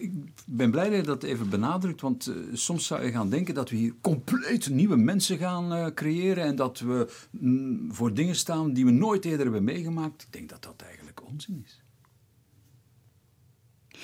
Ik- 0.00 0.10
ben 0.46 0.70
blij 0.70 0.88
dat 0.88 0.96
je 0.98 1.02
dat 1.02 1.22
even 1.22 1.48
benadrukt, 1.48 2.00
want 2.00 2.26
eh, 2.26 2.34
soms 2.52 2.86
zou 2.86 3.04
je 3.04 3.10
gaan 3.10 3.30
denken 3.30 3.54
dat 3.54 3.70
we 3.70 3.76
hier 3.76 3.94
compleet 4.00 4.68
nieuwe 4.68 4.96
mensen 4.96 5.38
gaan 5.38 5.72
eh, 5.72 5.86
creëren 5.94 6.44
en 6.44 6.56
dat 6.56 6.78
we 6.80 7.12
mm, 7.30 7.88
voor 7.94 8.14
dingen 8.14 8.34
staan 8.36 8.72
die 8.72 8.84
we 8.84 8.90
nooit 8.90 9.24
eerder 9.24 9.42
hebben 9.42 9.64
meegemaakt. 9.64 10.22
Ik 10.22 10.32
denk 10.32 10.48
dat 10.48 10.62
dat 10.62 10.82
eigenlijk 10.86 11.22
onzin 11.28 11.62
is. 11.66 11.79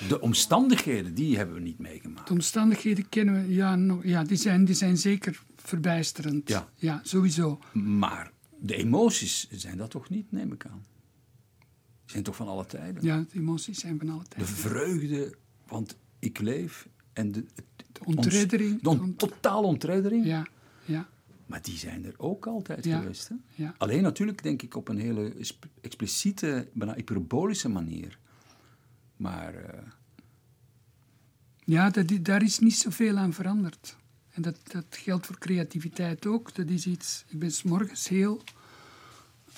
De 0.07 0.19
omstandigheden, 0.21 1.13
die 1.13 1.37
hebben 1.37 1.55
we 1.55 1.61
niet 1.61 1.79
meegemaakt. 1.79 2.27
de 2.27 2.33
omstandigheden 2.33 3.09
kennen 3.09 3.45
we, 3.45 3.53
ja, 3.53 3.75
nog, 3.75 4.03
ja 4.03 4.23
die, 4.23 4.37
zijn, 4.37 4.65
die 4.65 4.75
zijn 4.75 4.97
zeker 4.97 5.43
verbijsterend. 5.55 6.49
Ja. 6.49 6.69
ja 6.75 6.99
sowieso. 7.03 7.59
Maar 7.73 8.31
de 8.59 8.75
emoties 8.75 9.47
zijn 9.51 9.77
dat 9.77 9.89
toch 9.89 10.09
niet, 10.09 10.31
neem 10.31 10.51
ik 10.51 10.65
aan. 10.65 10.85
Die 11.57 12.11
zijn 12.11 12.23
toch 12.23 12.35
van 12.35 12.47
alle 12.47 12.65
tijden. 12.65 13.03
Ja, 13.03 13.17
de 13.31 13.39
emoties 13.39 13.79
zijn 13.79 13.97
van 13.97 14.09
alle 14.09 14.21
De 14.23 14.27
tijden. 14.29 14.47
vreugde, 14.47 15.35
want 15.67 15.97
ik 16.19 16.39
leef 16.39 16.87
en 17.13 17.31
de, 17.31 17.45
De 17.91 17.99
ontreddering. 18.05 18.81
De 18.81 18.89
on- 18.89 19.15
totaal 19.15 19.63
ontreddering. 19.63 20.25
Ja, 20.25 20.47
ja, 20.85 21.07
Maar 21.45 21.61
die 21.61 21.77
zijn 21.77 22.05
er 22.05 22.13
ook 22.17 22.47
altijd 22.47 22.85
Ja. 22.85 22.99
geweest. 22.99 23.27
Hè? 23.29 23.35
ja. 23.63 23.75
Alleen 23.77 24.01
natuurlijk 24.03 24.43
denk 24.43 24.61
ik 24.61 24.75
op 24.75 24.87
een 24.87 24.97
hele 24.99 25.33
exp- 25.33 25.65
expliciete, 25.81 26.67
bijna 26.73 26.93
hyperbolische 26.93 27.69
manier. 27.69 28.19
Maar 29.17 29.53
eh, 29.55 29.79
Ja, 31.63 31.89
dat, 31.89 32.11
daar 32.21 32.43
is 32.43 32.59
niet 32.59 32.75
zoveel 32.77 33.17
aan 33.17 33.33
veranderd. 33.33 33.95
En 34.31 34.41
dat, 34.41 34.57
dat 34.71 34.85
geldt 34.89 35.25
voor 35.25 35.37
creativiteit 35.37 36.25
ook. 36.25 36.55
Dat 36.55 36.67
is 36.69 36.85
iets... 36.85 37.25
Ik 37.27 37.39
ben 37.39 37.51
's 37.51 37.63
morgens 37.63 38.07
heel... 38.07 38.41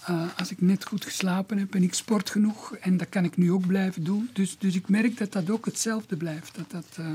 eh, 0.05 0.38
als 0.38 0.51
ik 0.51 0.62
net 0.62 0.86
goed 0.86 1.05
geslapen 1.05 1.57
heb 1.57 1.76
en 1.76 1.84
ik 1.84 1.93
sport 1.93 2.30
genoeg, 2.30 2.76
en 2.76 2.97
dat 2.97 3.10
kan 3.10 3.24
ik 3.24 3.38
nu 3.38 3.51
ook 3.51 3.68
blijven 3.68 4.03
doen. 4.03 4.30
Dus, 4.34 4.57
dus 4.57 4.76
ik 4.76 4.89
merk 4.89 5.18
dat 5.18 5.32
dat 5.32 5.49
ook 5.49 5.66
hetzelfde 5.66 6.18
blijft. 6.18 6.55
Dat 6.55 6.72
dat, 6.72 6.97
eh, 6.97 7.12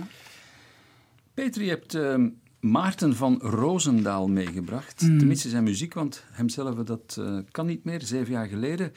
Peter, 1.35 1.63
je 1.63 1.69
hebt 1.69 1.95
ehm, 1.95 2.29
Maarten 2.61 3.17
van 3.17 3.39
Roosendaal 3.41 4.29
meegebracht. 4.29 4.99
Tenminste 4.99 5.49
zijn 5.49 5.65
muziek, 5.65 5.95
want 5.95 6.25
hemzelf 6.31 6.77
dat 6.85 7.21
kan 7.51 7.67
niet 7.67 7.85
meer. 7.85 8.03
Zeven 8.03 8.33
jaar 8.33 8.47
geleden 8.47 8.93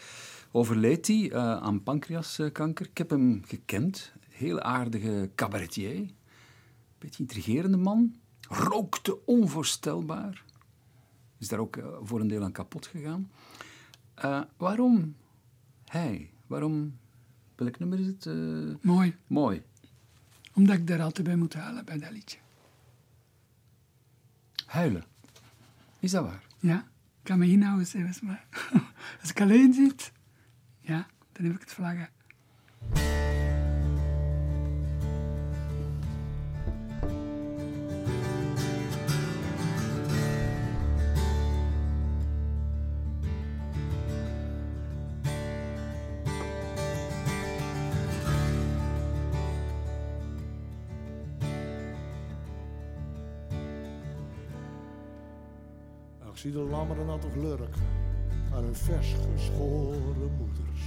overleed 0.58 1.08
hij 1.08 1.32
eh, 1.32 1.58
aan 1.58 1.84
pancreaskanker. 1.84 2.86
Ik 2.86 2.98
heb 2.98 3.10
hem 3.10 3.42
gekend. 3.46 4.14
Heel 4.30 4.62
aardige 4.62 5.30
cabaretier. 5.36 6.10
Beetje 6.98 7.24
intrigerende 7.24 7.78
man. 7.78 8.16
Rookte 8.42 9.26
onvoorstelbaar. 9.26 10.44
Is 11.38 11.48
daar 11.48 11.60
ook 11.60 11.78
eh, 11.78 11.86
voor 12.02 12.20
een 12.20 12.28
deel 12.28 12.44
aan 12.44 12.52
kapot 12.52 12.86
gegaan. 12.86 13.32
Eh, 14.14 14.42
waarom 14.58 15.16
hij? 15.86 16.30
Waarom... 16.48 16.98
Welk 17.56 17.80
nummer 17.80 18.00
is 18.00 18.08
het? 18.08 18.26
Mooi, 18.84 19.16
mooi. 19.28 19.64
omdat 20.54 20.76
ik 20.76 20.88
daar 20.88 21.02
altijd 21.02 21.28
bij 21.28 21.36
moet 21.36 21.54
halen 21.54 21.86
bij 21.86 21.98
dat 21.98 22.12
liedje. 22.12 22.38
Huilen. 24.66 25.04
Is 26.00 26.12
dat 26.12 26.24
waar? 26.24 26.44
Ja, 26.60 26.78
ik 26.80 27.24
kan 27.24 27.40
me 27.40 27.48
inhouden 27.48 27.88
zelfs, 27.88 28.22
maar 28.22 28.48
als 29.22 29.30
ik 29.30 29.42
alleen 29.42 29.74
zit, 29.74 30.12
ja, 30.88 31.08
dan 31.32 31.46
heb 31.46 31.54
ik 31.54 31.60
het 31.60 31.74
vlaggen. 31.74 32.10
Ik 56.38 56.44
zie 56.44 56.52
de 56.52 56.60
lammeren 56.60 57.06
nou 57.06 57.20
toch 57.20 57.36
lurken 57.36 58.07
aan 58.58 58.64
hun 58.64 58.76
vers 58.76 59.14
geschoren 59.34 60.32
moeders. 60.38 60.82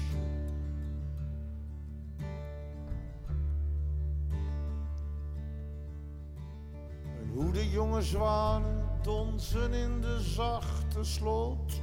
En 7.20 7.30
hoe 7.34 7.52
de 7.52 7.70
jonge 7.70 8.02
zwanen 8.02 8.84
donzen 9.02 9.72
in 9.72 10.00
de 10.00 10.20
zachte 10.20 11.04
sloot. 11.04 11.82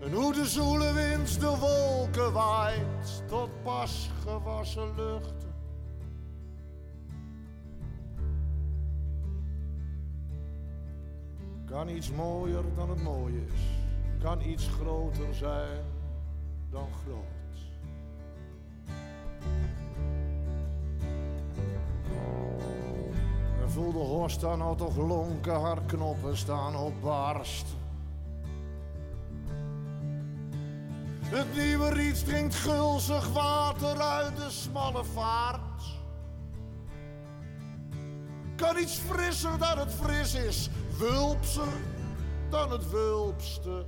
En 0.00 0.12
hoe 0.12 0.32
de 0.32 0.46
zoele 0.46 0.92
wind 0.92 1.40
de 1.40 1.56
wolken 1.56 2.32
waait 2.32 3.22
tot 3.28 3.62
pas 3.62 4.10
gewassen 4.22 4.94
luchten. 4.96 5.39
Kan 11.70 11.88
iets 11.88 12.10
mooier 12.10 12.64
dan 12.76 12.90
het 12.90 13.02
mooie 13.02 13.44
is. 13.46 13.60
Kan 14.22 14.40
iets 14.40 14.68
groter 14.68 15.34
zijn 15.34 15.84
dan 16.70 16.88
groot. 17.04 17.38
En 23.62 23.70
voel 23.70 23.92
de 23.92 23.98
horst 23.98 24.40
dan 24.40 24.60
al 24.60 24.74
toch 24.74 24.96
lonken, 24.96 25.60
haar 25.60 25.80
knoppen 25.86 26.36
staan 26.36 26.76
op 26.76 27.00
barst. 27.00 27.66
Het 31.20 31.56
nieuwe 31.56 31.92
riet 31.92 32.24
drinkt 32.24 32.54
gulzig 32.54 33.32
water 33.32 34.00
uit 34.00 34.36
de 34.36 34.50
smalle 34.50 35.04
vaart. 35.04 35.82
Kan 38.56 38.78
iets 38.78 38.94
frisser 38.98 39.58
dan 39.58 39.78
het 39.78 39.92
fris 39.92 40.34
is, 40.34 40.70
wulpser 41.00 41.72
dan 42.48 42.70
het 42.70 42.90
wulpste. 42.90 43.86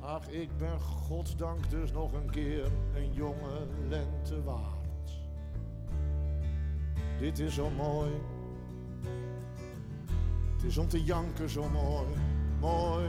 Ach, 0.00 0.28
ik 0.28 0.56
ben 0.56 0.80
godsdank 0.80 1.70
dus 1.70 1.92
nog 1.92 2.12
een 2.12 2.30
keer 2.30 2.64
een 2.94 3.12
jonge 3.12 3.66
lente 3.88 4.42
waard. 4.42 5.20
Dit 7.18 7.38
is 7.38 7.54
zo 7.54 7.70
mooi. 7.70 8.10
Het 10.54 10.64
is 10.64 10.78
om 10.78 10.88
te 10.88 11.04
janken 11.04 11.50
zo 11.50 11.68
mooi, 11.68 12.06
mooi. 12.60 13.08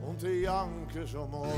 Om 0.00 0.16
te 0.16 0.40
janken 0.40 1.08
zo 1.08 1.26
mooi. 1.26 1.50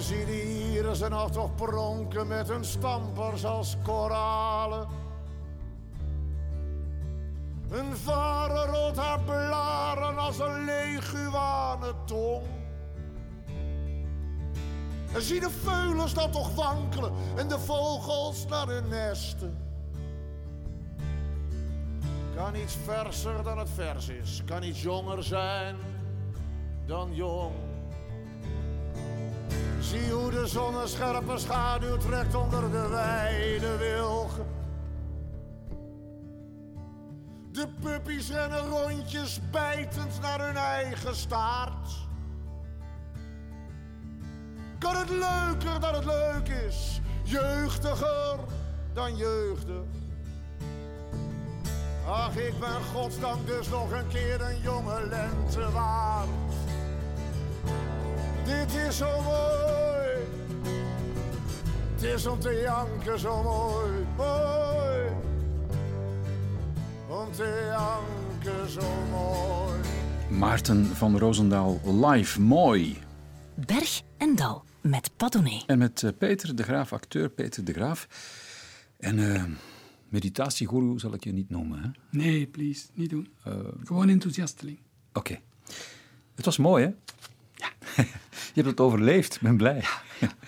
Zie 0.00 0.24
die 0.24 0.42
hier 0.42 0.94
ze 0.94 1.08
nog 1.08 1.30
toch 1.30 1.54
pronken 1.54 2.26
met 2.26 2.48
hun 2.48 2.64
stampers 2.64 3.44
als 3.44 3.76
koralen. 3.82 4.88
Hun 7.68 7.96
varen 7.96 8.66
rolt 8.66 8.96
haar 8.96 9.20
blaren 9.20 10.18
als 10.18 10.38
een 10.38 10.64
leguanentong. 10.64 12.42
En 15.14 15.22
zie 15.22 15.40
de 15.40 15.50
veulens 15.50 16.14
dan 16.14 16.30
toch 16.30 16.54
wankelen 16.54 17.12
en 17.36 17.48
de 17.48 17.58
vogels 17.58 18.46
naar 18.46 18.66
hun 18.66 18.88
nesten. 18.88 19.56
Kan 22.34 22.54
iets 22.54 22.76
verser 22.84 23.42
dan 23.42 23.58
het 23.58 23.70
vers 23.74 24.08
is, 24.08 24.42
kan 24.46 24.62
iets 24.62 24.82
jonger 24.82 25.22
zijn 25.22 25.76
dan 26.86 27.14
jong. 27.14 27.69
Zie 29.90 30.10
hoe 30.10 30.30
de 30.30 30.46
zonnescherpe 30.46 31.38
schaduw 31.38 31.96
trekt 31.96 32.34
onder 32.34 32.70
de 32.70 32.88
wijde 32.88 33.76
wilgen. 33.76 34.46
De 37.52 37.68
puppies 37.80 38.30
rennen 38.30 38.68
rondjes 38.68 39.40
bijtend 39.50 40.20
naar 40.20 40.46
hun 40.46 40.56
eigen 40.56 41.16
staart. 41.16 41.88
Kan 44.78 44.96
het 44.96 45.10
leuker 45.10 45.80
dan 45.80 45.94
het 45.94 46.04
leuk 46.04 46.48
is, 46.48 47.00
jeugdiger 47.22 48.38
dan 48.92 49.16
jeugdig. 49.16 49.84
Ach, 52.08 52.36
ik 52.36 52.58
ben 52.60 52.84
godsdank 52.94 53.46
dus 53.46 53.68
nog 53.68 53.92
een 53.92 54.08
keer 54.08 54.40
een 54.40 54.60
jonge 54.60 55.06
lente 55.06 55.70
waard. 55.70 56.28
Dit 58.44 58.74
is 58.74 58.96
zo 58.96 59.20
mooi. 59.22 59.79
Het 62.00 62.08
is 62.08 62.26
om 62.26 62.40
te 62.40 62.60
janken 62.64 63.18
zo 63.18 63.42
mooi, 63.42 64.06
mooi. 64.16 65.08
Om 67.08 67.32
te 67.32 67.68
janken 67.72 68.70
zo 68.70 69.04
mooi. 69.10 69.80
Maarten 70.38 70.84
van 70.86 71.18
Roosendaal 71.18 71.80
live. 71.84 72.40
Mooi. 72.40 72.96
Berg 73.54 74.02
en 74.16 74.36
Dal 74.36 74.64
met 74.80 75.10
Padone. 75.16 75.62
En 75.66 75.78
met 75.78 76.02
eh, 76.02 76.10
Peter 76.18 76.56
de 76.56 76.62
Graaf, 76.62 76.92
acteur 76.92 77.28
Peter 77.28 77.64
de 77.64 77.72
Graaf. 77.72 78.08
En 78.98 79.34
eh 79.34 79.44
meditatiegoeroe 80.08 81.00
zal 81.00 81.14
ik 81.14 81.24
je 81.24 81.32
niet 81.32 81.50
noemen, 81.50 81.82
hè? 81.82 81.88
Nee, 82.18 82.46
please, 82.46 82.86
niet 82.94 83.10
doen. 83.10 83.28
Eh, 83.44 83.52
Gewoon 83.84 84.08
enthousiasteling. 84.08 84.78
Oké. 85.12 85.38
Het 86.34 86.44
was 86.44 86.56
mooi, 86.56 86.84
hè? 86.84 86.90
Ja. 87.54 87.70
je 88.54 88.54
hebt 88.54 88.66
het 88.66 88.80
overleefd, 88.80 89.34
ik 89.34 89.40
ben 89.40 89.56
blij. 89.56 89.84
Ja. 90.20 90.28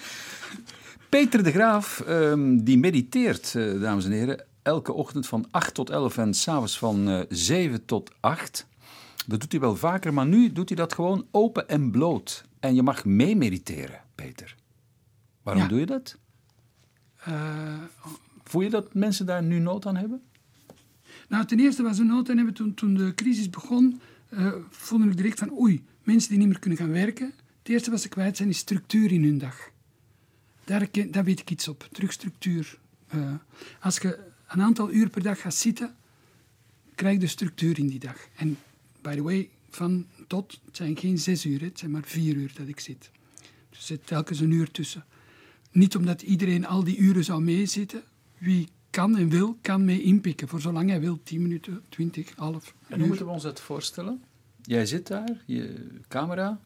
Peter 1.12 1.42
de 1.42 1.50
Graaf, 1.52 2.00
ehm, 2.00 2.56
die 2.64 2.78
mediteert, 2.78 3.54
eh, 3.54 3.80
dames 3.80 4.04
en 4.04 4.10
heren, 4.10 4.44
elke 4.62 4.92
ochtend 4.92 5.26
van 5.26 5.46
8 5.50 5.74
tot 5.74 5.90
11 5.90 6.18
en 6.18 6.34
s'avonds 6.34 6.78
van 6.78 7.08
eh 7.08 7.20
7 7.28 7.84
tot 7.84 8.10
8. 8.20 8.66
Dat 9.26 9.40
doet 9.40 9.52
hij 9.52 9.60
wel 9.60 9.76
vaker, 9.76 10.14
maar 10.14 10.26
nu 10.26 10.52
doet 10.52 10.68
hij 10.68 10.76
dat 10.78 10.92
gewoon 10.92 11.26
open 11.30 11.68
en 11.68 11.90
bloot. 11.90 12.44
En 12.60 12.74
je 12.74 12.82
mag 12.82 13.04
mee 13.04 13.36
mediteren, 13.36 14.00
Peter. 14.14 14.54
Waarom 15.42 15.62
Ja. 15.62 15.68
doe 15.68 15.78
je 15.80 15.86
dat? 15.86 16.18
Eh, 17.24 17.74
Voel 18.44 18.62
je 18.62 18.70
dat 18.70 18.94
mensen 18.94 19.26
daar 19.26 19.42
nu 19.42 19.58
nood 19.58 19.86
aan 19.86 19.96
hebben? 19.96 20.22
Nou, 21.28 21.44
ten 21.44 21.60
eerste 21.60 21.82
was 21.82 21.98
er 21.98 22.04
nood 22.04 22.30
aan 22.30 22.36
hebben 22.36 22.54
toen, 22.54 22.74
toen 22.74 22.94
de 22.94 23.14
crisis 23.14 23.50
begon, 23.50 24.00
voelde 24.70 25.06
ik 25.06 25.16
direct 25.16 25.38
van 25.38 25.58
oei, 25.58 25.84
mensen 26.02 26.28
die 26.30 26.38
niet 26.38 26.48
meer 26.48 26.58
kunnen 26.58 26.78
gaan 26.78 26.90
werken. 26.92 27.32
Het 27.58 27.68
eerste 27.68 27.90
wat 27.90 28.00
ze 28.00 28.08
kwijt 28.08 28.36
zijn 28.36 28.48
is 28.48 28.58
structuur 28.58 29.12
in 29.12 29.22
hun 29.24 29.38
dag. 29.38 29.70
Daar, 30.64 30.88
daar 31.10 31.24
weet 31.24 31.40
ik 31.40 31.50
iets 31.50 31.68
op, 31.68 31.88
terug 31.92 32.12
structuur. 32.12 32.78
Eh, 33.08 33.34
als 33.80 33.98
je 33.98 34.18
een 34.48 34.62
aantal 34.62 34.90
uur 34.92 35.08
per 35.10 35.22
dag 35.22 35.40
gaat 35.40 35.54
zitten, 35.54 35.94
krijg 36.94 37.20
je 37.20 37.26
structuur 37.26 37.78
in 37.78 37.88
die 37.88 37.98
dag. 37.98 38.16
En 38.36 38.58
by 39.02 39.14
the 39.14 39.22
way, 39.22 39.50
van 39.70 40.06
tot, 40.26 40.60
het 40.64 40.76
zijn 40.76 40.96
geen 40.96 41.18
zes 41.18 41.44
uur, 41.46 41.60
het 41.60 41.78
zijn 41.78 41.90
maar 41.90 42.02
vier 42.04 42.34
uur 42.36 42.52
dat 42.56 42.68
ik 42.68 42.80
zit. 42.80 43.10
Dus 43.70 43.78
er 43.78 43.84
zit 43.84 44.06
telkens 44.06 44.40
een 44.40 44.50
uur 44.50 44.70
tussen. 44.70 45.04
Niet 45.70 45.96
omdat 45.96 46.22
iedereen 46.22 46.66
al 46.66 46.84
die 46.84 46.96
uren 46.96 47.24
zou 47.24 47.42
meezitten. 47.42 48.02
Wie 48.38 48.68
kan 48.90 49.16
en 49.16 49.28
wil, 49.28 49.58
kan 49.60 49.84
mee 49.84 50.02
inpikken. 50.02 50.48
Voor 50.48 50.60
zolang 50.60 50.88
hij 50.90 51.00
wil, 51.00 51.20
10 51.22 51.42
minuten, 51.42 51.82
20, 51.88 52.32
half 52.36 52.74
En 52.88 52.98
hoe 52.98 53.06
moeten 53.08 53.26
we 53.26 53.32
ons 53.32 53.42
dat 53.42 53.60
voorstellen? 53.60 54.22
Jij 54.62 54.86
zit 54.86 55.06
daar, 55.06 55.42
je 55.46 55.86
camera, 56.08 56.60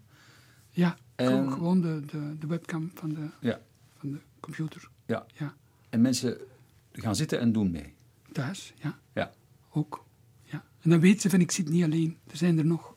Ja, 0.70 0.96
En- 1.14 1.26
gewoon- 1.26 1.52
gewoon 1.52 1.80
de, 1.80 2.02
de, 2.06 2.36
de 2.38 2.46
webcam 2.46 2.90
van 2.94 3.08
de, 3.14 3.28
Ja. 3.40 3.60
Van 3.98 4.10
de 4.10 4.18
computer. 4.40 4.88
ja. 5.06 5.26
Ja, 5.38 5.54
En 5.90 6.00
mensen 6.00 6.38
gaan 6.92 7.16
zitten 7.16 7.40
en 7.40 7.52
doen 7.52 7.70
mee. 7.70 7.94
thuis, 8.32 8.74
ja, 8.82 8.98
Ja. 9.14 9.32
ook. 9.72 10.04
Ja. 10.42 10.64
En 10.80 10.90
dan 10.90 11.00
weten 11.00 11.20
ze 11.20 11.30
van, 11.30 11.40
ik 11.40 11.50
zit 11.50 11.68
niet 11.68 11.84
alleen. 11.84 12.16
Er 12.30 12.36
zijn 12.36 12.58
er 12.58 12.64
nog. 12.66 12.94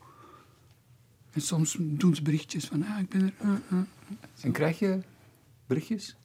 En 1.32 1.42
soms 1.42 1.78
doen 1.80 2.16
ze 2.16 2.22
berichtjes 2.22 2.66
van, 2.66 2.84
ah, 2.84 3.00
ik 3.00 3.10
ben 3.10 3.22
er. 3.22 3.34
eh, 3.40 3.50
eh. 3.72 3.78
En 4.42 4.52
krijg 4.52 4.80
je 4.80 5.00
berichtjes? 5.68 6.16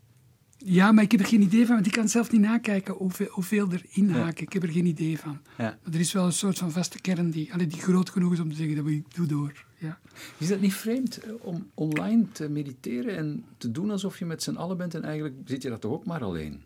Ja, 0.59 0.93
maar 0.93 1.05
ik 1.05 1.11
heb 1.11 1.21
er 1.21 1.27
geen 1.27 1.43
idee 1.43 1.67
van, 1.67 1.75
want 1.75 1.87
ik 1.87 1.93
kan 1.93 2.09
zelf 2.09 2.31
niet 2.33 2.41
nakijken 2.41 2.95
hoeveel, 2.95 3.27
hoeveel 3.31 3.73
er 3.73 3.85
inhaken. 3.89 4.43
Ik 4.45 4.53
heb 4.53 4.63
er 4.63 4.69
geen 4.69 4.87
idee 4.87 5.19
van. 5.19 5.41
Ja. 5.59 5.79
Maar 5.83 5.93
er 5.95 6.01
is 6.01 6.13
wel 6.13 6.25
een 6.27 6.33
soort 6.33 6.59
van 6.59 6.71
vaste 6.73 7.01
kern 7.01 7.31
die, 7.31 7.53
allee, 7.53 7.67
die 7.67 7.81
groot 7.81 8.11
genoeg 8.11 8.33
is 8.33 8.41
om 8.41 8.49
te 8.51 8.55
zeggen, 8.57 8.77
dat 8.77 8.87
ik 8.87 9.15
doe 9.15 9.27
door. 9.27 9.65
Ja. 9.85 9.99
Is 10.39 10.49
dat 10.49 10.61
niet 10.61 10.75
vreemd 10.75 11.19
eh, 11.19 11.33
om 11.41 11.71
online 11.75 12.27
te 12.33 12.49
mediteren 12.49 13.17
en 13.17 13.45
te 13.59 13.71
doen 13.71 13.91
alsof 13.91 14.19
je 14.19 14.25
met 14.25 14.43
z'n 14.43 14.55
allen 14.57 14.77
bent 14.77 14.95
en 14.95 15.03
eigenlijk 15.05 15.35
zit 15.45 15.63
je 15.63 15.69
dat 15.69 15.81
toch 15.81 15.93
ook 15.93 16.05
maar 16.05 16.23
alleen? 16.25 16.63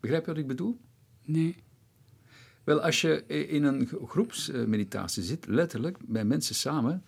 Begrijp 0.00 0.24
je 0.24 0.30
wat 0.30 0.40
ik 0.40 0.46
bedoel? 0.46 0.78
Nee. 1.24 1.56
Wel, 2.64 2.80
als 2.80 3.00
je 3.00 3.26
in 3.26 3.64
een 3.64 3.88
groepsmeditatie 4.06 5.22
zit, 5.22 5.46
letterlijk, 5.46 5.98
bij 6.06 6.24
mensen 6.24 6.54
samen, 6.54 7.02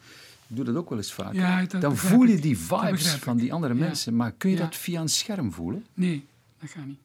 ik 0.48 0.56
doe 0.56 0.64
dat 0.64 0.76
ook 0.76 0.88
wel 0.88 0.98
eens 0.98 1.12
vaak, 1.12 1.34
Ja, 1.34 1.64
dan 1.66 1.96
voel 1.96 2.22
je 2.24 2.38
die 2.40 2.58
vibes 2.58 3.14
van 3.14 3.36
die 3.36 3.52
andere 3.52 3.74
Ja. 3.74 3.80
mensen, 3.80 4.16
maar 4.16 4.32
kun 4.32 4.50
je 4.50 4.56
Ja. 4.56 4.62
dat 4.62 4.76
via 4.76 5.00
een 5.00 5.08
scherm 5.08 5.52
voelen? 5.52 5.84
Nee, 5.94 6.24
dat 6.60 6.70
gaat 6.70 6.86
niet. 6.86 6.98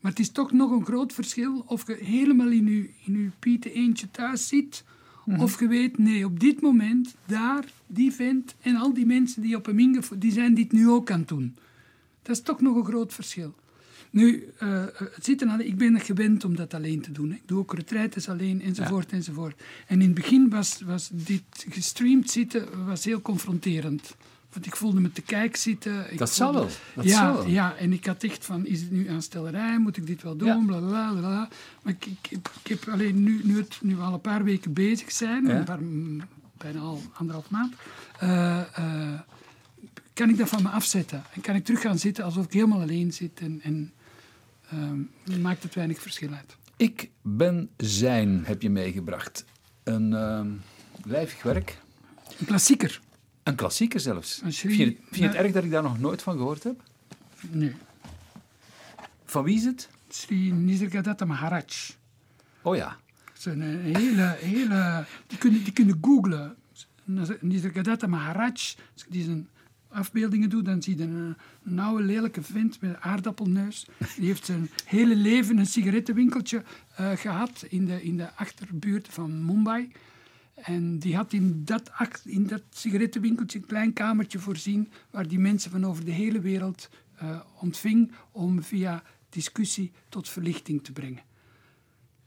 Maar 0.00 0.10
het 0.10 0.20
is 0.20 0.30
toch 0.30 0.52
nog 0.52 0.70
een 0.70 0.84
groot 0.84 1.12
verschil 1.12 1.64
of 1.66 1.86
je 1.86 1.94
helemaal 1.94 2.50
in 2.50 2.66
je, 2.66 2.88
in 3.04 3.18
je 3.18 3.30
pieten 3.38 3.72
eentje 3.72 4.10
thuis 4.10 4.48
zit, 4.48 4.84
Mhm. 5.26 5.40
of 5.40 5.60
je 5.60 5.68
weet, 5.68 5.98
nee, 5.98 6.24
op 6.24 6.40
dit 6.40 6.60
moment, 6.60 7.14
daar, 7.26 7.64
die 7.86 8.12
vent 8.12 8.54
en 8.60 8.76
al 8.76 8.94
die 8.94 9.06
mensen 9.06 9.42
die 9.42 9.56
op 9.56 9.66
hem 9.66 9.78
ingevoerd, 9.78 10.20
die 10.20 10.32
zijn 10.32 10.54
dit 10.54 10.72
nu 10.72 10.88
ook 10.88 11.10
aan 11.10 11.18
het 11.18 11.28
doen. 11.28 11.56
Dat 12.22 12.36
is 12.36 12.42
toch 12.42 12.60
nog 12.60 12.76
een 12.76 12.84
groot 12.84 13.14
verschil. 13.14 13.54
Nu, 14.10 14.48
eh, 14.58 14.82
eh, 14.82 14.90
het 14.96 15.24
zitten 15.24 15.48
alleen, 15.48 15.66
ik 15.66 15.76
ben 15.76 16.00
gewend 16.00 16.44
om 16.44 16.56
dat 16.56 16.74
alleen 16.74 17.00
te 17.00 17.12
doen. 17.12 17.28
Hè. 17.28 17.34
Ik 17.34 17.42
doe 17.46 17.58
ook 17.58 17.74
retraites 17.74 18.28
alleen, 18.28 18.62
enzovoort, 18.62 19.12
enzovoort. 19.12 19.62
En 19.86 20.00
in 20.00 20.06
het 20.06 20.14
begin 20.14 20.48
was, 20.48 20.80
was 20.80 21.10
dit 21.12 21.42
gestreamd 21.68 22.30
zitten 22.30 22.86
was 22.86 23.04
heel 23.04 23.20
confronterend. 23.20 24.16
Want 24.54 24.66
ik 24.66 24.76
voelde 24.76 25.00
me 25.00 25.12
te 25.12 25.22
kijk 25.22 25.56
zitten. 25.56 26.12
Ik 26.12 26.18
Dat 26.18 26.30
zal 26.30 26.52
wel, 26.52 26.68
dat 26.94 27.04
ja, 27.04 27.18
zal 27.18 27.34
wel. 27.34 27.46
ja, 27.46 27.76
en 27.76 27.92
ik 27.92 28.06
had 28.06 28.22
echt 28.22 28.44
van, 28.44 28.66
is 28.66 28.80
het 28.80 28.90
nu 28.90 29.08
aanstellerij? 29.08 29.78
Moet 29.78 29.96
ik 29.96 30.06
dit 30.06 30.22
wel 30.22 30.36
doen? 30.36 30.48
Ja. 30.48 30.62
Bla, 30.66 30.78
bla, 30.78 31.10
bla, 31.10 31.18
bla. 31.20 31.48
Maar 31.82 31.92
ik, 31.92 32.06
ik, 32.06 32.26
heb- 32.30 32.50
ik 32.62 32.68
heb 32.68 32.88
alleen 32.88 33.22
nu, 33.22 33.40
nu, 33.44 33.56
het, 33.56 33.78
nu 33.82 33.96
we 33.96 34.02
al 34.02 34.12
een 34.12 34.20
paar 34.20 34.44
weken 34.44 34.72
bezig 34.72 35.12
zijn, 35.12 35.46
Ja. 35.46 35.56
een 35.58 35.64
paar, 35.64 35.80
mm, 35.82 36.20
bijna 36.58 36.80
al 36.80 37.02
anderhalf 37.14 37.50
maand, 37.50 37.74
eh, 38.18 38.60
eh, 38.78 39.20
kan 40.12 40.28
ik 40.28 40.38
dat 40.38 40.48
van 40.48 40.62
me 40.62 40.68
afzetten. 40.68 41.22
En 41.34 41.40
kan 41.40 41.54
ik 41.54 41.64
terug 41.64 41.80
gaan 41.80 41.98
zitten 41.98 42.24
alsof 42.24 42.44
ik 42.44 42.52
helemaal 42.52 42.80
alleen 42.80 43.12
zit. 43.12 43.40
En, 43.40 43.60
en 43.62 43.92
ehm, 44.70 45.40
maakt 45.42 45.62
het 45.62 45.74
weinig 45.74 46.00
verschil 46.02 46.32
uit. 46.32 46.56
Ik 46.76 47.10
ben 47.22 47.68
zijn, 47.76 48.42
heb 48.44 48.62
je 48.62 48.70
meegebracht. 48.70 49.44
Een 49.82 50.12
ehm 50.14 50.48
lijvig 51.04 51.42
werk, 51.42 51.78
Een 52.38 52.46
klassieker. 52.46 53.00
Een 53.44 53.54
klassieker 53.54 54.00
zelfs. 54.00 54.40
Een 54.42 54.52
Vind 54.52 54.76
je, 54.76 54.84
vind 54.84 55.16
je 55.16 55.26
het 55.26 55.34
erg 55.34 55.52
dat 55.52 55.64
ik 55.64 55.70
daar 55.70 55.82
nog 55.82 55.98
nooit 55.98 56.22
van 56.22 56.36
gehoord 56.36 56.62
heb? 56.62 56.82
Nee. 57.50 57.74
Van 59.24 59.44
wie 59.44 59.56
is 59.56 59.64
het? 59.64 59.88
Sri 60.08 60.52
Nisargadatta 60.52 61.24
Maharaj. 61.24 61.64
Oh 62.62 62.76
ja, 62.76 62.96
een 63.44 63.62
eh, 63.62 63.96
hele, 63.96 64.36
hele... 64.38 65.04
Die 65.26 65.38
kunnen, 65.38 65.64
die 65.64 65.72
kunnen 65.72 65.98
googlen. 66.00 66.56
Nisargadatta 67.40 68.06
Maharaj. 68.06 68.50
Als 68.50 68.76
je 68.94 69.10
die 69.10 69.24
zijn 69.24 69.48
afbeeldingen 69.88 70.50
doet, 70.50 70.64
dan 70.64 70.82
zie 70.82 70.96
je 70.96 71.02
een, 71.02 71.36
een 71.64 71.78
oude 71.78 72.04
lelijke 72.04 72.42
vent 72.42 72.80
met 72.80 72.90
een 72.90 73.00
aardappelneus. 73.00 73.86
Die 74.16 74.26
heeft 74.26 74.44
zijn 74.44 74.70
hele 74.84 75.16
leven 75.16 75.58
een 75.58 75.66
sigarettenwinkeltje 75.66 76.62
eh, 76.96 77.10
gehad 77.10 77.64
in 77.68 77.86
de, 77.86 78.02
in 78.02 78.16
de 78.16 78.32
achterbuurt 78.34 79.08
van 79.10 79.44
Mumbai. 79.44 79.90
En 80.54 80.98
die 80.98 81.16
had 81.16 81.32
in 81.32 81.64
dat, 81.64 81.90
in 82.24 82.46
dat 82.46 82.62
sigarettenwinkeltje 82.70 83.58
een 83.58 83.66
klein 83.66 83.92
kamertje 83.92 84.38
voorzien 84.38 84.92
waar 85.10 85.28
die 85.28 85.38
mensen 85.38 85.70
van 85.70 85.84
over 85.86 86.04
de 86.04 86.10
hele 86.10 86.40
wereld 86.40 86.88
eh, 87.16 87.40
ontving 87.60 88.12
om 88.30 88.62
via 88.62 89.02
discussie 89.28 89.92
tot 90.08 90.28
verlichting 90.28 90.84
te 90.84 90.92
brengen. 90.92 91.22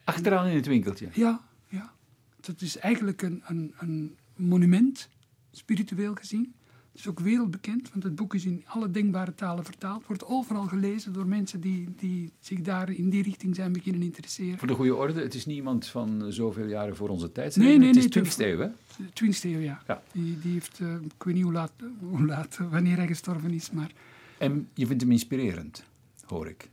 achteraan 0.04 0.48
in 0.48 0.56
het 0.56 0.66
winkeltje. 0.66 1.10
Ja, 1.14 1.48
ja. 1.68 1.94
Dat 2.40 2.62
is 2.62 2.78
eigenlijk 2.78 3.22
een, 3.22 3.44
een, 3.46 3.74
een 3.78 4.18
monument, 4.36 5.10
spiritueel 5.52 6.16
gezien. 6.16 6.54
Het 6.98 7.06
is 7.06 7.12
ook 7.12 7.20
wereldbekend, 7.20 7.89
want 7.91 8.04
het 8.04 8.16
boek 8.16 8.34
is 8.34 8.45
in 8.45 8.64
alle 8.68 8.91
denkbare 8.91 9.36
talen 9.36 9.64
vertaald. 9.66 10.06
Wordt 10.08 10.26
overal 10.26 10.66
gelezen 10.66 11.14
door 11.14 11.28
mensen 11.28 11.62
die, 11.62 11.88
die 11.98 12.32
zich 12.39 12.62
daar 12.62 12.91
in 12.91 13.10
die 13.10 13.24
richting 13.24 13.56
zijn 13.56 13.74
beginnen 13.74 14.02
interesseren. 14.02 14.58
Voor 14.58 14.68
de 14.68 14.74
goede 14.74 14.95
orde, 14.95 15.22
het 15.22 15.34
is 15.34 15.45
niet 15.45 15.56
iemand 15.56 15.88
van 15.88 16.26
eh, 16.26 16.32
zoveel 16.32 16.66
jaren 16.66 16.95
voor 16.95 17.10
onze 17.10 17.32
tijd. 17.32 17.56
Nee, 17.56 17.78
nee, 17.78 17.88
het 17.88 17.95
is 17.95 18.02
nee, 18.02 18.12
20 18.12 18.38
eeuw, 18.38 18.60
hè? 18.60 18.68
Twintigste 19.14 19.50
eeuw, 19.50 19.60
ja. 19.60 19.82
Ja. 19.88 20.04
Die, 20.12 20.39
die 20.39 20.52
heeft, 20.52 20.80
eh, 20.80 20.93
ik 20.93 21.24
weet 21.24 21.34
niet 21.34 21.43
hoe 21.43 21.54
laat, 21.54 21.72
hoe 22.00 22.26
laat, 22.26 22.60
wanneer 22.70 22.98
hij 22.98 23.08
gestorven 23.08 23.52
is, 23.52 23.72
maar... 23.72 23.91
En 24.38 24.68
je 24.74 24.88
vindt 24.88 25.02
hem 25.02 25.12
inspirerend, 25.12 25.84
hoor 26.26 26.48
ik. 26.48 26.70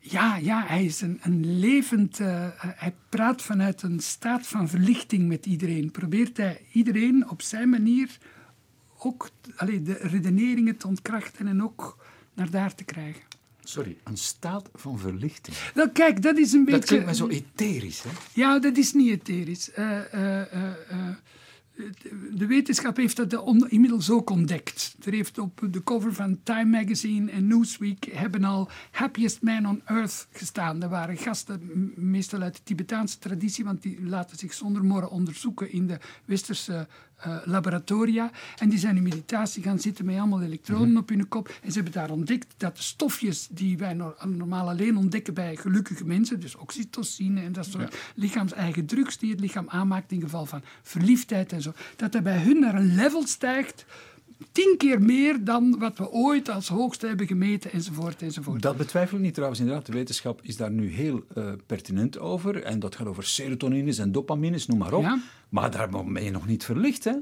Ja, 0.00 0.36
ja, 0.36 0.64
hij 0.66 0.84
is 0.84 1.00
een, 1.00 1.18
een 1.22 1.58
levend... 1.58 2.20
eh, 2.20 2.48
hij 2.56 2.94
praat 3.08 3.42
vanuit 3.42 3.82
een 3.82 4.00
staat 4.00 4.46
van 4.46 4.68
verlichting 4.68 5.28
met 5.28 5.46
iedereen. 5.46 5.90
Probeert 5.90 6.36
hij 6.36 6.60
iedereen 6.72 7.30
op 7.30 7.42
zijn 7.42 7.68
manier 7.68 8.18
ook 9.06 9.28
allee, 9.56 9.82
de 9.82 9.92
redeneringen 9.92 10.76
te 10.76 10.86
ontkrachten 10.86 11.46
en 11.46 11.62
ook 11.62 11.96
naar 12.34 12.50
daar 12.50 12.74
te 12.74 12.84
krijgen. 12.84 13.22
Sorry, 13.60 13.96
een 14.04 14.16
staat 14.16 14.68
van 14.74 14.98
verlichting. 14.98 15.56
Wel, 15.74 15.90
kijk, 15.90 16.22
dat 16.22 16.38
is 16.38 16.52
een 16.52 16.64
beetje... 16.64 16.78
Dat 16.78 16.88
klinkt 16.88 17.04
mij 17.04 17.14
zo 17.14 17.28
etherisch, 17.28 18.02
hè? 18.02 18.10
Ja, 18.32 18.58
dat 18.58 18.76
is 18.76 18.92
niet 18.92 19.10
etherisch. 19.10 19.70
Eh, 19.70 20.12
eh, 20.12 20.40
eh, 20.40 21.14
de 22.32 22.46
wetenschap 22.46 22.96
heeft 22.96 23.16
dat 23.16 23.32
inmiddels 23.68 24.10
ook 24.10 24.30
ontdekt. 24.30 24.96
Er 25.04 25.12
heeft 25.12 25.38
op 25.38 25.66
de 25.70 25.82
cover 25.82 26.14
van 26.14 26.40
Time 26.42 26.78
Magazine 26.78 27.30
en 27.30 27.46
Newsweek 27.46 28.04
hebben 28.12 28.44
al 28.44 28.68
Happiest 28.90 29.42
Man 29.42 29.68
on 29.68 29.82
Earth 29.84 30.26
gestaan. 30.32 30.78
Dat 30.78 30.90
waren 30.90 31.16
gasten, 31.16 31.92
meestal 31.94 32.40
uit 32.40 32.54
de 32.54 32.62
Tibetaanse 32.64 33.18
traditie, 33.18 33.64
want 33.64 33.82
die 33.82 34.02
laten 34.02 34.38
zich 34.38 34.52
zonder 34.52 34.84
morren 34.84 35.10
onderzoeken 35.10 35.72
in 35.72 35.86
de 35.86 35.98
westerse 36.24 36.86
eh, 37.24 37.36
laboratoria. 37.44 38.30
En 38.58 38.68
die 38.68 38.78
zijn 38.78 38.96
in 38.96 39.02
meditatie 39.02 39.62
gaan 39.62 39.78
zitten 39.78 40.04
met 40.04 40.18
allemaal 40.18 40.42
elektroden 40.42 40.96
op 40.96 41.08
hun 41.08 41.28
kop. 41.28 41.48
En 41.62 41.72
ze 41.72 41.74
hebben 41.74 41.92
daar 41.92 42.10
ontdekt 42.10 42.54
dat 42.56 42.76
de 42.76 42.82
stofjes 42.82 43.48
die 43.50 43.78
wij 43.78 43.94
no- 43.94 44.14
normaal 44.26 44.68
alleen 44.68 44.96
ontdekken 44.96 45.34
bij 45.34 45.56
gelukkige 45.56 46.04
mensen, 46.04 46.40
dus 46.40 46.56
oxytocine 46.56 47.40
en 47.40 47.52
dat 47.52 47.66
soort 47.66 47.96
lichaams-eigen 48.14 48.86
drugs 48.86 49.18
die 49.18 49.30
het 49.30 49.40
lichaam 49.40 49.68
aanmaakt 49.68 50.12
in 50.12 50.20
geval 50.20 50.46
van 50.46 50.62
verliefdheid 50.82 51.52
en 51.52 51.62
zo, 51.62 51.72
dat 51.96 52.12
dat 52.12 52.22
bij 52.22 52.38
hun 52.38 52.60
naar 52.60 52.74
een 52.74 52.94
level 52.94 53.26
stijgt. 53.26 53.84
Tien 54.52 54.74
keer 54.78 55.02
meer 55.02 55.44
dan 55.44 55.78
wat 55.78 55.98
we 55.98 56.10
ooit 56.10 56.48
als 56.48 56.68
hoogste 56.68 57.06
hebben 57.06 57.26
gemeten, 57.26 57.72
enzovoort, 57.72 58.22
enzovoort. 58.22 58.62
Dat 58.62 58.76
betwijfel 58.76 59.16
ik 59.16 59.22
niet 59.22 59.34
trouwens. 59.34 59.60
Inderdaad, 59.60 59.86
de 59.86 59.92
wetenschap 59.92 60.40
is 60.42 60.56
daar 60.56 60.70
nu 60.70 60.88
heel 60.90 61.24
eh, 61.34 61.52
pertinent 61.66 62.18
over. 62.18 62.62
En 62.62 62.78
dat 62.78 62.96
gaat 62.96 63.06
over 63.06 63.24
serotonines 63.24 63.98
en 63.98 64.12
dopamines, 64.12 64.66
noem 64.66 64.78
maar 64.78 64.92
op. 64.92 65.02
Ja. 65.02 65.18
Maar 65.48 65.70
daar 65.70 65.88
ben 66.04 66.24
je 66.24 66.30
nog 66.30 66.46
niet 66.46 66.64
verlicht, 66.64 67.04
hè? 67.04 67.12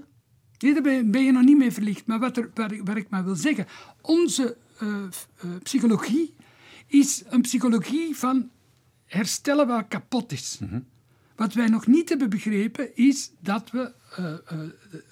Nee, 0.59 0.73
daar 0.73 0.83
ben, 0.83 1.11
ben 1.11 1.25
je 1.25 1.33
nog 1.33 1.45
niet 1.45 1.57
mee 1.59 1.73
verlicht. 1.73 2.07
Maar 2.07 2.19
wat, 2.19 2.37
er, 2.37 2.51
waar, 2.55 2.73
ik- 2.73 2.81
waar 2.85 2.97
ik 2.97 3.09
maar 3.09 3.25
wil 3.25 3.35
zeggen, 3.35 3.67
onze 4.01 4.57
eh, 4.79 4.89
eh, 4.89 5.51
psychologie 5.63 6.35
is 6.87 7.23
een 7.29 7.41
psychologie 7.41 8.17
van 8.17 8.51
herstellen 9.05 9.67
wat 9.67 9.89
kapot 9.89 10.33
is. 10.33 10.59
Wat 11.43 11.55
wij 11.55 11.67
nog 11.67 11.87
niet 11.87 12.09
hebben 12.09 12.31
begrepen 12.31 12.97
is 12.97 13.33
dat 13.41 13.71
we 13.71 13.93
eh, 14.17 14.33
eh, 14.33 14.59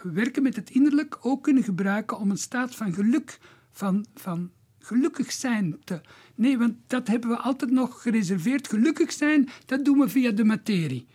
werken 0.03 0.43
met 0.43 0.57
het 0.57 0.71
innerlijk 0.71 1.19
ook 1.21 1.43
kunnen 1.43 1.63
gebruiken 1.63 2.19
om 2.19 2.31
een 2.31 2.39
staat 2.39 2.75
van 2.75 2.93
geluk, 2.93 3.39
van, 3.73 4.07
van 4.15 4.51
gelukkig 4.79 5.33
zijn 5.33 5.77
te... 5.85 6.01
Nee, 6.35 6.59
want 6.59 6.75
dat 6.87 7.07
hebben 7.07 7.31
we 7.31 7.37
altijd 7.37 7.71
nog 7.71 8.03
gereserveerd. 8.03 8.69
Gelukkig 8.69 9.13
zijn, 9.13 9.49
dat 9.67 9.85
doen 9.85 9.99
we 9.99 10.09
via 10.09 10.31
de 10.31 10.45
materie. 10.45 11.07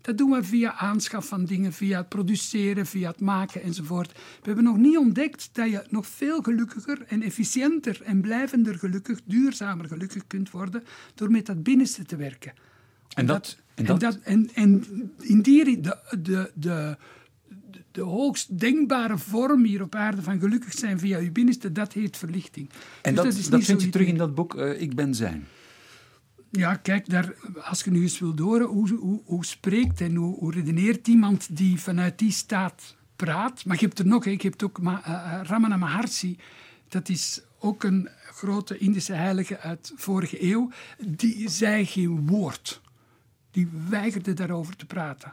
Dat 0.00 0.18
doen 0.18 0.30
we 0.30 0.44
via 0.44 0.74
aanschaf 0.74 1.28
van 1.28 1.44
dingen, 1.44 1.72
via 1.72 1.98
het 1.98 2.08
produceren, 2.08 2.86
via 2.86 3.10
het 3.10 3.20
maken 3.20 3.62
enzovoort. 3.62 4.12
We 4.12 4.46
hebben 4.46 4.64
nog 4.64 4.76
niet 4.76 4.98
ontdekt 4.98 5.48
dat 5.52 5.70
je 5.70 5.86
nog 5.90 6.06
veel 6.06 6.42
gelukkiger 6.42 7.02
en 7.06 7.22
efficiënter 7.22 8.02
en 8.02 8.20
blijvender 8.20 8.78
gelukkig, 8.78 9.20
duurzamer 9.24 9.86
gelukkig 9.86 10.26
kunt 10.26 10.50
worden 10.50 10.84
door 11.14 11.30
met 11.30 11.46
dat 11.46 11.62
binnenste 11.62 12.04
te 12.04 12.16
werken. 12.16 12.52
En 13.14 13.26
dat- 13.26 13.62
en 13.74 13.86
en, 13.86 13.98
dat- 13.98 14.18
en, 14.22 14.50
en 14.54 14.84
in 15.20 15.40
die 15.42 15.80
de, 15.80 15.96
de, 16.20 16.50
de, 16.54 16.96
hoogst 18.00 18.58
denkbare 18.58 19.18
vorm 19.18 19.64
hier 19.64 19.82
op 19.82 19.94
aarde 19.94 20.22
van 20.22 20.40
gelukkig 20.40 20.72
zijn 20.72 20.98
via 20.98 21.18
je 21.18 21.30
binnenste, 21.30 21.72
dat 21.72 21.92
heet 21.92 22.16
verlichting. 22.16 22.68
En 23.02 23.14
Dus 23.14 23.24
dat, 23.42 23.50
dat, 23.50 23.64
vind 23.64 23.82
je 23.82 23.88
terug 23.88 24.06
in 24.06 24.16
dat 24.16 24.34
boek 24.34 24.54
eh, 24.54 24.80
Ik 24.80 24.94
ben 24.94 25.14
zijn. 25.14 25.46
Ja, 26.50 26.74
kijk, 26.74 27.08
daar, 27.08 27.34
als 27.62 27.82
je 27.84 27.90
nu 27.90 28.02
eens 28.02 28.18
wilt 28.18 28.38
horen, 28.38 28.66
hoe, 28.66 28.88
hoe, 28.94 29.20
hoe 29.24 29.44
spreekt 29.44 30.00
en 30.00 30.14
hoe, 30.14 30.38
hoe 30.38 30.52
redeneert 30.52 31.08
iemand 31.08 31.56
die 31.56 31.80
vanuit 31.80 32.18
die 32.18 32.32
staat 32.32 32.96
praat. 33.16 33.64
Maar 33.64 33.76
je 33.80 33.86
hebt 33.86 33.98
er 33.98 34.06
nog, 34.06 34.24
je 34.24 34.36
hebt 34.38 34.62
ook 34.62 34.80
Ma- 34.80 35.02
eh, 35.04 35.12
eh, 35.40 35.46
Ramana 35.46 35.76
Maharshi. 35.76 36.36
Dat 36.88 37.08
is 37.08 37.42
ook 37.58 37.84
een 37.84 38.08
grote 38.32 38.78
Indische 38.78 39.12
heilige 39.12 39.58
uit 39.58 39.92
vorige 39.96 40.42
eeuw. 40.50 40.70
Die 41.06 41.48
zei 41.48 41.86
geen 41.86 42.26
woord. 42.26 42.80
Die 43.54 43.68
weigerde 43.88 44.32
daarover 44.32 44.76
te 44.76 44.86
praten. 44.86 45.32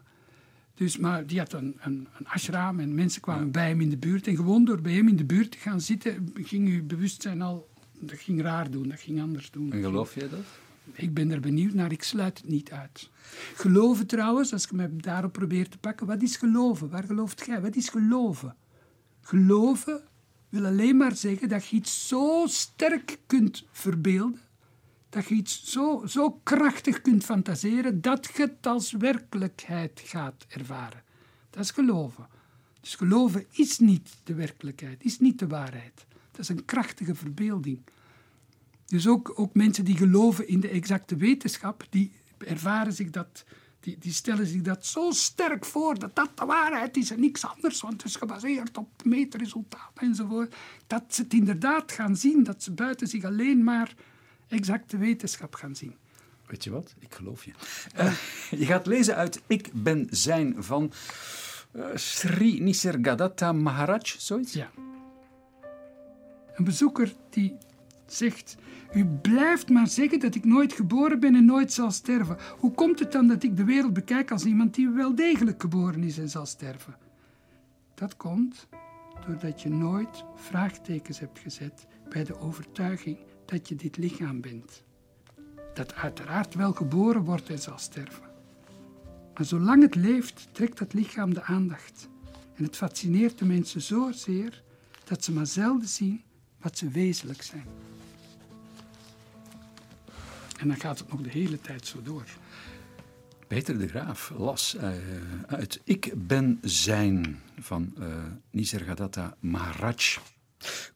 Dus, 0.73 0.97
maar 0.97 1.27
die 1.27 1.39
had 1.39 1.53
een, 1.53 1.77
een, 1.79 2.07
een 2.17 2.27
ashram 2.27 2.79
en 2.79 2.95
mensen 2.95 3.21
kwamen 3.21 3.51
bij 3.51 3.67
hem 3.67 3.81
in 3.81 3.89
de 3.89 3.97
buurt. 3.97 4.27
En 4.27 4.35
gewoon 4.35 4.65
door 4.65 4.81
bij 4.81 4.93
hem 4.93 5.07
in 5.07 5.15
de 5.15 5.25
buurt 5.25 5.51
te 5.51 5.57
gaan 5.57 5.81
zitten, 5.81 6.31
ging 6.33 6.67
uw 6.67 6.85
bewustzijn 6.85 7.41
al... 7.41 7.69
Dat 7.99 8.19
ging 8.19 8.41
raar 8.41 8.71
doen, 8.71 8.89
dat 8.89 8.99
ging 8.99 9.21
anders 9.21 9.51
doen. 9.51 9.71
En 9.71 9.81
geloof 9.81 10.15
jij 10.15 10.29
dat? 10.29 10.39
Ik 10.93 11.13
ben 11.13 11.31
er 11.31 11.39
benieuwd 11.39 11.73
naar, 11.73 11.91
ik 11.91 12.03
sluit 12.03 12.37
het 12.37 12.47
niet 12.47 12.71
uit. 12.71 13.09
Geloven 13.55 14.07
trouwens, 14.07 14.53
als 14.53 14.63
ik 14.63 14.71
me 14.71 14.95
daarop 14.95 15.31
probeer 15.31 15.69
te 15.69 15.77
pakken, 15.77 16.07
wat 16.07 16.21
is 16.21 16.35
geloven? 16.35 16.89
Waar 16.89 17.03
gelooft 17.03 17.45
jij? 17.45 17.61
Wat 17.61 17.75
is 17.75 17.89
geloven? 17.89 18.55
Geloven 19.21 20.01
wil 20.49 20.65
alleen 20.65 20.97
maar 20.97 21.15
zeggen 21.15 21.49
dat 21.49 21.67
je 21.67 21.75
iets 21.75 22.07
zo 22.07 22.45
sterk 22.47 23.19
kunt 23.25 23.65
verbeelden, 23.71 24.39
dat 25.11 25.27
je 25.27 25.35
iets 25.35 25.63
zo, 25.63 26.03
zo 26.07 26.31
krachtig 26.43 27.01
kunt 27.01 27.23
fantaseren, 27.23 28.01
dat 28.01 28.29
je 28.35 28.41
het 28.41 28.67
als 28.67 28.91
werkelijkheid 28.91 30.01
gaat 30.05 30.45
ervaren. 30.47 31.03
Dat 31.49 31.63
is 31.63 31.71
geloven. 31.71 32.27
Dus 32.81 32.95
geloven 32.95 33.45
is 33.51 33.79
niet 33.79 34.09
de 34.23 34.33
werkelijkheid, 34.33 35.03
is 35.03 35.19
niet 35.19 35.39
de 35.39 35.47
waarheid. 35.47 36.05
Dat 36.31 36.39
is 36.39 36.49
een 36.49 36.65
krachtige 36.65 37.15
verbeelding. 37.15 37.79
Dus 38.85 39.07
ook, 39.07 39.39
ook 39.39 39.53
mensen 39.53 39.85
die 39.85 39.97
geloven 39.97 40.47
in 40.47 40.59
de 40.59 40.69
exacte 40.69 41.15
wetenschap, 41.15 41.87
die 41.89 42.11
ervaren 42.37 42.93
zich 42.93 43.09
dat, 43.09 43.43
die, 43.79 43.97
die 43.99 44.13
stellen 44.13 44.45
zich 44.45 44.61
dat 44.61 44.85
zo 44.85 45.11
sterk 45.11 45.65
voor 45.65 45.99
dat 45.99 46.15
dat 46.15 46.37
de 46.37 46.45
waarheid 46.45 46.97
is 46.97 47.11
en 47.11 47.19
niks 47.19 47.45
anders, 47.45 47.81
want 47.81 47.93
het 47.93 48.05
is 48.05 48.15
gebaseerd 48.15 48.77
op 48.77 49.05
meetresultaten 49.05 50.07
enzovoort. 50.07 50.55
Dat 50.87 51.03
ze 51.07 51.21
het 51.21 51.33
inderdaad 51.33 51.91
gaan 51.91 52.15
zien, 52.15 52.43
dat 52.43 52.63
ze 52.63 52.71
buiten 52.71 53.07
zich 53.07 53.23
alleen 53.23 53.63
maar 53.63 53.95
exacte 54.51 54.97
wetenschap 54.97 55.55
gaan 55.55 55.75
zien. 55.75 55.95
Weet 56.45 56.63
je 56.63 56.69
wat? 56.69 56.95
Ik 56.99 57.13
geloof 57.13 57.45
je. 57.45 57.51
Eh, 57.95 58.13
je 58.49 58.65
gaat 58.65 58.85
lezen 58.85 59.15
uit 59.15 59.41
Ik 59.47 59.69
ben 59.73 60.07
zijn 60.09 60.63
van 60.63 60.91
eh, 61.71 61.85
Sri 61.95 62.61
Nisargadatta 62.61 63.51
Maharaj, 63.51 63.99
zoiets? 64.17 64.53
Ja. 64.53 64.69
Een 66.55 66.63
bezoeker 66.63 67.13
die 67.29 67.57
zegt: 68.05 68.55
U 68.93 69.05
blijft 69.05 69.69
maar 69.69 69.87
zeggen 69.87 70.19
dat 70.19 70.35
ik 70.35 70.45
nooit 70.45 70.73
geboren 70.73 71.19
ben 71.19 71.35
en 71.35 71.45
nooit 71.45 71.73
zal 71.73 71.91
sterven. 71.91 72.37
Hoe 72.57 72.71
komt 72.71 72.99
het 72.99 73.11
dan 73.11 73.27
dat 73.27 73.43
ik 73.43 73.57
de 73.57 73.63
wereld 73.63 73.93
bekijk 73.93 74.31
als 74.31 74.45
iemand 74.45 74.75
die 74.75 74.89
wel 74.89 75.15
degelijk 75.15 75.61
geboren 75.61 76.03
is 76.03 76.17
en 76.17 76.29
zal 76.29 76.45
sterven? 76.45 76.95
Dat 77.93 78.17
komt 78.17 78.67
doordat 79.27 79.61
je 79.61 79.69
nooit 79.69 80.23
vraagtekens 80.35 81.19
hebt 81.19 81.39
gezet 81.39 81.87
bij 82.09 82.23
de 82.23 82.39
overtuiging 82.39 83.17
dat 83.51 83.67
je 83.67 83.75
dit 83.75 83.97
lichaam 83.97 84.41
bent. 84.41 84.83
Dat 85.73 85.93
uiteraard 85.93 86.53
wel 86.53 86.73
geboren 86.73 87.23
wordt 87.23 87.49
en 87.49 87.59
zal 87.59 87.77
sterven. 87.77 88.23
Maar 89.33 89.45
zolang 89.45 89.81
het 89.81 89.95
leeft, 89.95 90.47
trekt 90.51 90.77
dat 90.77 90.93
lichaam 90.93 91.33
de 91.33 91.43
aandacht. 91.43 92.09
En 92.55 92.63
het 92.63 92.75
fascineert 92.75 93.37
de 93.37 93.45
mensen 93.45 93.81
zozeer 93.81 94.63
dat 95.03 95.23
ze 95.23 95.31
maar 95.31 95.45
zelden 95.45 95.87
zien 95.87 96.21
wat 96.61 96.77
ze 96.77 96.89
wezenlijk 96.89 97.41
zijn. 97.41 97.65
En 100.59 100.67
dan 100.67 100.79
gaat 100.79 100.99
het 100.99 101.11
nog 101.11 101.21
de 101.21 101.29
hele 101.29 101.61
tijd 101.61 101.87
zo 101.87 102.01
door. 102.01 102.25
Peter 103.47 103.79
de 103.79 103.87
Graaf 103.87 104.31
las 104.37 104.75
eh, 104.75 104.91
uit 105.47 105.81
Ik 105.83 106.13
ben 106.27 106.59
zijn 106.61 107.39
van 107.59 107.93
eh 107.99 108.05
Nisargadatta 108.49 109.35
Maharaj. 109.39 110.17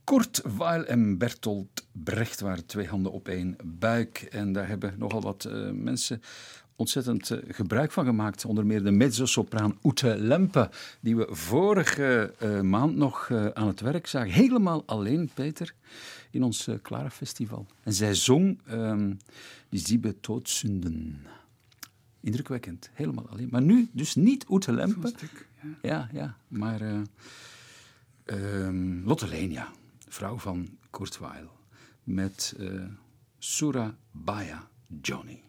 Kurt 0.04 0.42
Weil 0.58 0.86
en 0.86 1.18
Bertolt 1.18 1.88
Brecht 1.92 2.40
waren 2.40 2.66
twee 2.66 2.88
handen 2.88 3.12
op 3.12 3.28
één 3.28 3.56
buik. 3.64 4.18
En 4.18 4.52
daar 4.52 4.68
hebben 4.68 4.96
nogal 4.98 5.22
wat 5.22 5.46
eh, 5.46 5.72
mensen 5.72 6.22
ontzettend 6.76 7.32
eh, 7.32 7.40
gebruik 7.48 7.92
van 7.92 8.06
gemaakt. 8.06 8.46
Onder 8.46 8.66
meer 8.66 8.84
de 8.84 8.92
mezzosopraan 8.92 9.78
Ute 9.84 10.16
Lempe, 10.18 10.70
die 11.00 11.16
we 11.16 11.28
vorige 11.30 12.34
eh, 12.40 12.62
maand 12.62 12.96
nog 12.96 13.32
aan 13.54 13.68
het 13.68 13.80
werk 13.80 14.08
zagen. 14.08 14.32
Helemaal 14.32 14.84
alleen, 14.86 15.30
Peter, 15.34 15.74
in 16.32 16.44
ons 16.44 16.68
Clara 16.82 17.10
Festival. 17.10 17.66
En 17.84 17.94
zij 17.94 18.14
zong 18.14 18.60
ehm, 18.66 19.14
die 19.70 19.80
Siebe 19.80 20.20
Toodzunden. 20.20 21.26
Indrukwekkend, 22.22 22.90
helemaal 22.94 23.30
alleen. 23.30 23.48
Maar 23.52 23.62
nu 23.62 23.90
dus 23.92 24.16
niet 24.16 24.46
Ute 24.50 24.74
Lempe. 24.74 25.14
Ja. 25.22 25.70
Ja, 25.82 26.10
ja, 26.12 26.38
maar 26.48 26.82
eh 28.26 28.36
ehm, 28.36 29.04
Lotte 29.06 29.28
Lenia, 29.28 29.72
vrouw 30.08 30.38
van 30.38 30.78
Kurt 30.90 31.20
Weill, 31.20 31.50
met 32.04 32.56
eh 32.60 32.84
Surabaya 33.40 34.68
Johnny. 35.02 35.44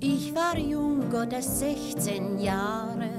Ich 0.00 0.34
war 0.34 0.58
jung, 0.58 1.10
Gott 1.10 1.32
erst 1.32 1.58
16 1.58 2.38
Jahre. 2.38 3.10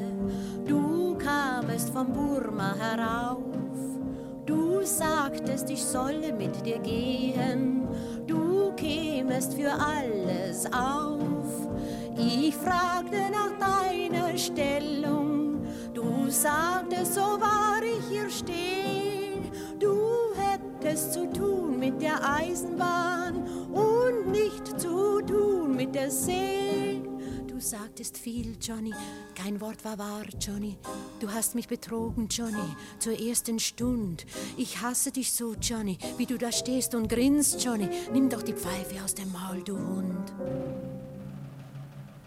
Du 0.65 1.17
kamest 1.17 1.89
von 1.89 2.13
Burma 2.13 2.75
herauf. 2.75 3.43
Du 4.45 4.83
sagtest, 4.83 5.69
ich 5.69 5.83
solle 5.83 6.31
mit 6.33 6.65
dir 6.65 6.79
gehen. 6.79 7.87
Du 8.27 8.71
kämest 8.75 9.53
für 9.55 9.71
alles 9.71 10.65
auf. 10.71 11.69
Ich 12.17 12.55
fragte 12.55 13.17
nach 13.31 13.57
deiner 13.59 14.37
Stellung. 14.37 14.98
Du 16.30 16.36
sagtest, 16.36 17.15
so 17.15 17.21
war 17.21 17.82
ich 17.82 18.05
hier 18.07 18.30
stehen. 18.30 19.49
Du 19.80 19.97
hättest 20.36 21.13
zu 21.13 21.25
tun 21.34 21.80
mit 21.80 21.99
der 22.03 22.23
Eisenbahn 22.23 23.47
und 23.73 24.30
nicht 24.30 24.80
zu 24.80 25.21
tun 25.23 25.75
mit 25.75 25.95
der 25.95 26.11
See. 26.11 27.01
Du 27.47 27.59
sagtest 27.59 28.15
viel, 28.19 28.55
Johnny, 28.61 28.93
kein 29.34 29.59
Wort 29.59 29.84
war 29.84 29.97
wahr, 29.97 30.21
Johnny. 30.39 30.77
Du 31.19 31.32
hast 31.32 31.55
mich 31.55 31.67
betrogen, 31.67 32.27
Johnny, 32.30 32.75
zur 32.99 33.19
ersten 33.19 33.57
Stund. 33.57 34.27
Ich 34.55 34.84
hasse 34.84 35.11
dich 35.11 35.32
so, 35.32 35.55
Johnny, 35.55 35.97
wie 36.17 36.27
du 36.27 36.38
da 36.38 36.51
stehst 36.51 36.93
und 36.93 37.09
grinst, 37.09 37.65
Johnny. 37.65 37.89
Nimm 38.13 38.30
doch 38.30 38.43
die 38.43 38.53
Pfeife 38.53 39.03
aus 39.03 39.15
dem 39.15 39.32
Maul, 39.32 39.63
du 39.63 39.75
Hund. 39.75 40.32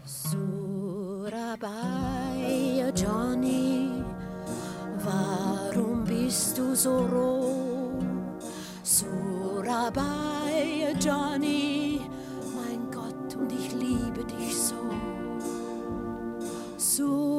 Surabaya, 0.05 1.63
Johnny, 2.95 4.03
warum 5.03 6.03
bist 6.05 6.57
du 6.57 6.75
so 6.75 7.05
roh? 7.05 7.99
Surabaya, 8.83 9.93
Johnny, 10.99 12.01
mein 12.55 12.91
Gott, 12.91 13.35
und 13.35 13.51
ich 13.51 13.73
liebe 13.73 14.23
dich 14.25 14.55
so. 14.55 14.75
Surabaya, 16.77 17.32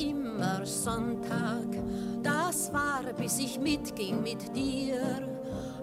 immer 0.00 0.64
Sonntag, 0.64 1.66
das 2.22 2.72
war 2.72 3.02
bis 3.16 3.38
ich 3.38 3.58
mitging 3.58 4.22
mit 4.22 4.54
dir. 4.54 5.28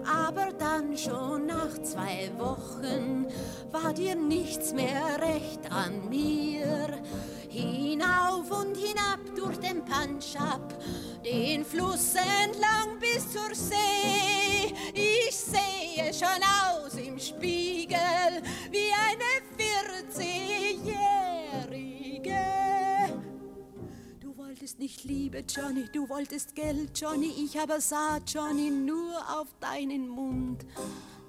Aber 0.04 0.52
dann 0.58 0.96
schon 0.96 1.46
nach 1.46 1.80
zwei 1.82 2.30
Wochen 2.36 3.26
war 3.70 3.92
dir 3.92 4.16
nichts 4.16 4.72
mehr 4.72 5.20
recht 5.20 5.70
an 5.70 6.08
mir. 6.08 7.00
Hinauf 7.48 8.50
und 8.50 8.76
hinab 8.76 9.20
durch 9.36 9.58
den 9.58 9.84
Punjab, 9.84 10.74
den 11.24 11.64
Fluss 11.64 12.14
entlang 12.14 12.98
bis 12.98 13.30
zur 13.30 13.54
See. 13.54 14.74
Ich 14.94 15.36
sehe 15.36 16.12
schon 16.12 16.42
aus 16.42 16.94
im 16.94 17.18
Spiegel 17.18 18.42
wie 18.70 18.90
eine 18.92 19.31
nicht 24.82 25.04
Liebe, 25.04 25.44
Johnny, 25.48 25.84
du 25.92 26.08
wolltest 26.08 26.56
Geld, 26.56 27.00
Johnny. 27.00 27.32
Ich 27.44 27.56
aber 27.56 27.80
sah, 27.80 28.18
Johnny, 28.26 28.68
nur 28.68 29.14
auf 29.38 29.46
deinen 29.60 30.08
Mund. 30.08 30.66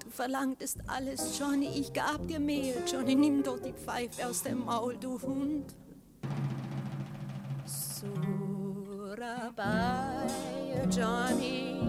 Du 0.04 0.10
verlangtest 0.10 0.80
alles, 0.88 1.38
Johnny, 1.38 1.70
ich 1.76 1.94
gab 1.94 2.28
dir 2.28 2.40
mehr, 2.40 2.74
Johnny. 2.92 3.14
Nimm 3.14 3.44
doch 3.44 3.60
die 3.60 3.74
Pfeife 3.74 4.28
aus 4.28 4.42
dem 4.42 4.66
Maul, 4.66 4.98
du 4.98 5.22
Hund. 5.22 5.76
Surabaya, 7.68 8.18
Johnny, 10.90 11.80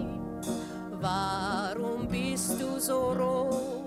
warum 1.01 2.07
bist 2.07 2.61
du 2.61 2.79
so 2.79 3.11
roh? 3.13 3.83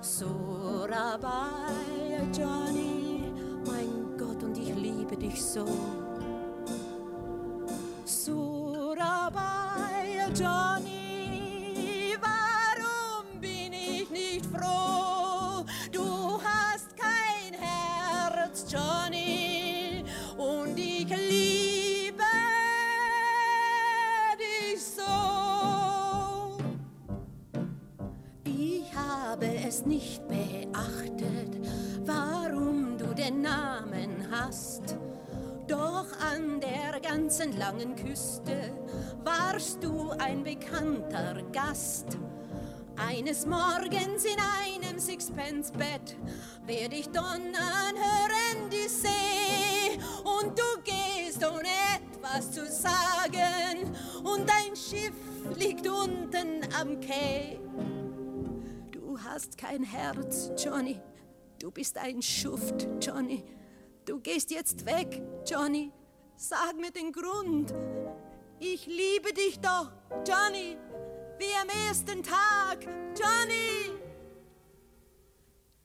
Surabaya, 0.00 1.42
Johnny, 2.32 3.30
mein 3.66 4.16
Gott, 4.16 4.42
und 4.42 4.56
ich 4.56 4.74
liebe 4.74 5.14
dich 5.14 5.44
so. 5.44 5.66
Johnny, 10.34 12.14
warum 12.20 13.40
bin 13.40 13.72
ich 13.72 14.08
nicht 14.10 14.46
froh? 14.46 15.64
Du 15.90 16.40
hast 16.42 16.96
kein 16.96 17.52
Herz, 17.58 18.64
Johnny, 18.70 20.04
und 20.38 20.78
ich 20.78 21.08
liebe 21.08 22.22
dich 24.38 24.80
so. 24.80 26.58
Ich 28.44 28.94
habe 28.94 29.46
es 29.66 29.84
nicht 29.84 30.22
beachtet, 30.28 31.58
warum 32.06 32.96
du 32.96 33.12
den 33.14 33.42
Namen. 33.42 34.19
Doch 35.70 36.06
an 36.18 36.60
der 36.60 36.98
ganzen 36.98 37.56
langen 37.56 37.94
Küste 37.94 38.72
warst 39.22 39.80
du 39.80 40.10
ein 40.18 40.42
bekannter 40.42 41.40
Gast. 41.52 42.18
Eines 42.96 43.46
Morgens 43.46 44.24
in 44.24 44.36
einem 44.66 44.98
Sixpence-Bett 44.98 46.16
werd 46.66 46.92
ich 46.92 47.08
donnern 47.10 47.94
hören 47.94 48.68
die 48.68 48.88
See 48.88 49.96
und 50.24 50.58
du 50.58 50.82
gehst 50.82 51.46
ohne 51.46 51.68
etwas 51.94 52.50
zu 52.50 52.66
sagen 52.66 53.94
und 54.24 54.48
dein 54.48 54.74
Schiff 54.74 55.14
liegt 55.56 55.86
unten 55.86 56.64
am 56.80 56.98
Quai. 56.98 57.60
Du 58.90 59.16
hast 59.22 59.56
kein 59.56 59.84
Herz, 59.84 60.50
Johnny. 60.58 61.00
Du 61.60 61.70
bist 61.70 61.96
ein 61.96 62.20
Schuft, 62.20 62.88
Johnny. 63.00 63.44
Du 64.10 64.18
gehst 64.18 64.50
jetzt 64.50 64.84
weg, 64.86 65.22
Johnny. 65.46 65.92
Sag 66.34 66.74
mir 66.74 66.90
den 66.90 67.12
Grund. 67.12 67.72
Ich 68.58 68.84
liebe 68.86 69.32
dich 69.32 69.60
doch, 69.60 69.92
Johnny. 70.26 70.76
Wie 71.38 71.54
am 71.62 71.68
ersten 71.86 72.20
Tag, 72.20 72.88
Johnny. 73.16 73.92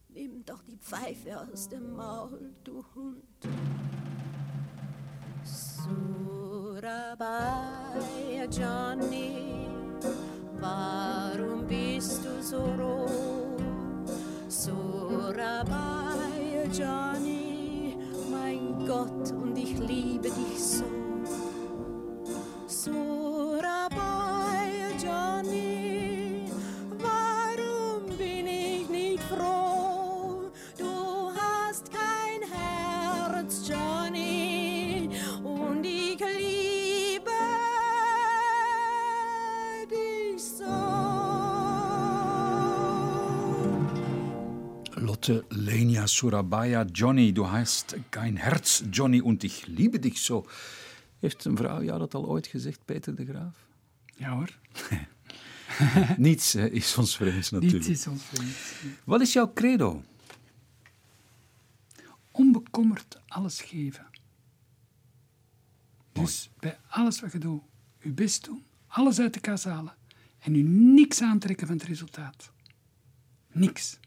Nimm 0.10 0.44
doch 0.44 0.64
die 0.64 0.78
Pfeife 0.78 1.40
aus 1.40 1.70
dem 1.70 1.96
Maul, 1.96 2.56
du 2.64 2.84
Hund. 2.96 3.22
Surabaya, 5.44 6.96
Johnny, 8.50 9.68
warum 10.60 11.68
bist 11.68 12.26
du 12.26 12.42
so 12.42 12.64
roh? 12.64 13.06
Surabaya, 14.50 16.16
Johnny, 16.74 17.35
mein 18.56 18.86
Gott, 18.86 19.32
und 19.32 19.58
ich 19.58 19.78
liebe 19.80 20.30
dich 20.30 20.60
so. 20.60 21.05
Lenia 45.50 46.08
Surabaya, 46.08 46.86
Johnny, 46.94 47.34
du 47.34 47.46
hast 47.46 47.96
kein 48.12 48.38
Herz, 48.38 48.84
Johnny, 48.92 49.22
und 49.22 49.44
ich 49.44 49.68
liebe 49.68 50.00
dich 50.00 50.20
zo. 50.20 50.46
Heeft 51.20 51.46
een 51.46 51.58
vrouw 51.58 51.84
jou 51.84 52.00
dat 52.00 52.14
al 52.14 52.26
ooit 52.26 52.48
gezegd, 52.48 52.80
Peter 52.86 53.16
de 53.16 53.26
Graaf? 53.26 53.68
Ja 54.18 54.30
hoor, 54.30 54.50
Niets 56.18 56.54
hè, 56.54 56.70
is 56.70 56.98
ons 56.98 57.16
vreemd 57.16 57.52
natuurlijk. 57.52 57.84
dit 57.84 57.98
is 57.98 58.08
ons 58.08 58.24
vriend. 58.24 58.56
Wat 59.04 59.22
is 59.22 59.34
jouw 59.34 59.54
credo? 59.54 60.04
Onbekommerd 62.32 63.20
alles 63.28 63.62
geven. 63.62 64.08
Dus 66.12 66.50
bij 66.60 66.78
alles 66.88 67.20
wat 67.20 67.32
je 67.32 67.38
doet, 67.38 67.62
je 68.02 68.12
best 68.12 68.46
doen, 68.46 68.64
alles 68.88 69.20
uit 69.20 69.34
de 69.34 69.40
kas 69.40 69.64
halen 69.64 69.96
en 70.40 70.56
je 70.56 70.64
niks 70.64 71.22
aantrekken 71.22 71.68
van 71.68 71.76
het 71.78 71.86
resultaat. 71.86 72.52
Niks. 73.52 74.00